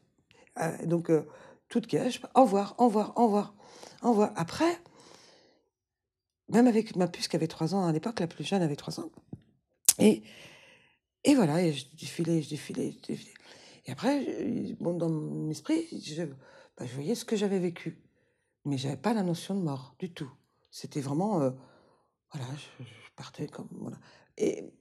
Euh, 0.60 0.86
donc, 0.86 1.10
euh, 1.10 1.28
toute 1.70 1.88
gage, 1.88 2.22
au 2.34 2.44
revoir, 2.44 2.76
au 2.80 2.86
revoir, 2.86 3.14
au 3.18 4.10
revoir. 4.10 4.34
Après, 4.36 4.82
même 6.50 6.68
avec 6.68 6.96
ma 6.96 7.08
puce 7.08 7.28
qui 7.28 7.36
avait 7.36 7.48
3 7.48 7.76
ans 7.76 7.86
à 7.86 7.92
l'époque, 7.92 8.20
la 8.20 8.28
plus 8.28 8.44
jeune 8.44 8.62
avait 8.62 8.76
3 8.76 9.00
ans. 9.00 9.12
Et, 10.00 10.24
et 11.24 11.36
voilà, 11.36 11.72
je 11.72 11.86
défilais, 12.00 12.42
je 12.42 12.50
défilais, 12.50 12.92
je 12.92 13.08
défilais. 13.08 13.34
Et 13.86 13.92
après, 13.92 14.76
bon, 14.80 14.94
dans 14.94 15.10
mon 15.10 15.50
esprit, 15.50 15.88
je, 16.04 16.24
bah, 16.78 16.86
je 16.86 16.94
voyais 16.94 17.16
ce 17.16 17.26
que 17.26 17.36
j'avais 17.36 17.60
vécu. 17.60 18.02
Mais 18.66 18.78
j'avais 18.78 18.98
pas 18.98 19.14
la 19.14 19.24
notion 19.24 19.56
de 19.56 19.62
mort 19.62 19.96
du 20.00 20.12
tout. 20.14 20.32
C'était 20.72 21.02
vraiment, 21.02 21.42
euh, 21.42 21.52
voilà, 22.34 22.48
je, 22.56 22.84
je 22.84 23.12
partais 23.16 23.48
comme, 23.48 23.70
voilà. 23.72 23.98
Et 24.38 24.74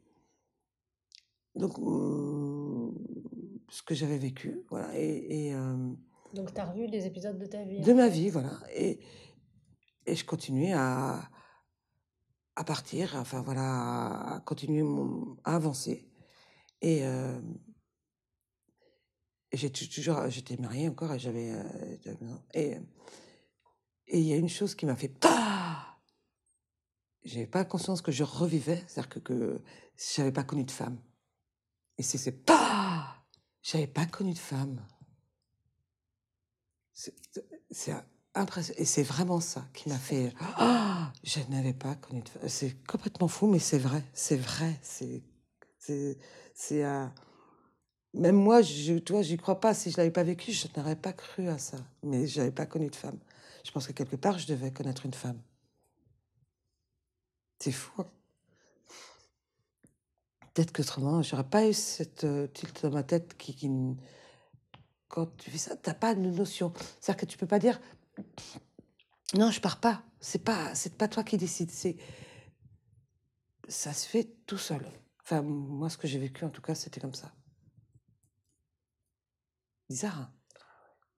donc, 1.55 1.79
hum, 1.79 2.97
ce 3.69 3.83
que 3.83 3.95
j'avais 3.95 4.19
vécu, 4.19 4.65
voilà, 4.71 4.99
et, 4.99 5.49
et, 5.49 5.55
euh, 5.55 5.93
Donc, 6.33 6.53
tu 6.53 6.61
as 6.61 6.65
revu 6.65 6.89
des 6.89 7.07
épisodes 7.07 7.39
de 7.39 7.47
ta 7.47 7.63
vie 7.65 7.81
de 7.81 7.93
ma 7.93 8.05
après 8.05 8.11
vie, 8.15 8.31
voilà. 8.31 8.59
Et, 8.75 8.99
et 10.07 10.17
je 10.17 10.25
continuais 10.25 10.73
à, 10.73 11.31
à 12.57 12.65
partir, 12.65 13.15
enfin 13.17 13.43
voilà, 13.43 14.35
à 14.37 14.41
continuer 14.41 14.83
mon, 14.83 15.37
à 15.45 15.57
avancer. 15.57 16.09
Et 16.81 17.05
euh, 17.05 17.41
et 17.41 17.74
toujours, 19.57 20.29
j'étais 20.29 20.57
mariée 20.57 20.89
encore 20.89 21.13
et 21.13 21.19
j'avais, 21.19 21.53
euh, 21.53 22.17
et 22.55 22.79
et 24.07 24.19
il 24.19 24.27
y 24.27 24.33
a 24.33 24.37
une 24.37 24.49
chose 24.49 24.75
qui 24.75 24.87
m'a 24.87 24.97
fait 24.97 25.13
ah 25.25 25.99
J'avais 27.25 27.47
pas 27.47 27.65
conscience 27.65 28.03
que 28.03 28.13
je 28.13 28.23
revivais, 28.23 28.85
c'est-à-dire 28.87 29.09
que, 29.09 29.19
que 29.19 29.63
j'avais 29.97 30.33
pas 30.33 30.45
connu 30.45 30.65
de 30.65 30.71
femme. 30.71 30.99
Et 31.99 32.03
c'est 32.03 32.19
c'est 32.19 32.45
pas 32.45 33.25
J'avais 33.63 33.87
pas 33.87 34.07
connu 34.07 34.33
de 34.33 34.39
femme. 34.39 34.87
C'est 36.93 37.15
c'est 37.71 37.95
impressionnant. 38.35 38.79
Et 38.79 38.85
c'est 38.85 39.03
vraiment 39.03 39.41
ça 39.41 39.67
qui 39.73 39.89
m'a 39.89 39.99
fait. 39.99 40.33
Ah, 40.39 41.13
je 41.23 41.41
n'avais 41.49 41.73
pas 41.73 41.95
connu 41.95 42.23
de 42.23 42.29
femme. 42.29 42.49
C'est 42.49 42.85
complètement 42.87 43.29
fou, 43.29 43.47
mais 43.47 43.59
c'est 43.59 43.79
vrai. 43.79 44.05
C'est 44.13 44.37
vrai. 44.37 44.79
C'est. 44.83 45.23
C'est. 45.79 46.19
c'est, 46.55 46.85
euh, 46.85 47.07
Même 48.15 48.37
moi, 48.37 48.63
je, 48.63 48.99
toi, 48.99 49.23
j'y 49.23 49.37
crois 49.37 49.61
pas. 49.61 49.75
Si 49.75 49.91
je 49.91 49.97
l'avais 49.97 50.11
pas 50.11 50.23
vécu, 50.23 50.53
je 50.53 50.69
n'aurais 50.77 50.97
pas 50.97 51.13
cru 51.13 51.49
à 51.49 51.59
ça. 51.59 51.79
Mais 52.03 52.27
je 52.27 52.39
n'avais 52.39 52.53
pas 52.53 52.67
connu 52.67 52.89
de 52.89 52.97
femme. 52.97 53.19
Je 53.65 53.71
pense 53.73 53.87
que 53.87 53.93
quelque 53.93 54.17
part, 54.17 54.39
je 54.39 54.47
devais 54.47 54.71
connaître 54.71 55.05
une 55.07 55.15
femme. 55.15 55.41
C'est 57.59 57.73
fou. 57.73 58.03
hein. 58.03 58.07
Peut-être 60.53 60.73
qu'autrement, 60.73 61.23
j'aurais 61.23 61.49
pas 61.49 61.67
eu 61.69 61.73
cette 61.73 62.23
euh, 62.25 62.47
tilt 62.47 62.83
dans 62.83 62.91
ma 62.93 63.03
tête 63.03 63.37
qui, 63.37 63.69
quand 65.09 65.37
tu 65.37 65.51
fais 65.51 65.59
ça, 65.59 65.77
t'as 65.77 65.95
pas 65.95 66.15
de 66.15 66.21
notion. 66.21 66.73
C'est-à-dire 67.01 67.21
que 67.21 67.27
tu 67.27 67.39
peux 67.39 67.47
pas 67.47 67.59
dire 67.59 67.81
non, 69.35 69.51
je 69.51 69.61
pars 69.61 69.81
pas. 69.81 70.03
C'est 70.21 70.45
pas, 70.45 70.75
c'est 70.75 70.97
pas 70.97 71.09
toi 71.09 71.25
qui 71.25 71.37
décides. 71.37 71.71
C'est, 71.71 71.97
ça 73.67 73.93
se 73.93 74.07
fait 74.07 74.31
tout 74.47 74.59
seul. 74.59 74.87
Enfin, 75.23 75.43
moi, 75.43 75.89
ce 75.89 75.97
que 75.99 76.07
j'ai 76.07 76.19
vécu, 76.19 76.45
en 76.45 76.51
tout 76.51 76.63
cas, 76.63 76.75
c'était 76.75 77.01
comme 77.01 77.15
ça. 77.15 77.33
Bizarre. 79.89 80.19
hein 80.19 80.31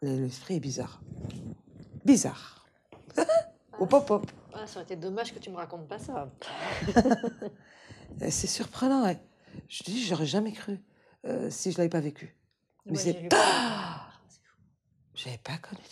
Le- 0.03 0.21
L'esprit 0.25 0.57
est 0.57 0.61
bizarre. 0.61 1.01
Bizarre. 2.05 2.67
Hop, 3.79 3.93
hop. 3.93 4.31
Ah, 4.55 4.67
ça 4.67 4.77
aurait 4.77 4.85
été 4.85 4.97
dommage 4.97 5.35
que 5.35 5.39
tu 5.39 5.51
me 5.51 5.57
racontes 5.57 5.87
pas 5.89 5.99
ça. 5.99 6.31
Euh, 8.23 8.29
C'est 8.31 8.47
surprenant. 8.47 9.05
ouais. 9.05 9.21
Je 9.69 9.83
te 9.83 9.91
dis, 9.91 10.03
j'aurais 10.03 10.25
jamais 10.27 10.53
cru 10.53 10.81
euh, 11.27 11.51
si 11.51 11.71
je 11.73 11.77
l'avais 11.77 11.91
pas 11.91 12.01
vécu. 12.01 12.35
Mais 12.87 12.93
Ouais, 12.93 12.99
c'est 12.99 13.29
pas- 13.29 13.37
fou. 13.37 14.39
J'avais 15.15 15.37
pas 15.39 15.59
connu 15.59 15.83
de 15.83 15.89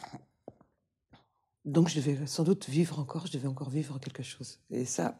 femme. 0.00 0.20
Donc 1.66 1.88
je 1.88 1.96
devais 2.00 2.26
sans 2.26 2.44
doute 2.44 2.66
vivre 2.68 2.98
encore, 2.98 3.26
je 3.26 3.32
devais 3.32 3.48
encore 3.48 3.68
vivre 3.68 3.98
quelque 3.98 4.22
chose. 4.22 4.60
Et 4.70 4.86
ça, 4.86 5.18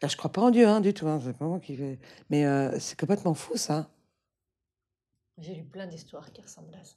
là, 0.00 0.08
je 0.08 0.16
crois 0.16 0.32
pas 0.32 0.42
en 0.42 0.50
Dieu 0.50 0.66
hein, 0.66 0.80
du 0.80 0.94
tout. 0.94 1.06
Hein, 1.06 1.20
c'est 1.22 1.36
pas 1.36 1.44
moi 1.44 1.60
qui 1.60 1.76
vais. 1.76 2.00
Mais 2.30 2.44
euh, 2.44 2.78
c'est 2.80 2.98
complètement 2.98 3.34
fou 3.34 3.56
ça. 3.56 3.88
J'ai 5.38 5.54
lu 5.54 5.64
plein 5.64 5.86
d'histoires 5.86 6.30
qui 6.32 6.42
ressemblent 6.42 6.74
à 6.74 6.84
ça. 6.84 6.96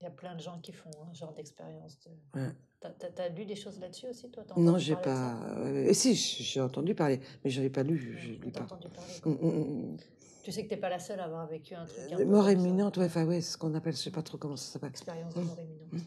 Il 0.00 0.04
y 0.04 0.06
a 0.06 0.10
plein 0.10 0.34
de 0.34 0.40
gens 0.40 0.58
qui 0.60 0.72
font 0.72 0.90
un 1.10 1.14
genre 1.14 1.32
d'expérience. 1.32 1.98
De... 2.00 2.40
Ouais. 2.40 2.52
T'as, 2.80 2.90
t'as 2.90 3.28
lu 3.30 3.46
des 3.46 3.56
choses 3.56 3.80
là-dessus 3.80 4.06
aussi, 4.08 4.30
toi? 4.30 4.44
Non, 4.56 4.76
j'ai 4.76 4.94
pas. 4.94 5.40
euh, 5.56 5.86
Et 5.88 5.94
si, 5.94 6.14
j'ai 6.14 6.60
entendu 6.60 6.94
parler, 6.94 7.20
mais 7.42 7.50
j'avais 7.50 7.70
pas 7.70 7.82
lu. 7.82 7.94
Ouais, 8.14 8.20
Je 8.20 8.32
lis 8.32 8.52
t'as 8.52 8.60
pas. 8.60 8.74
entendu 8.74 8.88
parler, 8.88 9.12
Mm, 9.24 9.46
mm, 9.46 9.92
mm. 9.94 9.96
Tu 10.44 10.52
sais 10.52 10.62
que 10.64 10.68
t'es 10.68 10.76
pas 10.76 10.90
la 10.90 10.98
seule 11.00 11.18
à 11.18 11.24
avoir 11.24 11.46
vécu 11.48 11.74
un 11.74 11.86
truc. 11.86 12.12
un 12.12 12.18
Euh, 12.20 12.24
Mort 12.26 12.48
imminente, 12.50 12.98
ouais, 12.98 13.06
enfin, 13.06 13.24
ouais, 13.24 13.40
ce 13.40 13.56
qu'on 13.56 13.74
appelle, 13.74 13.94
je 13.94 13.98
sais 13.98 14.10
pas 14.12 14.22
trop 14.22 14.38
comment 14.38 14.56
ça 14.56 14.72
s'appelle. 14.74 14.90
Expérience 14.90 15.34
de 15.34 15.40
mort 15.40 15.58
imminente. 15.58 15.92
Mm. 15.92 15.98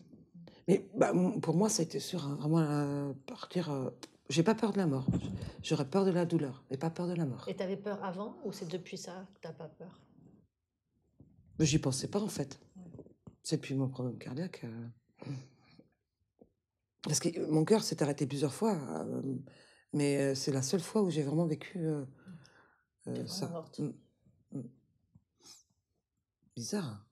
Mais 0.68 0.86
bah, 0.95 1.12
pour 1.41 1.56
moi, 1.56 1.68
ça 1.68 1.82
a 1.82 1.84
été 1.86 2.00
sûr, 2.00 2.24
hein, 2.26 2.36
vraiment, 2.39 2.60
euh, 2.60 3.12
partir. 3.26 3.72
euh, 3.72 3.89
J'ai 4.30 4.43
pas 4.43 4.54
peur 4.56 4.72
de 4.72 4.78
la 4.78 4.86
mort. 4.86 5.08
J'aurais 5.64 5.86
peur 5.89 6.06
de 6.06 6.12
la 6.12 6.26
douleur, 6.26 6.64
mais 6.70 6.78
pas 6.78 6.91
peur 6.91 7.08
de 7.08 7.16
la 7.16 7.26
mort. 7.26 7.43
Et 7.50 7.56
t'avais 7.56 7.76
peur 7.76 8.02
avant 8.04 8.38
ou 8.45 8.52
c'est 8.54 8.68
depuis 8.70 8.97
ça 8.97 9.26
que 9.34 9.39
t'as 9.41 9.52
pas 9.52 9.68
peur? 9.68 10.00
Mais 11.60 11.66
J'y 11.66 11.80
pensais 11.80 12.07
pas 12.07 12.22
en 12.22 12.28
fait. 12.28 12.60
C'est 13.43 13.57
depuis 13.57 13.76
mon 13.76 13.89
problème 13.89 14.18
cardiaque. 14.18 14.62
euh. 14.64 14.88
Parce 17.03 17.20
que 17.20 17.45
mon 17.49 17.66
cœur 17.66 17.84
s'est 17.84 18.01
arrêté 18.03 18.26
plusieurs 18.28 18.53
fois, 18.53 18.76
euh, 18.76 19.22
mais 19.93 20.18
euh, 20.18 20.36
c'est 20.36 20.51
la 20.51 20.62
seule 20.62 20.82
fois 20.82 21.01
où 21.01 21.10
j'ai 21.10 21.24
vraiment 21.24 21.45
vécu 21.45 21.80
euh, 21.86 22.05
ça. 23.26 23.47
morte. 23.47 23.80
Mm, 23.80 23.91
mm. 24.53 24.64
Bizarre. 26.55 27.05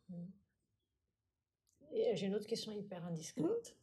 j'ai 2.13 2.25
une 2.25 2.35
autre 2.35 2.47
question 2.47 2.71
hyper 2.73 3.05
indiscrète. 3.05 3.75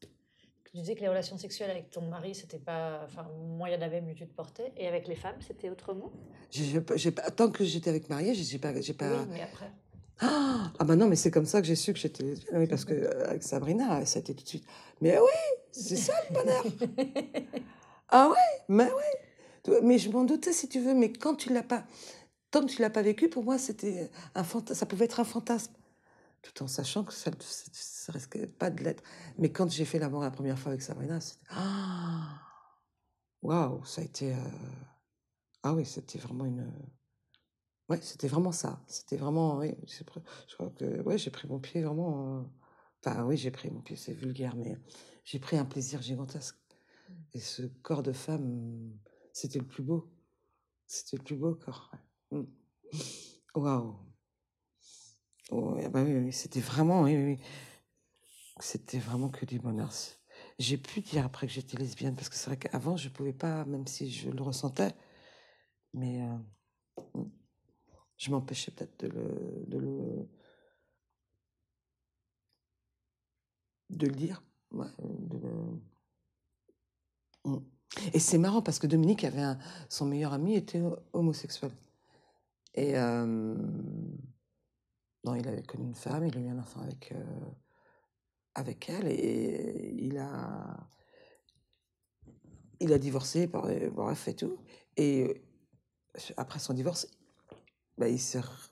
Tu 0.65 0.77
disais 0.77 0.95
que 0.95 1.01
les 1.01 1.09
relations 1.09 1.39
sexuelles 1.39 1.71
avec 1.71 1.91
ton 1.91 2.03
mari, 2.09 2.35
c'était 2.35 2.59
pas. 2.59 3.03
Enfin, 3.05 3.23
moins 3.23 3.69
il 3.69 3.75
y 3.75 3.77
en 3.77 3.83
avait, 3.83 4.01
mieux 4.01 4.15
tu 4.15 4.27
te 4.27 4.35
portais. 4.35 4.73
Et 4.77 4.87
avec 4.87 5.09
les 5.09 5.15
femmes, 5.15 5.41
c'était 5.41 5.71
autrement 5.71 6.13
J'ai- 6.51 6.83
j'ai 6.97 7.15
tant 7.15 7.51
que 7.51 7.65
j'étais 7.65 7.91
avec 7.91 8.09
mariée, 8.09 8.35
j'ai 8.35 8.43
j'ai 8.45 8.59
pas, 8.59 8.79
j'ai 8.81 8.95
pas. 8.95 9.23
Oui, 9.23 9.29
mais 9.31 9.43
après. 9.43 9.73
Ah, 10.21 10.73
ah 10.79 10.85
bah 10.85 10.97
non, 10.97 11.09
mais 11.09 11.17
c'est 11.17 11.31
comme 11.31 11.47
ça 11.47 11.61
que 11.61 11.67
j'ai 11.67 11.75
su 11.77 11.93
que 11.93 11.99
j'étais 11.99 12.23
lesbienne, 12.23 12.59
oui, 12.59 12.67
parce 12.67 12.85
que 12.85 12.95
euh, 12.95 13.29
avec 13.29 13.43
Sabrina, 13.43 14.05
ça 14.07 14.19
a 14.19 14.21
été 14.21 14.35
tout 14.35 14.45
de 14.45 14.49
suite. 14.49 14.65
Mais 15.01 15.19
oui, 15.19 15.61
c'est 15.73 15.97
ça 15.97 16.15
le 16.29 16.35
bonheur. 16.35 16.65
Ah 18.09 18.29
ouais, 18.29 18.63
mais 18.69 18.89
vois, 19.67 19.81
Mais 19.83 19.99
je 19.99 20.11
m'en 20.11 20.25
doutais 20.25 20.53
si 20.53 20.69
tu 20.69 20.79
veux, 20.81 20.95
mais 20.95 21.13
quand 21.13 21.35
tu 21.35 21.53
l'as 21.53 21.63
pas, 21.63 21.85
tant 22.51 22.61
que 22.61 22.71
tu 22.71 22.81
l'as 22.83 22.91
pas 22.91 23.03
vécu, 23.03 23.29
pour 23.29 23.43
moi 23.45 23.59
c'était 23.59 24.11
un 24.35 24.45
fantasme, 24.45 24.79
ça 24.79 24.87
pouvait 24.87 25.07
être 25.07 25.21
un 25.21 25.25
fantasme, 25.25 25.73
tout 26.43 26.63
en 26.63 26.69
sachant 26.69 27.03
que 27.05 27.13
ça, 27.13 27.31
ça 27.73 28.13
risquait 28.13 28.47
pas 28.47 28.71
de 28.71 28.85
l'être. 28.85 29.03
Mais 29.39 29.51
quand 29.51 29.71
j'ai 29.71 29.85
fait 29.85 29.99
l'amour 29.99 30.23
la 30.23 30.31
première 30.31 30.59
fois 30.59 30.71
avec 30.73 30.83
Sabrina, 30.83 31.21
c'était 31.21 31.47
ah, 31.51 32.41
waouh, 33.43 33.85
ça 33.85 34.03
a 34.03 34.05
été 34.05 34.33
euh, 34.33 34.37
ah 35.65 35.75
oui, 35.75 35.87
c'était 35.87 36.19
vraiment 36.19 36.45
une 36.45 36.71
ouais, 37.89 38.01
c'était 38.03 38.29
vraiment 38.29 38.53
ça, 38.53 38.83
c'était 38.87 39.17
vraiment 39.17 39.59
oui, 39.59 39.75
je 39.87 40.05
crois 40.57 40.71
que 40.71 41.03
ouais, 41.03 41.19
j'ai 41.19 41.31
pris 41.31 41.49
mon 41.49 41.59
pied 41.61 41.83
vraiment. 41.83 42.39
euh, 42.41 42.43
Enfin 43.07 43.25
oui, 43.25 43.37
j'ai 43.37 43.51
pris 43.51 43.71
mon 43.71 43.81
pied, 43.83 43.97
c'est 43.97 44.15
vulgaire, 44.15 44.57
mais 44.57 44.79
j'ai 45.25 45.39
pris 45.39 45.59
un 45.59 45.65
plaisir 45.67 46.01
gigantesque. 46.01 46.57
Et 47.35 47.41
ce 47.41 47.63
corps 47.83 48.03
de 48.03 48.13
femme, 48.13 48.93
c'était 49.33 49.59
le 49.59 49.67
plus 49.67 49.83
beau. 49.83 50.11
C'était 50.87 51.19
le 51.19 51.23
plus 51.25 51.37
beau 51.37 51.55
corps. 51.55 51.91
ouais. 52.33 52.39
Mm. 52.41 52.47
Waouh. 53.55 53.97
Oh, 55.51 55.77
ah 55.85 55.89
bah 55.91 56.03
oui, 56.03 56.33
c'était 56.33 56.61
vraiment, 56.61 57.03
oui. 57.03 57.39
C'était 58.61 58.99
vraiment 58.99 59.29
que 59.31 59.45
du 59.47 59.59
bonheur. 59.59 59.91
J'ai 60.59 60.79
pu 60.79 61.01
dire 61.01 61.25
après 61.25 61.47
que 61.47 61.53
j'étais 61.53 61.77
lesbienne, 61.77 62.15
parce 62.17 62.29
que 62.29 62.37
c'est 62.37 62.47
vrai 62.51 62.57
qu'avant, 62.57 62.97
je 62.97 63.09
pouvais 63.09 63.33
pas, 63.33 63.65
même 63.65 63.87
si 63.87 64.11
je 64.11 64.31
le 64.31 64.43
ressentais, 64.43 64.95
mais 65.95 66.23
euh, 66.23 66.37
mm. 67.15 67.31
Je 68.19 68.31
m'empêchais 68.31 68.71
peut-être 68.73 68.99
de 69.01 69.09
le, 69.09 69.65
de 69.67 69.79
le, 69.79 70.29
de 73.91 74.07
le 74.07 74.15
dire. 74.15 74.43
ouais, 74.73 74.87
de 74.99 75.39
le- 75.39 75.81
Mm. 77.45 77.57
Et 78.13 78.19
c'est 78.19 78.39
marrant 78.39 78.63
parce 78.63 78.79
que 78.79 78.87
Dominique 78.87 79.25
avait 79.25 79.41
un, 79.43 79.59
son 79.89 80.07
meilleur 80.07 80.33
ami 80.33 80.55
était 80.57 80.81
ho- 80.81 80.99
homosexuel. 81.13 81.71
Et 82.75 82.97
euh, 82.99 83.55
non, 85.25 85.35
il 85.35 85.47
avait 85.49 85.63
connu 85.63 85.85
une 85.87 85.95
femme, 85.95 86.27
il 86.27 86.37
a 86.37 86.41
eu 86.41 86.49
un 86.49 86.59
enfant 86.59 86.81
avec 86.81 87.13
euh, 87.13 87.25
avec 88.55 88.89
elle 88.89 89.09
et 89.09 89.95
il 89.99 90.19
a 90.19 90.89
il 92.81 92.93
a 92.93 92.99
divorcé, 92.99 93.47
bref 93.47 94.29
et 94.29 94.35
tout. 94.35 94.59
Et 94.97 95.23
euh, 95.23 96.35
après 96.37 96.59
son 96.59 96.75
divorce, 96.75 97.07
bah, 97.99 98.09
il 98.09 98.21
s'est 98.21 98.41
re- 98.41 98.71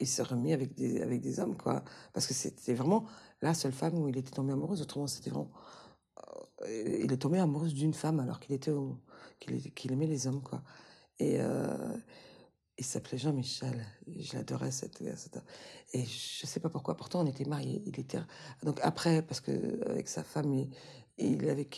il 0.00 0.06
s'est 0.08 0.22
remis 0.22 0.52
avec 0.52 0.74
des 0.74 1.40
hommes 1.40 1.56
quoi, 1.56 1.84
parce 2.12 2.26
que 2.26 2.34
c'était 2.34 2.74
vraiment 2.74 3.06
la 3.42 3.54
seule 3.54 3.72
femme 3.72 3.94
où 3.94 4.08
il 4.08 4.16
était 4.16 4.32
tombé 4.32 4.52
amoureux. 4.52 4.80
Autrement, 4.80 5.06
c'était 5.06 5.30
vraiment 5.30 5.50
euh, 6.62 7.00
il 7.02 7.12
est 7.12 7.16
tombé 7.16 7.38
amoureux 7.38 7.68
d'une 7.68 7.94
femme 7.94 8.20
alors 8.20 8.40
qu'il 8.40 8.54
était 8.54 8.72
qu'il 9.74 9.92
aimait 9.92 10.06
les 10.06 10.26
hommes 10.26 10.42
quoi. 10.42 10.62
Et 11.18 11.40
euh, 11.40 11.96
il 12.78 12.84
s'appelait 12.84 13.18
Jean-Michel. 13.18 13.84
Je 14.18 14.34
l'adorais 14.34 14.72
cette, 14.72 15.00
et 15.92 16.04
je 16.04 16.46
sais 16.46 16.60
pas 16.60 16.70
pourquoi. 16.70 16.96
Pourtant 16.96 17.20
on 17.20 17.26
était 17.26 17.44
mariés. 17.44 17.82
Il 17.86 18.00
était 18.00 18.18
donc 18.62 18.80
après 18.82 19.22
parce 19.22 19.40
que 19.40 19.80
avec 19.88 20.08
sa 20.08 20.24
femme 20.24 20.66
il, 21.18 21.48
avait 21.48 21.68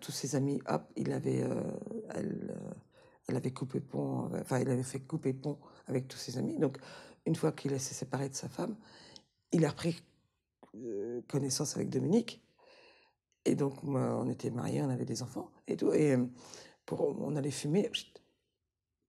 tous 0.00 0.12
ses 0.12 0.36
amis 0.36 0.60
hop 0.66 0.82
il 0.96 1.12
avait 1.12 1.42
euh, 1.42 1.60
elle 3.28 3.36
avait 3.36 3.52
coupé 3.52 3.80
pont 3.80 4.30
enfin 4.40 4.60
il 4.60 4.68
avait 4.68 4.82
fait 4.82 5.00
couper 5.00 5.32
pont 5.32 5.58
avec 5.86 6.08
tous 6.08 6.18
ses 6.18 6.38
amis 6.38 6.58
donc 6.58 6.78
une 7.26 7.34
fois 7.34 7.52
qu'il 7.52 7.78
s'est 7.80 7.94
séparé 7.94 8.28
de 8.28 8.34
sa 8.34 8.48
femme 8.48 8.76
il 9.52 9.64
a 9.64 9.70
repris 9.70 10.02
euh, 10.74 11.22
connaissance 11.28 11.76
avec 11.76 11.90
Dominique 11.90 12.46
et 13.46 13.54
donc, 13.54 13.74
on 13.84 14.28
était 14.28 14.50
mariés, 14.50 14.82
on 14.82 14.90
avait 14.90 15.04
des 15.04 15.22
enfants 15.22 15.52
et 15.68 15.76
tout. 15.76 15.92
Et 15.92 16.12
euh, 16.12 16.26
pour, 16.84 17.16
on 17.20 17.36
allait 17.36 17.52
fumer 17.52 17.90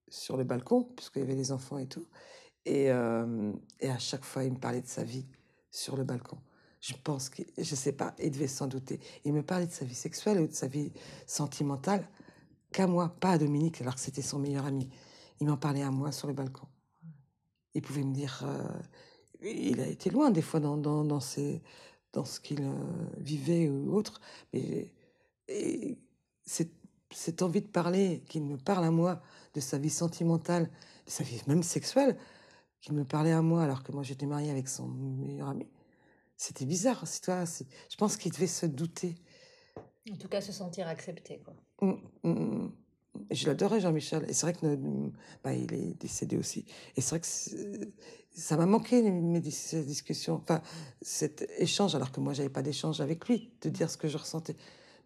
sur 0.08 0.38
le 0.38 0.44
balcon, 0.44 0.84
puisqu'il 0.96 1.20
y 1.20 1.22
avait 1.24 1.36
les 1.36 1.52
enfants 1.52 1.80
et 1.80 1.88
tout. 1.88 2.06
Et, 2.64 2.92
euh, 2.92 3.52
et 3.80 3.90
à 3.90 3.98
chaque 3.98 4.24
fois, 4.24 4.44
il 4.44 4.54
me 4.54 4.60
parlait 4.60 4.82
de 4.82 4.88
sa 4.88 5.04
vie 5.04 5.26
sur 5.72 5.98
le 5.98 6.04
balcon. 6.04 6.38
Je 6.82 6.94
pense 7.04 7.30
que, 7.30 7.42
je 7.58 7.76
sais 7.76 7.94
pas, 7.94 8.16
il 8.20 8.30
devait 8.30 8.48
s'en 8.48 8.68
douter. 8.68 9.00
Il 9.26 9.34
me 9.34 9.42
parlait 9.42 9.66
de 9.66 9.72
sa 9.72 9.86
vie 9.86 9.96
sexuelle 9.96 10.40
ou 10.40 10.48
de 10.48 10.54
sa 10.54 10.68
vie 10.68 10.94
sentimentale 11.26 12.08
qu'à 12.72 12.88
moi, 12.88 13.16
pas 13.20 13.32
à 13.32 13.38
Dominique, 13.38 13.82
alors 13.82 13.96
que 13.96 14.02
c'était 14.02 14.22
son 14.22 14.40
meilleur 14.40 14.66
ami. 14.66 14.90
Il 15.40 15.48
m'en 15.48 15.58
parlait 15.58 15.84
à 15.84 15.92
moi 15.92 16.12
sur 16.12 16.28
le 16.28 16.34
balcon. 16.34 16.68
Il 17.74 17.82
pouvait 17.82 18.04
me 18.04 18.14
dire. 18.14 18.44
euh, 18.46 18.68
il 19.42 19.80
a 19.82 19.88
été 19.88 20.10
loin 20.10 20.32
des 20.32 20.42
fois 20.42 20.60
dans, 20.60 20.78
dans, 20.78 21.04
dans, 21.04 21.20
dans 22.14 22.26
ce 22.26 22.40
qu'il 22.40 22.62
euh, 22.64 22.74
vivait 23.18 23.70
ou 23.70 23.94
autre. 23.96 24.20
Mais 24.54 24.94
et 25.48 25.98
cette, 26.46 26.74
cette 27.12 27.42
envie 27.42 27.62
de 27.62 27.68
parler, 27.68 28.24
qu'il 28.28 28.44
me 28.44 28.58
parle 28.58 28.84
à 28.86 28.92
moi 28.92 29.22
de 29.54 29.60
sa 29.60 29.78
vie 29.78 29.90
sentimentale, 29.90 30.70
de 31.06 31.12
sa 31.12 31.24
vie 31.24 31.42
même 31.48 31.64
sexuelle, 31.64 32.18
qu'il 32.82 32.94
me 32.94 33.06
parlait 33.06 33.32
à 33.32 33.42
moi 33.42 33.64
alors 33.64 33.84
que 33.84 33.92
moi 33.92 34.04
j'étais 34.04 34.26
mariée 34.26 34.52
avec 34.52 34.68
son 34.68 34.88
meilleur 34.88 35.50
ami, 35.50 35.68
c'était 36.38 36.66
bizarre, 36.66 37.08
c'est 37.08 37.22
toi. 37.22 37.46
Je 37.46 37.96
pense 37.98 38.18
qu'il 38.18 38.32
devait 38.32 38.48
se 38.48 38.66
douter. 38.66 39.16
En 40.12 40.16
tout 40.16 40.28
cas, 40.28 40.42
se 40.42 40.52
sentir 40.52 40.88
accepté, 40.88 41.40
quoi. 41.40 41.54
Mm, 41.82 42.30
mm. 42.30 42.72
Et 43.30 43.36
Je 43.36 43.48
l'adorais, 43.48 43.80
Jean-Michel. 43.80 44.26
Et 44.30 44.34
c'est 44.34 44.46
vrai 44.46 44.54
que 44.54 44.78
bah, 45.44 45.54
il 45.54 45.74
est 45.74 46.00
décédé 46.00 46.38
aussi. 46.38 46.66
Et 46.96 47.02
c'est 47.02 47.10
vrai 47.10 47.20
que 47.20 47.92
ça 48.32 48.58
m'a 48.58 48.66
manqué 48.68 49.02
mes 49.02 49.40
discussions, 49.42 50.36
enfin 50.36 50.62
cet 51.02 51.50
échange, 51.58 51.96
alors 51.96 52.12
que 52.12 52.20
moi 52.20 52.34
j'avais 52.34 52.50
pas 52.50 52.62
d'échange 52.62 53.02
avec 53.02 53.28
lui, 53.28 53.52
de 53.62 53.70
dire 53.70 53.90
ce 53.90 53.98
que 53.98 54.08
je 54.08 54.18
ressentais. 54.18 54.56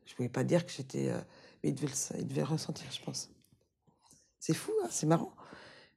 Je 0.05 0.13
pouvais 0.15 0.29
pas 0.29 0.43
dire 0.43 0.65
que 0.65 0.71
j'étais, 0.73 1.09
euh, 1.09 1.21
mais 1.63 1.69
il 1.69 1.75
devait, 1.75 1.87
le, 1.87 2.19
il 2.19 2.27
devait 2.27 2.41
le 2.41 2.47
ressentir, 2.47 2.91
je 2.91 3.01
pense. 3.01 3.29
C'est 4.39 4.53
fou, 4.53 4.73
hein, 4.83 4.87
c'est 4.91 5.05
marrant. 5.05 5.31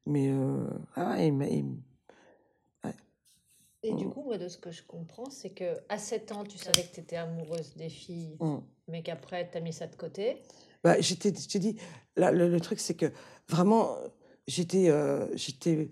Mais 0.06 0.28
euh, 0.30 0.68
ah, 0.94 1.16
il 1.24 1.34
il- 1.50 1.76
Et 3.82 3.92
du 3.94 4.08
coup, 4.08 4.22
moi, 4.22 4.38
de 4.38 4.48
ce 4.48 4.56
que 4.56 4.70
je 4.70 4.82
comprends, 4.82 5.28
c'est 5.30 5.50
que 5.50 5.78
à 5.88 5.98
7 5.98 6.32
ans, 6.32 6.44
tu 6.44 6.56
savais 6.56 6.84
que 6.84 6.94
tu 6.94 7.00
étais 7.00 7.16
amoureuse 7.16 7.74
des 7.76 7.90
filles, 7.90 8.36
mm. 8.40 8.58
Mais 8.88 9.02
qu'après, 9.02 9.48
tu 9.50 9.58
as 9.58 9.60
mis 9.60 9.72
ça 9.72 9.86
de 9.86 9.96
côté. 9.96 10.42
Bah, 10.82 11.00
j'étais, 11.00 11.32
je 11.34 11.48
te 11.48 11.58
dis, 11.58 11.76
là, 12.16 12.30
le, 12.30 12.60
truc, 12.60 12.80
c'est 12.80 12.94
que 12.94 13.06
vraiment, 13.48 13.96
j'étais, 14.46 14.90
euh, 14.90 15.26
j'étais, 15.36 15.90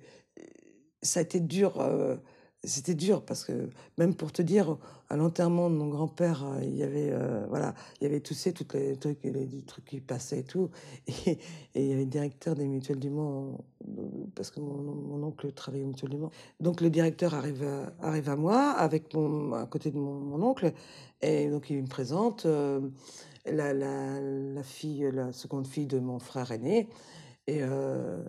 ça 1.02 1.20
a 1.20 1.22
été 1.22 1.40
dur, 1.40 1.80
euh, 1.80 2.16
c'était 2.64 2.94
dur 2.94 3.24
parce 3.24 3.44
que 3.44 3.68
même 3.98 4.14
pour 4.14 4.32
te 4.32 4.42
dire, 4.42 4.76
à 5.08 5.16
l'enterrement 5.16 5.68
de 5.68 5.74
mon 5.74 5.88
grand-père, 5.88 6.44
euh, 6.44 6.60
il 6.62 6.76
y 6.76 6.82
avait, 6.82 7.10
euh, 7.12 7.44
voilà, 7.48 7.74
il 8.00 8.04
y 8.04 8.06
avait 8.06 8.20
tous 8.20 8.34
ces, 8.34 8.52
toutes 8.52 8.74
les 8.74 8.96
trucs, 8.96 9.22
les, 9.24 9.62
trucs 9.62 9.84
qui 9.84 10.00
passaient 10.00 10.40
et 10.40 10.44
tout, 10.44 10.70
et, 11.26 11.38
il 11.74 11.86
y 11.86 11.92
avait 11.92 12.04
le 12.04 12.10
directeur 12.10 12.54
des 12.54 12.66
mutuelles 12.66 13.00
du 13.00 13.10
Mans, 13.10 13.58
euh, 13.88 14.02
parce 14.34 14.50
que 14.50 14.60
mon, 14.60 15.22
oncle 15.22 15.52
travaillait 15.52 15.84
aux 15.84 15.88
mutuelles 15.88 16.10
du 16.10 16.18
Mans. 16.18 16.30
Donc 16.60 16.80
le 16.80 16.90
directeur 16.90 17.34
arrive 17.34 17.64
à, 17.64 17.92
arrive 18.00 18.28
à 18.28 18.36
moi, 18.36 18.70
avec 18.70 19.12
mon, 19.14 19.52
à 19.54 19.66
côté 19.66 19.90
de 19.90 19.98
mon, 19.98 20.42
oncle, 20.42 20.72
et 21.20 21.48
donc 21.48 21.68
il 21.70 21.82
me 21.82 21.88
présente. 21.88 22.46
euh, 22.46 22.80
la, 23.46 23.72
la, 23.72 24.20
la 24.20 24.62
fille, 24.62 25.08
la 25.12 25.32
seconde 25.32 25.66
fille 25.66 25.86
de 25.86 25.98
mon 25.98 26.18
frère 26.18 26.52
aîné, 26.52 26.88
et, 27.46 27.58
euh, 27.62 28.22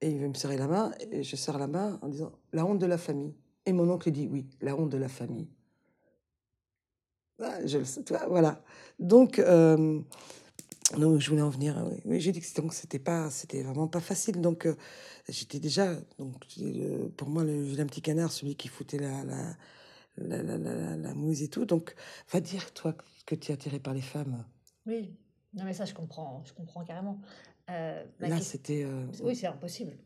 et 0.00 0.10
il 0.10 0.18
veut 0.18 0.28
me 0.28 0.34
serrer 0.34 0.56
la 0.56 0.68
main, 0.68 0.92
et 1.10 1.22
je 1.22 1.36
serre 1.36 1.58
la 1.58 1.66
main 1.66 1.98
en 2.02 2.08
disant 2.08 2.32
la 2.52 2.64
honte 2.64 2.78
de 2.78 2.86
la 2.86 2.98
famille. 2.98 3.34
Et 3.66 3.72
mon 3.72 3.88
oncle 3.90 4.10
dit 4.10 4.28
oui, 4.30 4.46
la 4.60 4.76
honte 4.76 4.90
de 4.90 4.98
la 4.98 5.08
famille. 5.08 5.48
Ah, 7.40 7.66
je 7.66 7.78
le 7.78 7.84
sais, 7.84 8.04
voilà. 8.28 8.62
Donc, 8.98 9.38
euh, 9.38 10.00
donc, 10.96 11.20
je 11.20 11.30
voulais 11.30 11.42
en 11.42 11.48
venir. 11.50 11.84
Oui, 12.04 12.20
j'ai 12.20 12.30
dit 12.30 12.40
que 12.40 12.46
c'était- 12.46 12.62
donc 12.62 12.74
c'était 12.74 12.98
pas, 12.98 13.30
c'était 13.30 13.62
vraiment 13.62 13.88
pas 13.88 14.00
facile. 14.00 14.40
Donc, 14.40 14.66
euh, 14.66 14.76
j'étais 15.28 15.58
déjà, 15.58 15.94
donc 16.18 16.44
euh, 16.60 17.08
pour 17.16 17.28
moi, 17.28 17.42
le 17.42 17.60
vilain 17.62 17.86
petit 17.86 18.02
canard, 18.02 18.30
celui 18.30 18.54
qui 18.54 18.68
foutait 18.68 18.98
la, 18.98 19.24
la, 19.24 19.56
la, 20.18 20.42
la, 20.42 20.58
la, 20.58 20.96
la 20.96 21.14
mouise 21.14 21.42
et 21.42 21.48
tout. 21.48 21.64
Donc, 21.64 21.94
va 22.32 22.40
dire 22.40 22.72
toi 22.72 22.94
que 23.26 23.34
tu 23.34 23.50
es 23.50 23.54
attiré 23.54 23.80
par 23.80 23.94
les 23.94 24.02
femmes. 24.02 24.44
Oui. 24.86 25.16
Non, 25.54 25.64
mais 25.64 25.72
ça, 25.72 25.84
je 25.86 25.94
comprends, 25.94 26.42
je 26.44 26.52
comprends 26.52 26.84
carrément. 26.84 27.20
Euh, 27.70 28.04
Là, 28.20 28.40
c'était. 28.40 28.86
Oui, 29.22 29.34
c'est 29.34 29.46
impossible. 29.46 29.96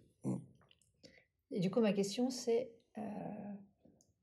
Et 1.51 1.61
du 1.61 1.71
coup, 1.71 1.81
ma 1.81 1.93
question, 1.95 2.29
c'est... 2.31 2.71
euh, 2.99 3.53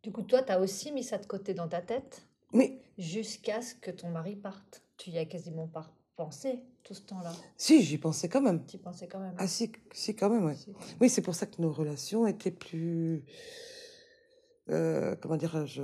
Du 0.04 0.12
coup, 0.12 0.22
toi, 0.24 0.44
tu 0.44 0.52
as 0.52 0.60
aussi 0.60 0.92
mis 0.92 1.04
ça 1.04 1.18
de 1.18 1.26
côté 1.26 1.54
dans 1.54 1.68
ta 1.68 1.82
tête 1.82 2.26
Mais 2.54 2.80
jusqu'à 2.98 3.62
ce 3.62 3.76
que 3.76 3.92
ton 3.92 4.10
mari 4.10 4.36
parte. 4.36 4.84
Tu 4.98 5.10
y 5.10 5.18
as 5.18 5.26
quasiment 5.26 5.68
pas 5.68 5.92
pensé 6.16 6.60
tout 6.84 6.94
ce 6.94 7.02
temps-là. 7.02 7.34
si, 7.58 7.84
j'y 7.84 7.98
pensais 7.98 8.30
quand 8.30 8.42
même. 8.42 8.66
Tu 8.66 8.78
y 8.78 8.80
pensais 8.80 9.08
quand 9.08 9.20
même. 9.20 9.36
Ah 9.38 9.48
si, 9.48 9.72
si 9.92 10.16
quand 10.16 10.30
même, 10.30 10.46
ouais. 10.46 10.56
Si. 10.56 10.72
Oui, 11.02 11.10
c'est 11.10 11.22
pour 11.22 11.36
ça 11.36 11.46
que 11.46 11.62
nos 11.62 11.72
relations 11.72 12.26
étaient 12.28 12.52
plus... 12.52 13.26
euh, 14.70 15.16
comment 15.22 15.36
dirais-je 15.36 15.82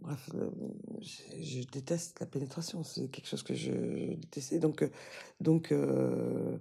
Bref, 0.00 0.30
euh, 0.34 0.50
je, 1.00 1.42
je 1.42 1.62
déteste 1.66 2.20
la 2.20 2.26
pénétration. 2.26 2.84
C'est 2.84 3.08
quelque 3.08 3.26
chose 3.26 3.42
que 3.42 3.54
je, 3.54 4.14
détestais. 4.14 4.58
Donc, 4.58 4.88
donc, 5.40 5.72
euh, 5.72 6.58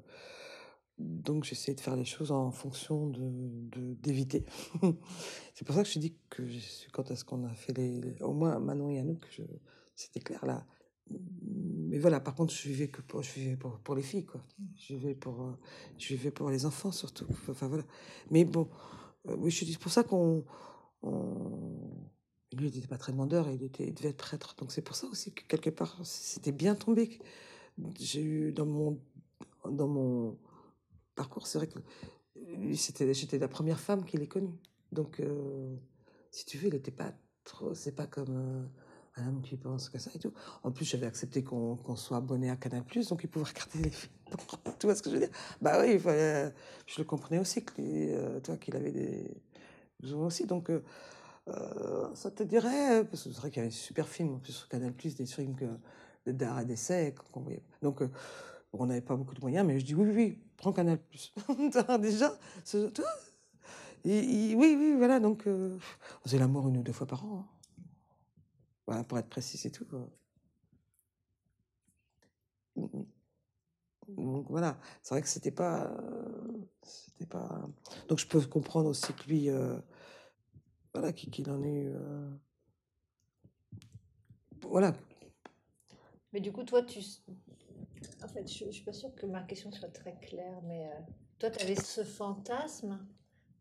donc 1.04 1.44
j'essayais 1.44 1.76
de 1.76 1.82
faire 1.82 1.96
les 1.96 2.06
choses 2.06 2.32
en 2.32 2.52
fonction 2.52 3.08
de 3.10 3.94
d'éviter. 4.02 4.46
c'est 5.54 5.66
pour 5.66 5.76
ça 5.76 5.84
que 5.84 5.90
je 5.90 6.00
dis 6.00 6.16
que 6.30 6.46
je 6.48 6.60
suis 6.60 6.92
quand 6.92 7.12
est-ce 7.12 7.26
qu'on 7.26 7.44
a 7.46 7.54
fait 7.54 7.78
les, 7.78 8.22
au 8.22 8.34
moins 8.34 8.60
Manon 8.60 8.90
et 8.90 9.00
Anouk, 9.00 9.26
c'était 9.96 10.20
clair 10.22 10.46
là. 10.46 10.66
Mais 11.46 12.00
voilà, 12.00 12.20
par 12.20 12.34
contre, 12.36 12.54
je 12.54 12.68
vivais 12.68 12.88
que 12.88 13.02
pour, 13.02 13.22
je 13.22 13.32
vivais 13.34 13.58
pour, 13.58 13.78
pour 13.80 13.96
les 13.96 14.02
filles, 14.02 14.26
quoi. 14.26 14.42
Je 14.78 14.96
vivais 14.96 15.16
pour, 15.16 15.58
je 15.98 16.08
vivais 16.10 16.32
pour 16.32 16.50
les 16.50 16.66
enfants 16.66 16.92
surtout. 16.92 17.28
Enfin 17.50 17.68
voilà. 17.68 17.84
Mais 18.32 18.46
bon, 18.46 18.70
euh, 19.28 19.36
oui, 19.38 19.52
je 19.52 19.66
dis 19.66 19.78
pour 19.78 19.92
ça 19.92 20.04
qu'on, 20.04 20.46
on- 21.04 22.10
lui, 22.54 22.68
il 22.70 22.76
n'était 22.76 22.88
pas 22.88 22.98
très 22.98 23.12
demandeur, 23.12 23.50
il 23.50 23.64
était, 23.64 23.92
devait 23.92 24.10
être 24.10 24.18
prêtre. 24.18 24.56
Donc 24.58 24.72
c'est 24.72 24.82
pour 24.82 24.96
ça 24.96 25.08
aussi 25.08 25.34
que 25.34 25.44
quelque 25.48 25.70
part, 25.70 26.00
c'était 26.06 26.52
bien 26.52 26.76
tombé. 26.76 27.20
J'ai 28.00 28.22
eu 28.24 28.52
dans 28.52 28.66
mon, 28.66 29.00
dans 29.70 29.88
mon 29.88 30.38
parcours, 31.16 31.48
c'est 31.48 31.58
vrai 31.58 31.68
que 31.68 31.80
lui, 32.58 32.78
c'était, 32.78 33.14
j'étais 33.14 33.38
la 33.38 33.48
première 33.48 33.80
femme 33.80 34.06
qu'il 34.06 34.22
ait 34.22 34.28
connue. 34.28 34.58
Donc, 34.92 35.20
euh, 35.20 35.76
si 36.32 36.46
tu 36.46 36.58
veux, 36.58 36.68
il 36.68 36.74
n'était 36.74 36.92
pas 36.92 37.14
trop, 37.44 37.74
c'est 37.74 37.94
pas 37.94 38.08
comme 38.08 38.36
euh, 39.18 39.22
un 39.22 39.28
homme 39.28 39.42
qui 39.42 39.58
pense 39.58 39.90
que 39.90 39.98
ça 39.98 40.12
et 40.14 40.20
tout. 40.20 40.34
En 40.64 40.72
plus, 40.72 40.86
j'avais 40.86 41.06
accepté 41.06 41.44
qu'on 41.44 41.76
qu'on 41.78 41.96
soit 41.96 42.18
abonné 42.18 42.50
à 42.50 42.56
Canal+, 42.56 42.84
donc 43.10 43.24
il 43.24 43.30
pouvait 43.30 43.46
regarder 43.46 43.80
les 43.80 43.90
films. 43.90 44.14
tu 44.80 44.88
vois 44.88 44.96
ce 44.96 45.02
que 45.02 45.10
je 45.10 45.16
veux 45.16 45.22
dire? 45.22 45.36
Bah 45.62 45.80
oui, 45.82 45.94
il 45.94 46.00
je 46.00 46.98
le 46.98 47.04
comprenais 47.04 47.40
aussi, 47.40 47.64
que 47.64 47.74
euh, 47.80 48.40
toi, 48.40 48.58
qu'il 48.58 48.76
avait 48.76 48.92
des 48.92 49.42
aussi. 50.12 50.46
Donc, 50.46 50.70
euh, 50.70 50.84
euh, 51.48 52.14
ça 52.14 52.32
te 52.32 52.44
dirait, 52.44 53.06
parce 53.06 53.24
que 53.24 53.32
c'est 53.32 53.40
vrai 53.40 53.50
qu'il 53.50 53.58
y 53.58 53.62
avait 53.62 53.70
des 53.70 53.76
super 53.76 54.08
films 54.08 54.36
en 54.36 54.40
plus 54.40 54.54
sur 54.54 54.68
Canal+, 54.68 54.94
des 54.94 55.26
films 55.26 55.56
que, 55.56 56.32
d'art 56.32 56.60
et 56.60 56.66
d'essai. 56.66 57.16
Donc, 57.82 58.02
euh, 58.02 58.10
on 58.74 58.86
n'avait 58.88 59.02
pas 59.02 59.16
beaucoup 59.16 59.36
de 59.36 59.42
moyens, 59.42 59.66
mais 59.66 59.80
je 59.80 59.86
dis 59.86 59.96
oui, 59.96 60.10
oui, 60.14 60.40
prends 60.58 60.74
Canal+. 60.74 61.00
Déjà, 62.02 62.38
Et- 64.06 64.52
et- 64.52 64.56
oui, 64.56 64.76
oui, 64.78 64.96
voilà, 64.98 65.20
donc 65.20 65.48
euh, 65.48 65.78
on 66.22 66.24
faisait 66.24 66.38
l'amour 66.40 66.68
une 66.70 66.78
ou 66.78 66.84
deux 66.84 66.94
fois 66.94 67.08
par 67.08 67.26
an. 67.26 67.40
hein. 67.40 67.46
Voilà, 68.88 69.04
pour 69.04 69.18
être 69.18 69.30
précis, 69.30 69.58
c'est 69.58 69.72
tout. 69.72 69.86
Mm, 72.78 72.90
mm. 72.94 73.06
Donc 74.18 74.48
voilà, 74.50 74.78
c'est 75.02 75.16
vrai 75.16 75.22
que 75.22 75.28
c'était 75.28 75.52
pas, 75.52 75.92
c'était 76.84 77.26
pas. 77.26 77.62
Donc 78.10 78.20
je 78.20 78.28
peux 78.28 78.42
comprendre 78.42 78.90
aussi 78.90 79.14
que 79.14 79.28
lui, 79.28 79.50
euh, 79.50 79.78
voilà, 80.94 81.12
qu'il 81.14 81.50
en 81.50 81.62
eu. 81.64 81.88
euh, 81.90 82.30
Voilà, 84.62 84.94
Mais 86.34 86.40
du 86.42 86.52
coup, 86.52 86.64
toi, 86.64 86.82
tu... 86.84 87.00
En 88.24 88.28
fait, 88.28 88.48
je 88.48 88.66
ne 88.66 88.72
suis 88.72 88.84
pas 88.84 88.94
sûre 88.94 89.14
que 89.16 89.26
ma 89.26 89.42
question 89.44 89.72
soit 89.72 89.90
très 89.90 90.18
claire, 90.20 90.62
mais 90.64 90.88
euh, 90.88 91.00
toi, 91.40 91.50
tu 91.50 91.64
avais 91.64 91.76
ce 91.76 92.04
fantasme, 92.04 93.00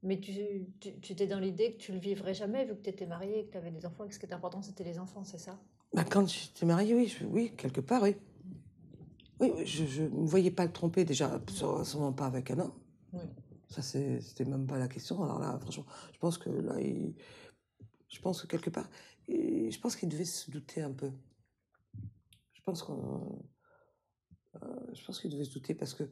mais 0.03 0.19
tu, 0.21 0.33
tu, 0.81 0.99
tu 1.01 1.13
étais 1.13 1.27
dans 1.27 1.39
l'idée 1.41 1.75
que 1.75 1.79
tu 1.79 1.93
le 1.93 1.99
vivrais 1.99 2.35
jamais, 2.35 2.65
vu 2.65 2.75
que 2.77 2.83
tu 2.83 2.91
étais 2.91 3.07
mariée 3.07 3.41
et 3.41 3.47
que 3.47 3.53
tu 3.53 3.59
avais 3.59 3.71
des 3.71 3.85
enfants, 3.87 4.05
et 4.05 4.09
que 4.09 4.15
ce 4.15 4.19
qui 4.19 4.27
était 4.27 4.35
important, 4.35 4.63
c'était 4.63 4.85
les 4.85 4.99
enfants, 4.99 5.25
c'est 5.25 5.39
ça? 5.39 5.59
Bah, 5.93 6.05
quand 6.05 6.27
j'étais 6.29 6.67
mariée, 6.67 6.95
oui, 6.95 7.07
je- 7.09 7.25
oui, 7.27 7.53
quelque 7.57 7.81
part, 7.81 8.03
oui. 8.03 8.17
Oui, 9.41 9.67
je 9.67 10.03
ne 10.05 10.27
voyais 10.27 10.51
pas 10.53 10.65
le 10.65 10.73
tromper, 10.73 11.05
déjà, 11.05 11.41
sû- 11.49 11.85
sûrement 11.85 12.13
pas 12.13 12.27
avec 12.27 12.51
un 12.51 12.61
homme. 12.61 12.73
Oui. 13.13 13.21
Ça, 13.69 13.83
c'est- 13.83 14.21
c'était 14.21 14.45
même 14.45 14.67
pas 14.67 14.79
la 14.79 14.89
question. 14.89 15.23
Alors 15.23 15.39
là, 15.39 15.59
franchement, 15.61 15.87
je 16.13 16.19
pense 16.19 16.39
que 16.39 16.51
là, 16.51 16.79
il- 16.81 17.15
je 18.09 18.21
pense 18.21 18.43
que 18.43 18.47
quelque 18.47 18.71
part, 18.71 18.89
il- 19.29 19.71
je 19.73 19.79
pense 19.81 19.97
qu'il 19.97 20.09
devait 20.09 20.25
se 20.25 20.51
douter 20.51 20.83
un 20.83 20.93
peu. 20.93 21.11
Je 22.53 22.61
pense 22.63 22.83
qu'on, 22.83 23.43
je 24.93 25.05
pense 25.05 25.21
qu'il 25.21 25.31
devait 25.31 25.45
se 25.45 25.53
douter 25.53 25.75
parce 25.75 25.95
que, 25.95 26.05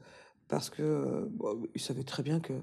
parce 0.49 0.70
que, 0.70 0.82
euh, 0.82 1.26
bon, 1.30 1.66
il 1.74 1.80
savait 1.80 2.05
très 2.05 2.22
bien 2.22 2.41
que 2.41 2.55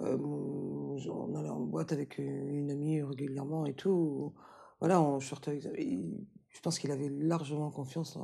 euh, 0.00 0.16
on 0.18 1.34
allait 1.34 1.48
en 1.48 1.60
boîte 1.60 1.92
avec 1.92 2.18
une, 2.18 2.70
amie 2.70 3.02
régulièrement 3.02 3.66
et 3.66 3.74
tout. 3.74 4.32
Voilà, 4.80 5.00
on 5.00 5.20
sortait 5.20 5.60
je 5.60 6.60
pense 6.60 6.78
qu'il 6.78 6.90
avait 6.90 7.08
largement 7.08 7.70
confiance 7.70 8.18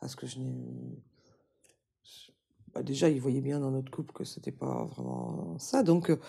à, 0.00 0.08
ce 0.08 0.16
que 0.16 0.26
je 0.26 0.38
n'ai. 0.38 1.02
Bah, 2.74 2.82
déjà, 2.82 3.08
il 3.08 3.20
voyait 3.20 3.40
bien 3.40 3.58
dans 3.58 3.70
notre 3.70 3.90
couple 3.90 4.12
que 4.12 4.24
c'était 4.24 4.52
pas 4.52 4.84
vraiment 4.84 5.58
ça, 5.58 5.82
donc. 5.82 6.10
euh, 6.10 6.20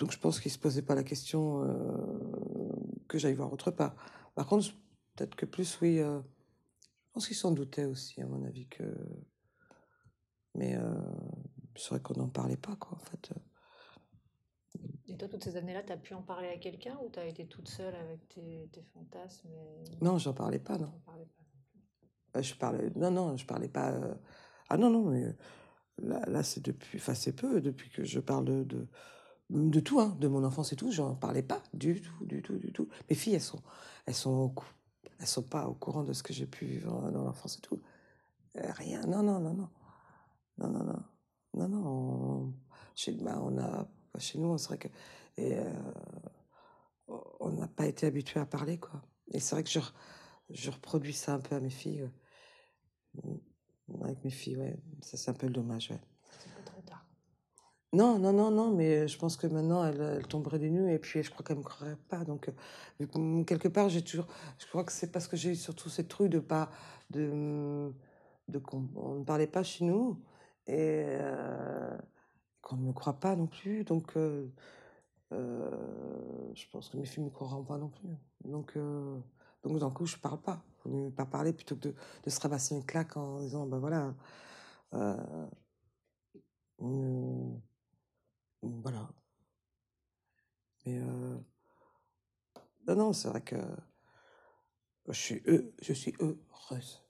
donc 0.00 0.12
je 0.12 0.18
pense 0.18 0.40
qu'il 0.40 0.50
se 0.50 0.58
posait 0.58 0.82
pas 0.82 0.94
la 0.94 1.04
question 1.04 1.62
euh, 1.62 2.72
que 3.06 3.18
j'aille 3.18 3.34
voir 3.34 3.52
autre 3.52 3.70
part. 3.70 3.94
Par 4.34 4.46
contre, 4.46 4.70
peut-être 5.14 5.34
que 5.36 5.44
plus, 5.44 5.78
oui, 5.82 6.00
euh, 6.00 6.20
pense 7.20 7.28
qu'il 7.28 7.36
s'en 7.36 7.50
doutait 7.50 7.84
aussi, 7.84 8.22
à 8.22 8.26
mon 8.26 8.42
avis, 8.46 8.66
que... 8.66 8.82
Mais 10.54 10.74
euh, 10.74 10.94
c'est 11.76 11.90
vrai 11.90 12.00
qu'on 12.00 12.14
n'en 12.14 12.30
parlait 12.30 12.56
pas, 12.56 12.74
quoi, 12.76 12.96
en 12.96 13.04
fait. 13.04 13.30
Et 15.06 15.18
toi, 15.18 15.28
toutes 15.28 15.44
ces 15.44 15.56
années-là, 15.58 15.82
tu 15.82 15.92
as 15.92 15.98
pu 15.98 16.14
en 16.14 16.22
parler 16.22 16.48
à 16.48 16.56
quelqu'un 16.56 16.98
ou 17.04 17.10
tu 17.10 17.18
as 17.18 17.26
été 17.26 17.46
toute 17.46 17.68
seule 17.68 17.94
avec 17.94 18.26
tes, 18.30 18.70
tes 18.72 18.82
fantasmes 18.94 19.50
et... 19.52 20.02
Non, 20.02 20.16
j'en 20.16 20.32
parlais 20.32 20.58
pas, 20.58 20.78
non. 20.78 20.86
t'en 20.86 21.00
parlais 21.00 21.26
pas 21.26 22.38
Euh, 22.38 22.42
Je 22.42 22.54
parlais... 22.54 22.90
Non, 22.96 23.10
non, 23.10 23.36
je 23.36 23.44
parlais 23.44 23.68
pas... 23.68 23.92
euh, 23.92 24.14
Ah 24.70 24.78
non, 24.78 24.88
non, 24.88 25.04
mais 25.10 25.24
euh, 25.24 25.32
là, 25.98 26.24
là 26.26 26.42
c'est 26.42 26.64
depuis... 26.64 26.96
Enfin, 26.98 27.12
c'est 27.12 27.34
peu, 27.36 27.60
depuis 27.60 27.90
que 27.90 28.02
je 28.02 28.18
parle 28.18 28.46
de... 28.46 28.64
de, 28.64 28.88
de 29.50 29.80
tout, 29.80 30.00
hein, 30.00 30.16
de 30.20 30.26
mon 30.26 30.42
enfance 30.42 30.72
et 30.72 30.76
tout, 30.76 30.90
j'en 30.90 31.14
parlais 31.16 31.42
pas 31.42 31.62
du 31.74 32.00
tout, 32.00 32.24
du 32.24 32.40
tout, 32.40 32.56
du 32.56 32.72
tout. 32.72 32.88
Mes 33.10 33.14
filles, 33.16 33.34
elles 33.34 33.42
sont, 33.42 33.60
elles 34.06 34.14
sont, 34.14 34.30
au 34.30 34.48
cou- 34.48 34.64
elles 35.20 35.26
sont 35.26 35.42
pas 35.42 35.68
au 35.68 35.74
courant 35.74 36.04
de 36.04 36.12
ce 36.12 36.22
que 36.22 36.32
j'ai 36.32 36.46
pu 36.46 36.64
vivre 36.64 37.10
dans 37.12 37.22
l'enfance 37.24 37.58
et 37.58 37.60
tout. 37.60 37.80
Euh, 38.56 38.72
rien, 38.72 39.02
non, 39.02 39.22
non, 39.22 39.40
non, 39.40 39.54
non. 39.54 39.70
Non, 40.58 40.68
non, 40.70 40.84
non. 40.84 41.04
Non, 41.54 41.68
non, 41.68 41.86
on, 41.86 42.54
chez, 42.94 43.12
bah, 43.12 43.40
on 43.42 43.58
a, 43.58 43.84
bah, 44.12 44.20
chez 44.20 44.38
nous, 44.38 44.48
on 44.48 44.58
serait 44.58 44.78
que. 44.78 44.88
Et, 45.36 45.58
euh, 45.58 45.72
on 47.40 47.50
n'a 47.52 47.68
pas 47.68 47.86
été 47.86 48.06
habitué 48.06 48.40
à 48.40 48.46
parler, 48.46 48.78
quoi. 48.78 49.02
Et 49.32 49.40
c'est 49.40 49.54
vrai 49.54 49.64
que 49.64 49.70
je, 49.70 49.80
je 50.50 50.70
reproduis 50.70 51.12
ça 51.12 51.34
un 51.34 51.40
peu 51.40 51.54
à 51.56 51.60
mes 51.60 51.70
filles. 51.70 52.10
Mm, 53.22 53.36
avec 54.04 54.24
mes 54.24 54.30
filles, 54.30 54.56
ouais. 54.56 54.78
Ça, 55.02 55.16
c'est 55.16 55.30
un 55.30 55.34
peu 55.34 55.46
le 55.46 55.52
dommage, 55.52 55.90
ouais. 55.90 56.00
Non, 57.92 58.20
non, 58.20 58.32
non, 58.32 58.52
non, 58.52 58.70
mais 58.70 59.08
je 59.08 59.18
pense 59.18 59.36
que 59.36 59.48
maintenant, 59.48 59.84
elle, 59.84 60.24
tomberait 60.28 60.60
des 60.60 60.70
nues 60.70 60.92
et 60.92 60.98
puis 61.00 61.24
je 61.24 61.30
crois 61.30 61.44
qu'elle 61.44 61.56
me 61.58 61.62
croirait 61.64 61.96
pas. 62.08 62.24
Donc, 62.24 62.48
euh, 63.00 63.06
mm, 63.18 63.44
quelque 63.44 63.66
part, 63.66 63.88
j'ai 63.88 64.02
toujours. 64.02 64.28
Je 64.58 64.66
crois 64.66 64.84
que 64.84 64.92
c'est 64.92 65.10
parce 65.10 65.26
que 65.26 65.36
j'ai 65.36 65.50
eu 65.50 65.56
surtout 65.56 65.88
cette 65.88 66.06
truc 66.08 66.30
de 66.30 66.38
pas. 66.38 66.70
de, 67.10 67.26
mm, 67.32 67.94
de 68.48 68.58
qu'on 68.58 68.88
on 68.96 69.14
ne 69.20 69.24
parlait 69.24 69.46
pas 69.48 69.62
chez 69.64 69.84
nous 69.84 70.20
et 70.66 71.04
euh, 71.08 71.96
qu'on 72.62 72.76
ne 72.76 72.82
me 72.88 72.92
croit 72.92 73.14
pas 73.20 73.36
non 73.36 73.46
plus. 73.48 73.84
Donc, 73.84 74.16
euh, 74.16 74.48
je 75.32 76.64
pense 76.72 76.88
que 76.90 76.96
mes 76.96 77.04
filles 77.06 77.24
ne 77.24 77.28
me 77.28 77.34
croiront 77.34 77.64
pas 77.64 77.78
non 77.78 77.88
plus. 77.88 78.08
Donc, 78.44 78.76
donc 79.64 79.78
d'un 79.78 79.90
coup, 79.90 80.06
je 80.06 80.16
parle 80.16 80.40
pas. 80.40 80.62
Il 80.86 80.92
mieux 80.92 81.10
pas 81.10 81.26
parler 81.26 81.52
plutôt 81.52 81.76
que 81.76 81.88
de, 81.88 82.30
se 82.30 82.40
rabasser 82.40 82.74
une 82.74 82.84
claque 82.84 83.16
en 83.16 83.40
disant 83.40 83.66
ben 83.66 83.78
voilà. 83.78 84.14
Euh, 88.62 88.66
euh, 88.66 88.70
voilà. 88.82 89.08
Mais 90.84 90.98
euh, 90.98 91.38
non, 92.86 92.96
non, 92.96 93.12
c'est 93.12 93.28
vrai 93.28 93.40
que 93.42 93.56
je 95.08 95.12
suis, 95.12 95.42
je 95.82 95.92
suis 95.92 96.14
heureuse. 96.20 97.02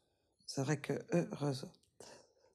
C'est 0.46 0.62
vrai 0.62 0.78
que 0.78 0.94
heureuse. 1.12 1.68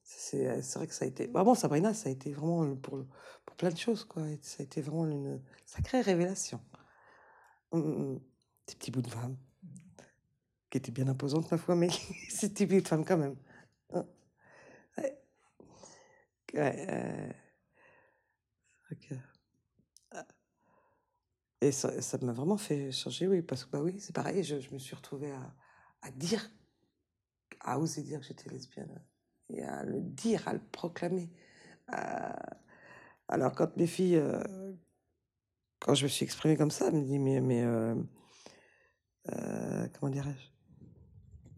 C'est 0.04 0.62
c'est 0.62 0.78
vrai 0.78 0.88
que 0.88 0.94
ça 0.94 1.04
a 1.06 1.08
été. 1.08 1.28
Vraiment, 1.28 1.54
Sabrina, 1.54 1.94
ça 1.94 2.08
a 2.10 2.12
été 2.12 2.32
vraiment 2.32 2.76
pour, 2.76 3.04
pour 3.46 3.56
plein 3.56 3.70
de 3.70 3.78
choses, 3.78 4.04
quoi. 4.04 4.22
Ça 4.42 4.62
a 4.62 4.64
été 4.64 4.82
vraiment 4.82 5.06
une 5.06 5.42
sacrée 5.66 6.02
révélation. 6.02 6.60
Hum, 7.72 7.80
hum, 7.82 8.00
hum. 8.16 8.20
Ces 8.66 8.76
petits 8.76 8.90
bouts 8.90 9.02
de 9.02 9.08
femme, 9.10 9.36
qui 10.70 10.78
étaient 10.78 10.92
bien 10.92 11.08
imposantes, 11.08 11.50
ma 11.50 11.58
foi, 11.58 11.74
mais 11.76 11.88
bouts 12.66 12.80
de 12.80 12.88
femme 12.88 13.04
quand 13.04 13.16
même. 13.18 13.36
Hein. 13.94 14.06
Ouais, 14.98 15.16
euh, 16.54 16.56
c'est 16.58 16.64
vrai 16.64 16.76
que- 16.76 16.90
ah. 16.92 17.34
Et 21.60 21.70
ça 21.72 21.90
m'a 22.22 22.32
vraiment 22.32 22.56
fait 22.56 22.90
changer, 22.92 23.26
oui, 23.26 23.42
parce 23.42 23.64
que, 23.64 23.70
bah 23.70 23.80
oui, 23.82 23.98
c'est 24.00 24.14
pareil, 24.14 24.42
je, 24.44 24.58
je 24.60 24.70
me 24.72 24.78
suis 24.78 24.94
retrouvée 24.94 25.32
à, 25.32 25.54
à 26.02 26.10
dire, 26.10 26.50
à 27.60 27.78
oser 27.78 28.02
dire 28.02 28.20
que 28.20 28.26
j'étais 28.26 28.48
lesbienne, 28.50 29.00
et 29.50 29.62
à 29.62 29.84
le 29.84 30.00
dire, 30.00 30.46
à 30.48 30.52
le 30.54 30.60
proclamer. 30.60 31.30
à- 31.88 32.58
Alors, 33.28 33.54
quand 33.54 33.76
mes 33.76 33.86
filles, 33.86 34.16
euh, 34.16 34.42
quand 35.80 35.94
je 35.94 36.04
me 36.04 36.08
suis 36.08 36.24
exprimée 36.24 36.56
comme 36.56 36.70
ça, 36.70 36.88
elles 36.88 36.94
me 36.94 37.02
disent, 37.04 37.18
mais, 37.18 37.40
mais 37.40 37.62
euh, 37.62 37.94
euh, 39.32 39.86
comment 39.94 40.10
dirais-je? 40.10 40.50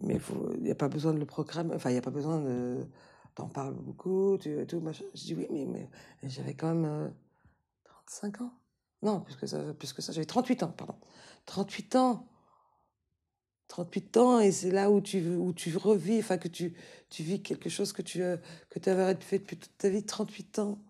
Mais 0.01 0.19
il 0.57 0.63
n'y 0.63 0.71
a 0.71 0.75
pas 0.75 0.89
besoin 0.89 1.13
de 1.13 1.19
le 1.19 1.27
proclamer, 1.27 1.75
enfin, 1.75 1.91
il 1.91 1.95
n'y 1.95 1.99
a 1.99 2.03
pas 2.03 2.11
besoin 2.11 2.41
de. 2.41 2.87
T'en 3.39 3.47
parles 3.47 3.75
beaucoup. 3.75 4.37
Je 4.43 4.67
dis, 5.15 5.35
oui, 5.37 5.47
mais, 5.67 5.89
j'avais 6.25 6.55
quand 6.55 6.75
même 6.75 6.85
euh, 6.85 7.09
35 7.85 8.41
ans. 8.41 8.53
Non, 9.03 9.21
plus 9.21 9.37
que 9.37 9.47
ça, 9.47 9.63
plus 9.75 9.87
ça 9.87 10.13
j'avais 10.13 10.27
38 10.27 10.65
ans, 10.65 10.75
pardon. 10.77 10.97
38 11.47 11.95
ans 11.95 12.27
38 13.69 14.17
ans, 14.17 14.41
et 14.41 14.51
c'est 14.51 14.73
là 14.73 14.91
où 14.91 15.01
tu, 15.01 15.25
où 15.37 15.53
tu 15.53 15.77
revis, 15.77 16.19
enfin, 16.19 16.37
que 16.37 16.49
tu, 16.49 16.75
tu 17.11 17.23
vis 17.23 17.41
quelque 17.41 17.71
chose 17.71 17.93
que 17.93 18.03
tu 18.03 18.25
euh, 18.25 18.39
que 18.71 18.91
avais 18.91 19.15
fait 19.21 19.39
depuis 19.39 19.57
toute 19.57 19.77
ta 19.79 19.89
vie, 19.89 20.05
38 20.05 20.59
ans. 20.59 20.81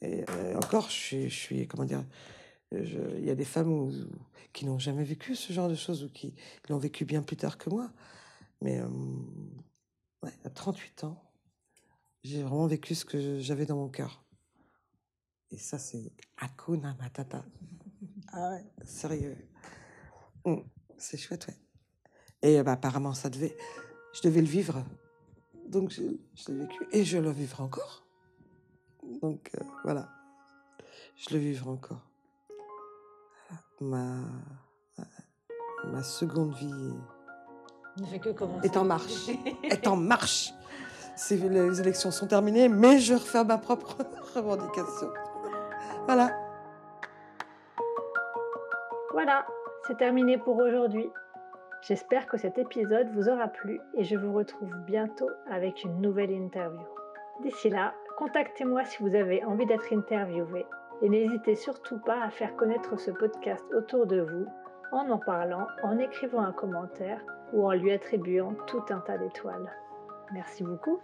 Et 0.00 0.24
euh, 0.30 0.56
encore, 0.56 0.88
je 0.88 0.94
suis, 0.94 1.30
je 1.30 1.38
suis, 1.38 1.68
comment 1.68 1.84
dire, 1.84 2.04
il 2.72 3.24
y 3.24 3.30
a 3.30 3.36
des 3.36 3.44
femmes 3.44 4.08
qui 4.52 4.66
n'ont 4.66 4.80
jamais 4.80 5.04
vécu 5.04 5.36
ce 5.36 5.52
genre 5.52 5.68
de 5.68 5.76
choses 5.76 6.02
ou 6.02 6.08
qui 6.08 6.34
l'ont 6.68 6.78
vécu 6.78 7.04
bien 7.04 7.22
plus 7.22 7.36
tard 7.36 7.56
que 7.56 7.70
moi. 7.70 7.88
Mais 8.62 8.80
euh, 8.80 8.88
ouais, 10.24 10.32
à 10.44 10.50
38 10.50 11.04
ans, 11.04 11.22
j'ai 12.24 12.42
vraiment 12.42 12.66
vécu 12.66 12.94
ce 12.94 13.04
que 13.04 13.38
j'avais 13.38 13.66
dans 13.66 13.76
mon 13.76 13.88
cœur. 13.88 14.24
Et 15.50 15.58
ça, 15.58 15.78
c'est 15.78 16.10
Hakuna 16.38 16.94
Matata. 16.98 17.44
Ah 18.32 18.50
ouais, 18.50 18.64
sérieux. 18.84 19.36
Mm, 20.44 20.56
c'est 20.96 21.18
chouette, 21.18 21.46
ouais. 21.46 21.56
Et 22.42 22.58
euh, 22.58 22.62
bah, 22.62 22.72
apparemment, 22.72 23.12
ça 23.12 23.30
devait, 23.30 23.56
je 24.14 24.22
devais 24.22 24.40
le 24.40 24.48
vivre. 24.48 24.84
Donc, 25.68 25.90
je, 25.90 26.02
je 26.34 26.50
l'ai 26.50 26.60
vécu 26.60 26.86
et 26.92 27.04
je 27.04 27.18
le 27.18 27.30
vivrai 27.30 27.62
encore. 27.62 28.06
Donc, 29.22 29.50
euh, 29.60 29.64
voilà. 29.84 30.08
Je 31.16 31.34
le 31.34 31.40
vivrai 31.40 31.70
encore. 31.70 32.10
Ma, 33.80 34.24
ma 35.84 36.02
seconde 36.02 36.54
vie 36.56 36.94
Ne 37.98 38.06
fait 38.06 38.18
que 38.18 38.30
commencer. 38.30 38.66
est 38.66 38.76
en 38.76 38.84
marche. 38.84 39.28
est 39.64 39.86
en 39.86 39.96
marche. 39.96 40.52
Les 41.30 41.80
élections 41.80 42.10
sont 42.10 42.26
terminées, 42.26 42.68
mais 42.68 42.98
je 42.98 43.14
refais 43.14 43.44
ma 43.44 43.56
propre 43.56 43.98
revendication. 44.34 45.08
Voilà. 46.06 46.30
Voilà, 49.12 49.46
c'est 49.86 49.96
terminé 49.96 50.38
pour 50.38 50.56
aujourd'hui. 50.56 51.08
J'espère 51.82 52.26
que 52.26 52.36
cet 52.36 52.58
épisode 52.58 53.08
vous 53.14 53.28
aura 53.28 53.46
plu 53.46 53.80
et 53.94 54.02
je 54.02 54.16
vous 54.16 54.32
retrouve 54.32 54.74
bientôt 54.86 55.30
avec 55.48 55.84
une 55.84 56.00
nouvelle 56.00 56.32
interview. 56.32 56.82
D'ici 57.42 57.70
là, 57.70 57.94
contactez-moi 58.18 58.84
si 58.84 59.02
vous 59.02 59.14
avez 59.14 59.44
envie 59.44 59.66
d'être 59.66 59.92
interviewé 59.92 60.66
et 61.02 61.08
n'hésitez 61.08 61.54
surtout 61.54 61.98
pas 61.98 62.22
à 62.22 62.30
faire 62.30 62.56
connaître 62.56 62.98
ce 62.98 63.12
podcast 63.12 63.64
autour 63.72 64.06
de 64.06 64.20
vous 64.20 64.46
en 64.90 65.08
en 65.10 65.18
parlant, 65.18 65.66
en 65.82 65.98
écrivant 65.98 66.40
un 66.40 66.52
commentaire 66.52 67.20
ou 67.52 67.66
en 67.66 67.72
lui 67.72 67.92
attribuant 67.92 68.54
tout 68.66 68.84
un 68.90 68.98
tas 68.98 69.18
d'étoiles. 69.18 69.70
Merci 70.32 70.64
beaucoup 70.64 71.00